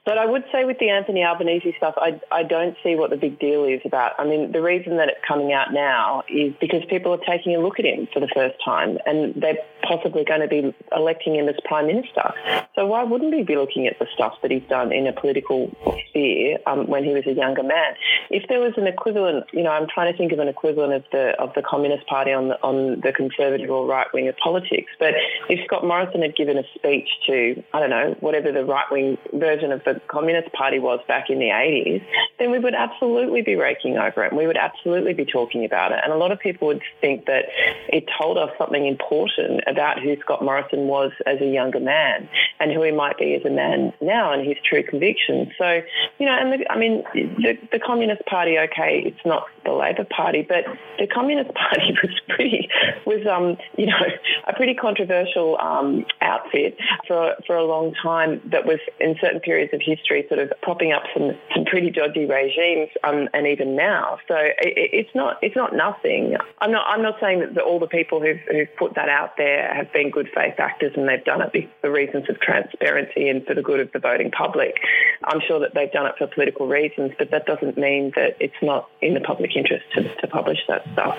But 0.05 0.17
I 0.17 0.25
would 0.25 0.43
say 0.51 0.65
with 0.65 0.79
the 0.79 0.89
Anthony 0.89 1.23
Albanese 1.23 1.73
stuff, 1.77 1.95
I, 1.97 2.19
I 2.31 2.43
don't 2.43 2.54
see 2.83 2.95
what 2.95 3.09
the 3.09 3.17
big 3.17 3.39
deal 3.39 3.65
is 3.65 3.81
about. 3.85 4.13
I 4.17 4.25
mean, 4.25 4.51
the 4.51 4.61
reason 4.61 4.97
that 4.97 5.09
it's 5.09 5.19
coming 5.27 5.53
out 5.53 5.73
now 5.73 6.23
is 6.29 6.53
because 6.59 6.83
people 6.89 7.13
are 7.13 7.25
taking 7.25 7.55
a 7.55 7.59
look 7.59 7.79
at 7.79 7.85
him 7.85 8.07
for 8.13 8.19
the 8.19 8.29
first 8.33 8.55
time 8.63 8.97
and 9.05 9.33
they're 9.35 9.57
possibly 9.83 10.23
going 10.23 10.41
to 10.41 10.47
be 10.47 10.73
electing 10.95 11.35
him 11.35 11.47
as 11.47 11.55
Prime 11.65 11.87
Minister. 11.87 12.33
So 12.75 12.85
why 12.85 13.03
wouldn't 13.03 13.33
we 13.33 13.43
be 13.43 13.55
looking 13.55 13.87
at 13.87 13.99
the 13.99 14.07
stuff 14.13 14.33
that 14.41 14.51
he's 14.51 14.63
done 14.67 14.91
in 14.91 15.07
a 15.07 15.13
political 15.13 15.71
sphere 16.09 16.57
um, 16.65 16.87
when 16.87 17.03
he 17.03 17.11
was 17.11 17.25
a 17.27 17.33
younger 17.33 17.63
man? 17.63 17.93
If 18.29 18.47
there 18.49 18.59
was 18.59 18.73
an 18.77 18.87
equivalent, 18.87 19.45
you 19.53 19.63
know, 19.63 19.71
I'm 19.71 19.87
trying 19.87 20.11
to 20.11 20.17
think 20.17 20.31
of 20.31 20.39
an 20.39 20.47
equivalent 20.47 20.93
of 20.93 21.03
the 21.11 21.39
of 21.39 21.53
the 21.53 21.61
Communist 21.61 22.07
Party 22.07 22.31
on 22.31 22.49
the, 22.49 22.61
on 22.63 23.01
the 23.01 23.13
conservative 23.13 23.69
or 23.69 23.85
right 23.85 24.07
wing 24.13 24.27
of 24.27 24.35
politics. 24.37 24.91
But 24.99 25.13
if 25.49 25.63
Scott 25.65 25.85
Morrison 25.85 26.21
had 26.21 26.35
given 26.35 26.57
a 26.57 26.63
speech 26.75 27.07
to, 27.27 27.63
I 27.73 27.79
don't 27.79 27.89
know, 27.89 28.15
whatever 28.19 28.51
the 28.51 28.65
right 28.65 28.85
wing 28.91 29.17
version 29.33 29.71
of 29.71 29.83
the 29.83 30.01
Communist 30.07 30.51
Party 30.53 30.79
was 30.79 30.99
back 31.07 31.29
in 31.29 31.39
the 31.39 31.45
80s, 31.45 32.03
then 32.45 32.51
we 32.51 32.59
would 32.59 32.75
absolutely 32.75 33.41
be 33.41 33.55
raking 33.55 33.97
over 33.97 34.23
it 34.23 34.31
and 34.31 34.37
we 34.37 34.45
would 34.45 34.57
absolutely 34.57 35.13
be 35.13 35.25
talking 35.25 35.65
about 35.65 35.91
it. 35.91 35.99
And 36.03 36.13
a 36.13 36.15
lot 36.15 36.31
of 36.31 36.39
people 36.39 36.67
would 36.67 36.83
think 37.01 37.25
that 37.25 37.45
it 37.89 38.05
told 38.21 38.37
us 38.37 38.51
something 38.57 38.85
important 38.85 39.61
about 39.65 39.99
who 39.99 40.15
Scott 40.21 40.43
Morrison 40.43 40.87
was 40.87 41.11
as 41.25 41.41
a 41.41 41.47
younger 41.47 41.79
man 41.79 42.29
and 42.59 42.71
who 42.71 42.81
he 42.83 42.91
might 42.91 43.17
be 43.17 43.35
as 43.35 43.43
a 43.45 43.49
man 43.49 43.93
now 44.01 44.31
and 44.31 44.45
his 44.47 44.57
true 44.63 44.83
convictions. 44.83 45.49
So, 45.57 45.81
you 46.19 46.25
know, 46.25 46.37
and 46.37 46.53
the, 46.53 46.71
I 46.71 46.77
mean, 46.77 47.03
the, 47.13 47.57
the 47.71 47.79
Communist 47.79 48.25
Party, 48.25 48.57
okay, 48.57 49.03
it's 49.05 49.25
not 49.25 49.45
the 49.63 49.71
Labor 49.71 50.05
Party, 50.05 50.45
but 50.47 50.65
the 50.99 51.07
Communist 51.07 51.53
Party 51.55 51.95
was 52.01 52.19
pretty, 52.29 52.69
was, 53.05 53.25
um, 53.27 53.57
you 53.77 53.87
know, 53.87 53.99
a 54.47 54.53
pretty 54.53 54.73
controversial 54.73 55.57
um, 55.59 56.05
outfit 56.21 56.77
for, 57.07 57.35
for 57.45 57.55
a 57.55 57.65
long 57.65 57.93
time 58.01 58.41
that 58.51 58.65
was 58.65 58.79
in 58.99 59.15
certain 59.19 59.39
periods 59.39 59.73
of 59.73 59.81
history 59.83 60.25
sort 60.29 60.39
of 60.39 60.51
propping 60.61 60.91
up 60.91 61.03
some, 61.13 61.31
some 61.53 61.65
pretty 61.65 61.89
dodgy 61.89 62.25
regimes 62.25 62.89
um, 63.03 63.27
and 63.33 63.47
even 63.47 63.75
now. 63.75 64.17
So 64.27 64.35
it, 64.35 64.91
it's 64.93 65.15
not, 65.15 65.37
it's 65.41 65.55
not 65.55 65.75
nothing. 65.75 66.35
I'm 66.59 66.71
not, 66.71 66.85
I'm 66.87 67.01
not 67.01 67.19
saying 67.19 67.39
that 67.39 67.63
all 67.63 67.79
the 67.79 67.87
people 67.87 68.21
who've, 68.21 68.39
who've 68.49 68.73
put 68.77 68.95
that 68.95 69.09
out 69.09 69.37
there 69.37 69.73
have 69.73 69.91
been 69.91 70.09
good 70.09 70.29
faith 70.33 70.55
actors 70.59 70.93
and 70.95 71.07
they've 71.07 71.23
done 71.23 71.41
it 71.41 71.69
for 71.81 71.91
reasons 71.91 72.29
of 72.29 72.39
transparency 72.45 73.29
and 73.29 73.45
for 73.45 73.55
the 73.55 73.61
good 73.61 73.79
of 73.79 73.91
the 73.91 73.99
voting 73.99 74.31
public. 74.31 74.75
I'm 75.23 75.41
sure 75.47 75.59
that 75.59 75.73
they've 75.73 75.91
done 75.91 76.05
it 76.05 76.13
for 76.17 76.27
political 76.27 76.67
reasons, 76.67 77.13
but 77.17 77.31
that 77.31 77.45
doesn't 77.45 77.77
mean 77.77 78.11
that 78.15 78.37
it's 78.39 78.61
not 78.61 78.89
in 79.01 79.13
the 79.13 79.21
public 79.21 79.55
interest 79.55 79.85
to, 79.95 80.03
to 80.03 80.27
publish 80.27 80.59
that 80.67 80.83
stuff. 80.93 81.17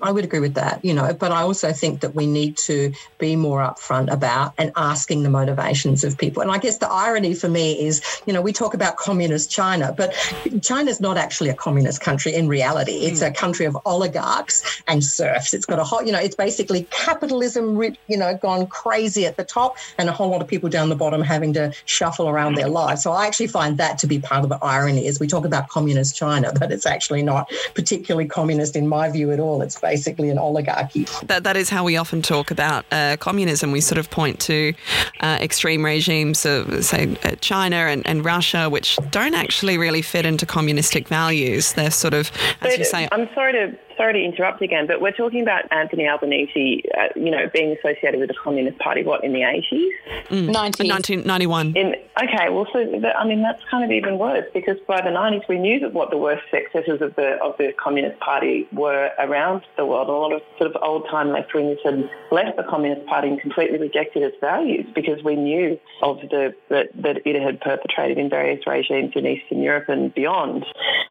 I 0.00 0.10
would 0.10 0.24
agree 0.24 0.40
with 0.40 0.54
that, 0.54 0.84
you 0.84 0.94
know, 0.94 1.12
but 1.12 1.32
I 1.32 1.42
also 1.42 1.72
think 1.72 2.00
that 2.00 2.14
we 2.14 2.26
need 2.26 2.56
to 2.58 2.92
be 3.18 3.36
more 3.36 3.60
upfront 3.60 4.10
about 4.10 4.54
and 4.56 4.72
asking 4.74 5.22
the 5.22 5.30
motivations 5.30 6.02
of 6.02 6.16
people. 6.16 6.42
And 6.42 6.50
I 6.50 6.58
guess 6.58 6.78
the 6.78 6.90
irony 6.90 7.34
for 7.34 7.48
me 7.48 7.78
is, 7.78 8.02
you 8.26 8.32
know, 8.32 8.40
we 8.40 8.52
talk 8.52 8.74
about 8.74 8.96
communist 8.96 9.50
China, 9.50 9.94
but 9.96 10.14
China's 10.62 11.00
not 11.00 11.18
actually 11.18 11.50
a 11.50 11.54
communist 11.54 12.00
country 12.00 12.34
in 12.34 12.48
reality. 12.48 12.92
It's 12.92 13.20
mm. 13.20 13.28
a 13.28 13.30
country 13.32 13.66
of 13.66 13.76
oligarchs 13.84 14.82
and 14.88 15.04
serfs. 15.04 15.52
It's 15.52 15.66
got 15.66 15.78
a 15.78 15.84
whole, 15.84 16.02
you 16.02 16.10
know, 16.10 16.18
it's 16.18 16.34
basically 16.34 16.84
capitalism, 16.90 17.80
you 18.08 18.16
know, 18.16 18.36
gone 18.36 18.66
crazy 18.66 19.26
at 19.26 19.36
the 19.36 19.44
top 19.44 19.76
and 19.98 20.08
a 20.08 20.12
whole 20.12 20.30
lot 20.30 20.40
of 20.40 20.48
people 20.48 20.70
down 20.70 20.88
the 20.88 20.96
bottom 20.96 21.20
having 21.20 21.52
to 21.52 21.72
shuffle 21.84 22.28
around 22.28 22.54
their 22.54 22.68
lives. 22.68 23.02
So 23.02 23.12
I 23.12 23.26
actually 23.26 23.48
find 23.48 23.76
that 23.78 23.98
to 23.98 24.06
be 24.06 24.18
part 24.18 24.42
of 24.42 24.48
the 24.48 24.58
irony 24.62 25.06
is 25.06 25.20
we 25.20 25.28
talk 25.28 25.44
about 25.44 25.68
communist 25.68 26.16
China, 26.16 26.50
but 26.58 26.72
it's 26.72 26.86
actually 26.86 27.22
not 27.22 27.52
particularly 27.74 28.26
communist 28.26 28.74
in 28.74 28.88
my 28.88 29.10
view 29.10 29.30
at 29.30 29.38
all. 29.38 29.62
It's 29.62 29.76
basically 29.92 30.30
an 30.30 30.38
oligarchy. 30.38 31.04
That, 31.26 31.44
that 31.44 31.56
is 31.56 31.68
how 31.68 31.84
we 31.84 31.98
often 31.98 32.22
talk 32.22 32.50
about 32.50 32.86
uh, 32.90 33.18
communism. 33.18 33.72
We 33.72 33.82
sort 33.82 33.98
of 33.98 34.08
point 34.08 34.40
to 34.40 34.72
uh, 35.20 35.38
extreme 35.40 35.84
regimes 35.84 36.46
of, 36.46 36.82
say, 36.82 37.14
uh, 37.24 37.32
China 37.40 37.76
and, 37.76 38.06
and, 38.06 38.24
Russia, 38.24 38.70
which 38.70 38.96
don't 39.10 39.34
actually 39.34 39.76
really 39.76 40.00
fit 40.00 40.24
into 40.24 40.46
communistic 40.46 41.08
values. 41.08 41.74
They're 41.74 41.90
sort 41.90 42.14
of, 42.14 42.30
as 42.62 42.72
but, 42.72 42.78
you 42.78 42.84
say. 42.86 43.06
I'm 43.12 43.28
sorry 43.34 43.52
to 43.52 43.76
sorry 43.96 44.14
to 44.14 44.22
interrupt 44.22 44.62
again, 44.62 44.86
but 44.86 45.00
we're 45.00 45.12
talking 45.12 45.42
about 45.42 45.64
Anthony 45.70 46.08
Albanese, 46.08 46.84
uh, 46.96 47.08
you 47.16 47.30
know, 47.30 47.48
being 47.52 47.76
associated 47.76 48.20
with 48.20 48.28
the 48.28 48.34
Communist 48.34 48.78
Party, 48.78 49.02
what, 49.02 49.24
in 49.24 49.32
the 49.32 49.40
80s? 49.40 49.90
Mm. 50.28 50.54
1991. 50.54 51.76
In, 51.76 51.94
okay, 52.22 52.50
well, 52.50 52.66
so, 52.72 52.84
that, 53.00 53.18
I 53.18 53.26
mean, 53.26 53.42
that's 53.42 53.62
kind 53.70 53.84
of 53.84 53.90
even 53.90 54.18
worse 54.18 54.46
because 54.54 54.76
by 54.86 55.00
the 55.00 55.10
90s 55.10 55.48
we 55.48 55.58
knew 55.58 55.80
that 55.80 55.92
what 55.92 56.10
the 56.10 56.18
worst 56.18 56.42
successes 56.50 57.00
of 57.00 57.14
the, 57.16 57.38
of 57.42 57.56
the 57.58 57.72
Communist 57.82 58.18
Party 58.20 58.66
were 58.72 59.10
around 59.18 59.62
the 59.76 59.86
world. 59.86 60.08
A 60.08 60.12
lot 60.12 60.32
of 60.32 60.42
sort 60.58 60.74
of 60.74 60.82
old-time 60.82 61.30
left-wingers 61.30 61.78
had 61.84 62.08
left 62.30 62.56
the 62.56 62.64
Communist 62.64 63.06
Party 63.06 63.28
and 63.28 63.40
completely 63.40 63.78
rejected 63.78 64.22
its 64.22 64.36
values 64.40 64.86
because 64.94 65.22
we 65.24 65.36
knew 65.36 65.78
of 66.02 66.18
the 66.30 66.54
that, 66.68 66.88
that 66.94 67.26
it 67.26 67.40
had 67.40 67.60
perpetrated 67.60 68.18
in 68.18 68.28
various 68.28 68.66
regimes 68.66 69.12
in 69.14 69.26
Eastern 69.26 69.60
Europe 69.60 69.88
and 69.88 70.14
beyond. 70.14 70.64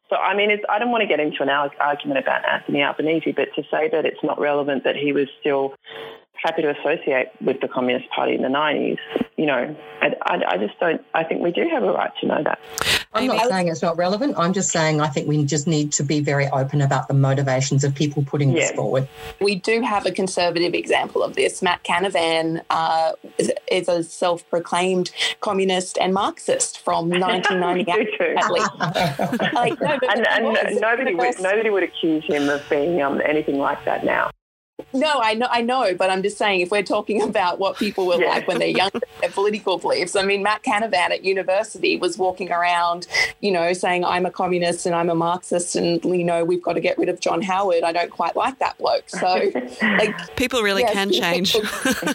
So, 0.08 0.16
I 0.16 0.36
mean, 0.36 0.50
I 0.68 0.78
don't 0.78 0.90
want 0.90 1.02
to 1.02 1.08
get 1.08 1.20
into 1.20 1.42
an 1.42 1.48
argument 1.48 2.18
about 2.18 2.44
Anthony 2.46 2.81
Albanese, 2.82 3.32
but 3.32 3.48
to 3.56 3.62
say 3.70 3.88
that 3.90 4.04
it's 4.04 4.22
not 4.22 4.40
relevant 4.40 4.84
that 4.84 4.96
he 4.96 5.12
was 5.12 5.28
still 5.40 5.74
happy 6.34 6.62
to 6.62 6.70
associate 6.70 7.28
with 7.40 7.60
the 7.60 7.68
Communist 7.68 8.10
Party 8.10 8.34
in 8.34 8.42
the 8.42 8.48
90s. 8.48 8.98
You 9.36 9.46
know, 9.46 9.76
I, 10.00 10.08
I, 10.26 10.42
I, 10.48 10.56
just 10.58 10.78
don't, 10.80 11.00
I 11.14 11.24
think 11.24 11.40
we 11.40 11.52
do 11.52 11.68
have 11.70 11.82
a 11.82 11.92
right 11.92 12.10
to 12.20 12.26
know 12.26 12.42
that. 12.42 12.58
I'm 13.14 13.26
not 13.26 13.48
saying 13.48 13.68
it's 13.68 13.82
not 13.82 13.96
relevant. 13.96 14.34
I'm 14.38 14.52
just 14.52 14.70
saying 14.70 15.00
I 15.00 15.08
think 15.08 15.28
we 15.28 15.44
just 15.44 15.66
need 15.66 15.92
to 15.92 16.02
be 16.02 16.20
very 16.20 16.48
open 16.48 16.80
about 16.80 17.08
the 17.08 17.14
motivations 17.14 17.84
of 17.84 17.94
people 17.94 18.24
putting 18.24 18.50
yeah. 18.50 18.60
this 18.60 18.72
forward. 18.72 19.08
We 19.40 19.56
do 19.56 19.82
have 19.82 20.06
a 20.06 20.12
conservative 20.12 20.74
example 20.74 21.22
of 21.22 21.34
this. 21.34 21.62
Matt 21.62 21.84
Canavan 21.84 22.62
uh, 22.70 23.12
is, 23.38 23.52
is, 23.70 23.88
a 23.88 24.02
self 24.02 24.48
proclaimed 24.48 25.10
communist 25.40 25.98
and 25.98 26.14
Marxist 26.14 26.78
from 26.78 27.08
1998. 27.10 28.20
like, 29.52 29.80
no, 29.80 29.98
and, 30.08 30.26
and 30.26 30.80
nobody, 30.80 31.14
would, 31.14 31.40
nobody 31.40 31.70
would 31.70 31.82
accuse 31.82 32.24
him 32.24 32.48
of 32.48 32.62
being 32.70 33.02
um, 33.02 33.20
anything 33.24 33.58
like 33.58 33.84
that 33.84 34.04
now. 34.04 34.30
No, 34.94 35.20
I 35.22 35.34
know, 35.34 35.48
I 35.50 35.62
know, 35.62 35.94
but 35.94 36.10
I'm 36.10 36.22
just 36.22 36.36
saying 36.36 36.60
if 36.60 36.70
we're 36.70 36.82
talking 36.82 37.22
about 37.28 37.58
what 37.58 37.76
people 37.76 38.06
were 38.06 38.20
yeah. 38.20 38.30
like 38.30 38.48
when 38.48 38.58
they're 38.58 38.68
young, 38.68 38.90
their 39.20 39.30
political 39.30 39.78
beliefs. 39.78 40.16
I 40.16 40.24
mean, 40.24 40.42
Matt 40.42 40.62
Canavan 40.62 41.10
at 41.10 41.24
university 41.24 41.96
was 41.96 42.18
walking 42.18 42.50
around, 42.50 43.06
you 43.40 43.50
know, 43.50 43.72
saying 43.72 44.04
I'm 44.04 44.26
a 44.26 44.30
communist 44.30 44.86
and 44.86 44.94
I'm 44.94 45.08
a 45.08 45.14
Marxist, 45.14 45.76
and 45.76 46.04
you 46.04 46.24
know 46.24 46.44
we've 46.44 46.62
got 46.62 46.74
to 46.74 46.80
get 46.80 46.98
rid 46.98 47.08
of 47.08 47.20
John 47.20 47.42
Howard. 47.42 47.82
I 47.84 47.92
don't 47.92 48.10
quite 48.10 48.36
like 48.36 48.58
that 48.58 48.76
bloke. 48.78 49.08
So, 49.08 49.50
like, 49.80 50.36
people 50.36 50.62
really 50.62 50.82
yes, 50.82 50.92
can 50.92 51.12
change. 51.12 51.54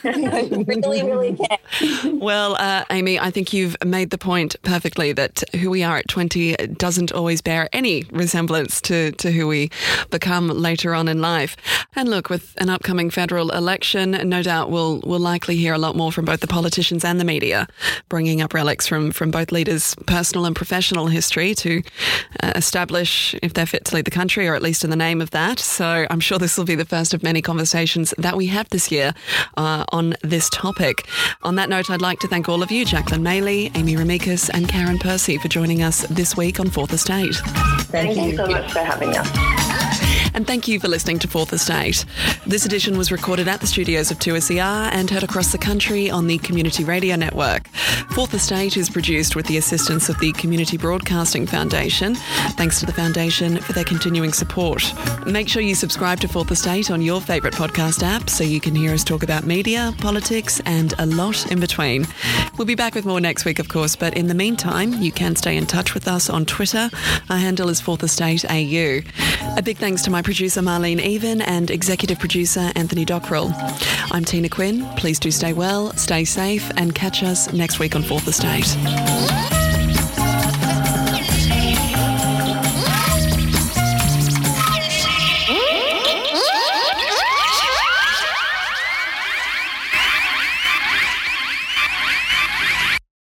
really, 0.04 1.04
really 1.04 1.36
can. 1.36 2.20
Well, 2.20 2.56
uh, 2.56 2.86
Amy, 2.90 3.20
I 3.20 3.32
think 3.32 3.54
you've 3.54 3.76
made 3.86 4.10
the 4.10 4.18
point 4.18 4.56
perfectly 4.64 5.14
that 5.14 5.44
who 5.56 5.70
we 5.70 5.84
are 5.84 5.98
at 5.98 6.08
20 6.08 6.56
doesn't 6.78 7.12
always 7.12 7.42
bear 7.42 7.70
any 7.74 8.06
resemblance 8.12 8.82
to 8.82 9.12
to 9.14 9.32
who 9.32 9.48
we 9.48 9.70
become 10.10 10.50
later 10.50 10.94
on 10.94 11.08
in 11.08 11.22
life. 11.22 11.56
And 11.96 12.10
look, 12.10 12.30
with 12.30 12.47
an 12.58 12.70
upcoming 12.70 13.10
federal 13.10 13.52
election, 13.52 14.12
no 14.12 14.42
doubt 14.42 14.70
we'll, 14.70 15.02
we'll 15.06 15.20
likely 15.20 15.56
hear 15.56 15.74
a 15.74 15.78
lot 15.78 15.96
more 15.96 16.12
from 16.12 16.26
both 16.26 16.40
the 16.40 16.48
politicians 16.48 17.04
and 17.04 17.20
the 17.20 17.26
media, 17.26 17.68
bringing 18.10 18.42
up 18.42 18.54
relics 18.54 18.88
from, 18.88 19.12
from 19.12 19.32
both 19.32 19.52
leaders' 19.52 19.96
personal 20.06 20.46
and 20.46 20.56
professional 20.56 21.08
history 21.08 21.54
to 21.56 21.82
uh, 22.44 22.54
establish 22.56 23.36
if 23.42 23.54
they're 23.54 23.66
fit 23.66 23.86
to 23.86 23.96
lead 23.96 24.06
the 24.06 24.12
country, 24.12 24.48
or 24.48 24.56
at 24.56 24.62
least 24.62 24.84
in 24.84 24.90
the 24.90 24.96
name 24.96 25.22
of 25.22 25.32
that. 25.32 25.60
So 25.60 26.08
I'm 26.10 26.20
sure 26.20 26.40
this 26.40 26.58
will 26.58 26.66
be 26.66 26.76
the 26.76 26.86
first 26.86 27.14
of 27.14 27.24
many 27.24 27.42
conversations 27.42 28.14
that 28.18 28.36
we 28.36 28.48
have 28.48 28.70
this 28.70 28.92
year 28.92 29.14
uh, 29.58 29.86
on 29.92 30.16
this 30.22 30.50
topic. 30.50 31.08
On 31.44 31.56
that 31.56 31.70
note, 31.70 31.90
I'd 31.90 32.02
like 32.02 32.20
to 32.20 32.28
thank 32.28 32.50
all 32.50 32.64
of 32.64 32.72
you, 32.72 32.86
Jacqueline 32.86 33.24
Maley, 33.24 33.76
Amy 33.76 33.96
Remeikis, 33.96 34.50
and 34.54 34.68
Karen 34.68 34.98
Percy, 34.98 35.38
for 35.38 35.48
joining 35.48 35.84
us 35.84 36.02
this 36.08 36.36
week 36.36 36.60
on 36.60 36.70
Fourth 36.70 36.94
Estate. 36.94 37.36
Thank, 37.36 38.16
thank 38.16 38.18
you. 38.18 38.24
you 38.24 38.38
so 38.38 38.48
much 38.48 38.72
for 38.72 38.80
having 38.80 39.16
us. 39.16 39.87
And 40.38 40.46
thank 40.46 40.68
you 40.68 40.80
for 40.80 40.88
listening 40.88 41.18
to 41.20 41.28
Fourth 41.28 41.52
Estate. 41.52 42.06
This 42.46 42.64
edition 42.64 42.96
was 42.96 43.12
recorded 43.12 43.48
at 43.48 43.60
the 43.60 43.66
studios 43.66 44.12
of 44.12 44.20
2SER 44.20 44.92
and 44.94 45.10
heard 45.10 45.24
across 45.24 45.52
the 45.52 45.58
country 45.58 46.12
on 46.12 46.28
the 46.28 46.38
Community 46.38 46.84
Radio 46.84 47.16
Network. 47.16 47.70
Fourth 48.12 48.36
Estate 48.36 48.78
is 48.78 48.88
produced 48.88 49.36
with 49.36 49.48
the 49.48 49.58
assistance 49.58 50.10
of 50.10 50.20
the 50.20 50.32
Community 50.34 50.78
Broadcasting 50.78 51.48
Foundation. 51.48 52.14
Thanks 52.54 52.80
to 52.80 52.86
the 52.86 52.94
Foundation 52.94 53.58
for 53.58 53.74
their 53.74 53.84
continuing 53.84 54.32
support. 54.32 54.94
Make 55.26 55.50
sure 55.50 55.64
you 55.64 55.74
subscribe 55.74 56.20
to 56.20 56.28
Fourth 56.28 56.52
Estate 56.52 56.92
on 56.92 57.02
your 57.02 57.20
favourite 57.20 57.56
podcast 57.56 58.04
app 58.04 58.30
so 58.30 58.44
you 58.44 58.62
can 58.62 58.76
hear 58.76 58.94
us 58.94 59.04
talk 59.04 59.24
about 59.24 59.44
media, 59.44 59.92
politics, 59.98 60.62
and 60.68 60.94
a 61.00 61.08
lot 61.08 61.52
in 61.52 61.60
between. 61.60 62.06
We'll 62.60 62.68
be 62.68 62.76
back 62.76 62.94
with 62.94 63.08
more 63.08 63.20
next 63.20 63.44
week, 63.44 63.58
of 63.58 63.70
course, 63.70 63.96
but 63.96 64.16
in 64.16 64.28
the 64.28 64.36
meantime, 64.36 64.94
you 65.02 65.12
can 65.12 65.36
stay 65.36 65.58
in 65.58 65.66
touch 65.66 65.96
with 65.96 66.08
us 66.08 66.30
on 66.30 66.46
Twitter. 66.46 66.92
Our 67.28 67.38
handle 67.38 67.70
is 67.70 67.82
Fourth 67.82 68.04
Estate 68.04 68.46
AU. 68.46 69.02
A 69.58 69.64
big 69.64 69.78
thanks 69.78 70.04
to 70.04 70.12
my 70.12 70.22
producer 70.28 70.60
Marlene 70.60 71.02
Even 71.02 71.42
and 71.42 71.72
executive 71.72 72.20
producer 72.20 72.70
Anthony 72.76 73.06
Dockrell. 73.06 73.50
I'm 74.12 74.26
Tina 74.26 74.50
Quinn. 74.50 74.86
Please 74.98 75.20
do 75.20 75.32
stay 75.32 75.54
well, 75.54 75.94
stay 75.94 76.26
safe, 76.26 76.70
and 76.76 76.94
catch 76.94 77.24
us 77.24 77.54
next 77.54 77.80
week 77.80 77.96
on 77.96 78.04
Fourth 78.04 78.28
Estate. 78.28 78.66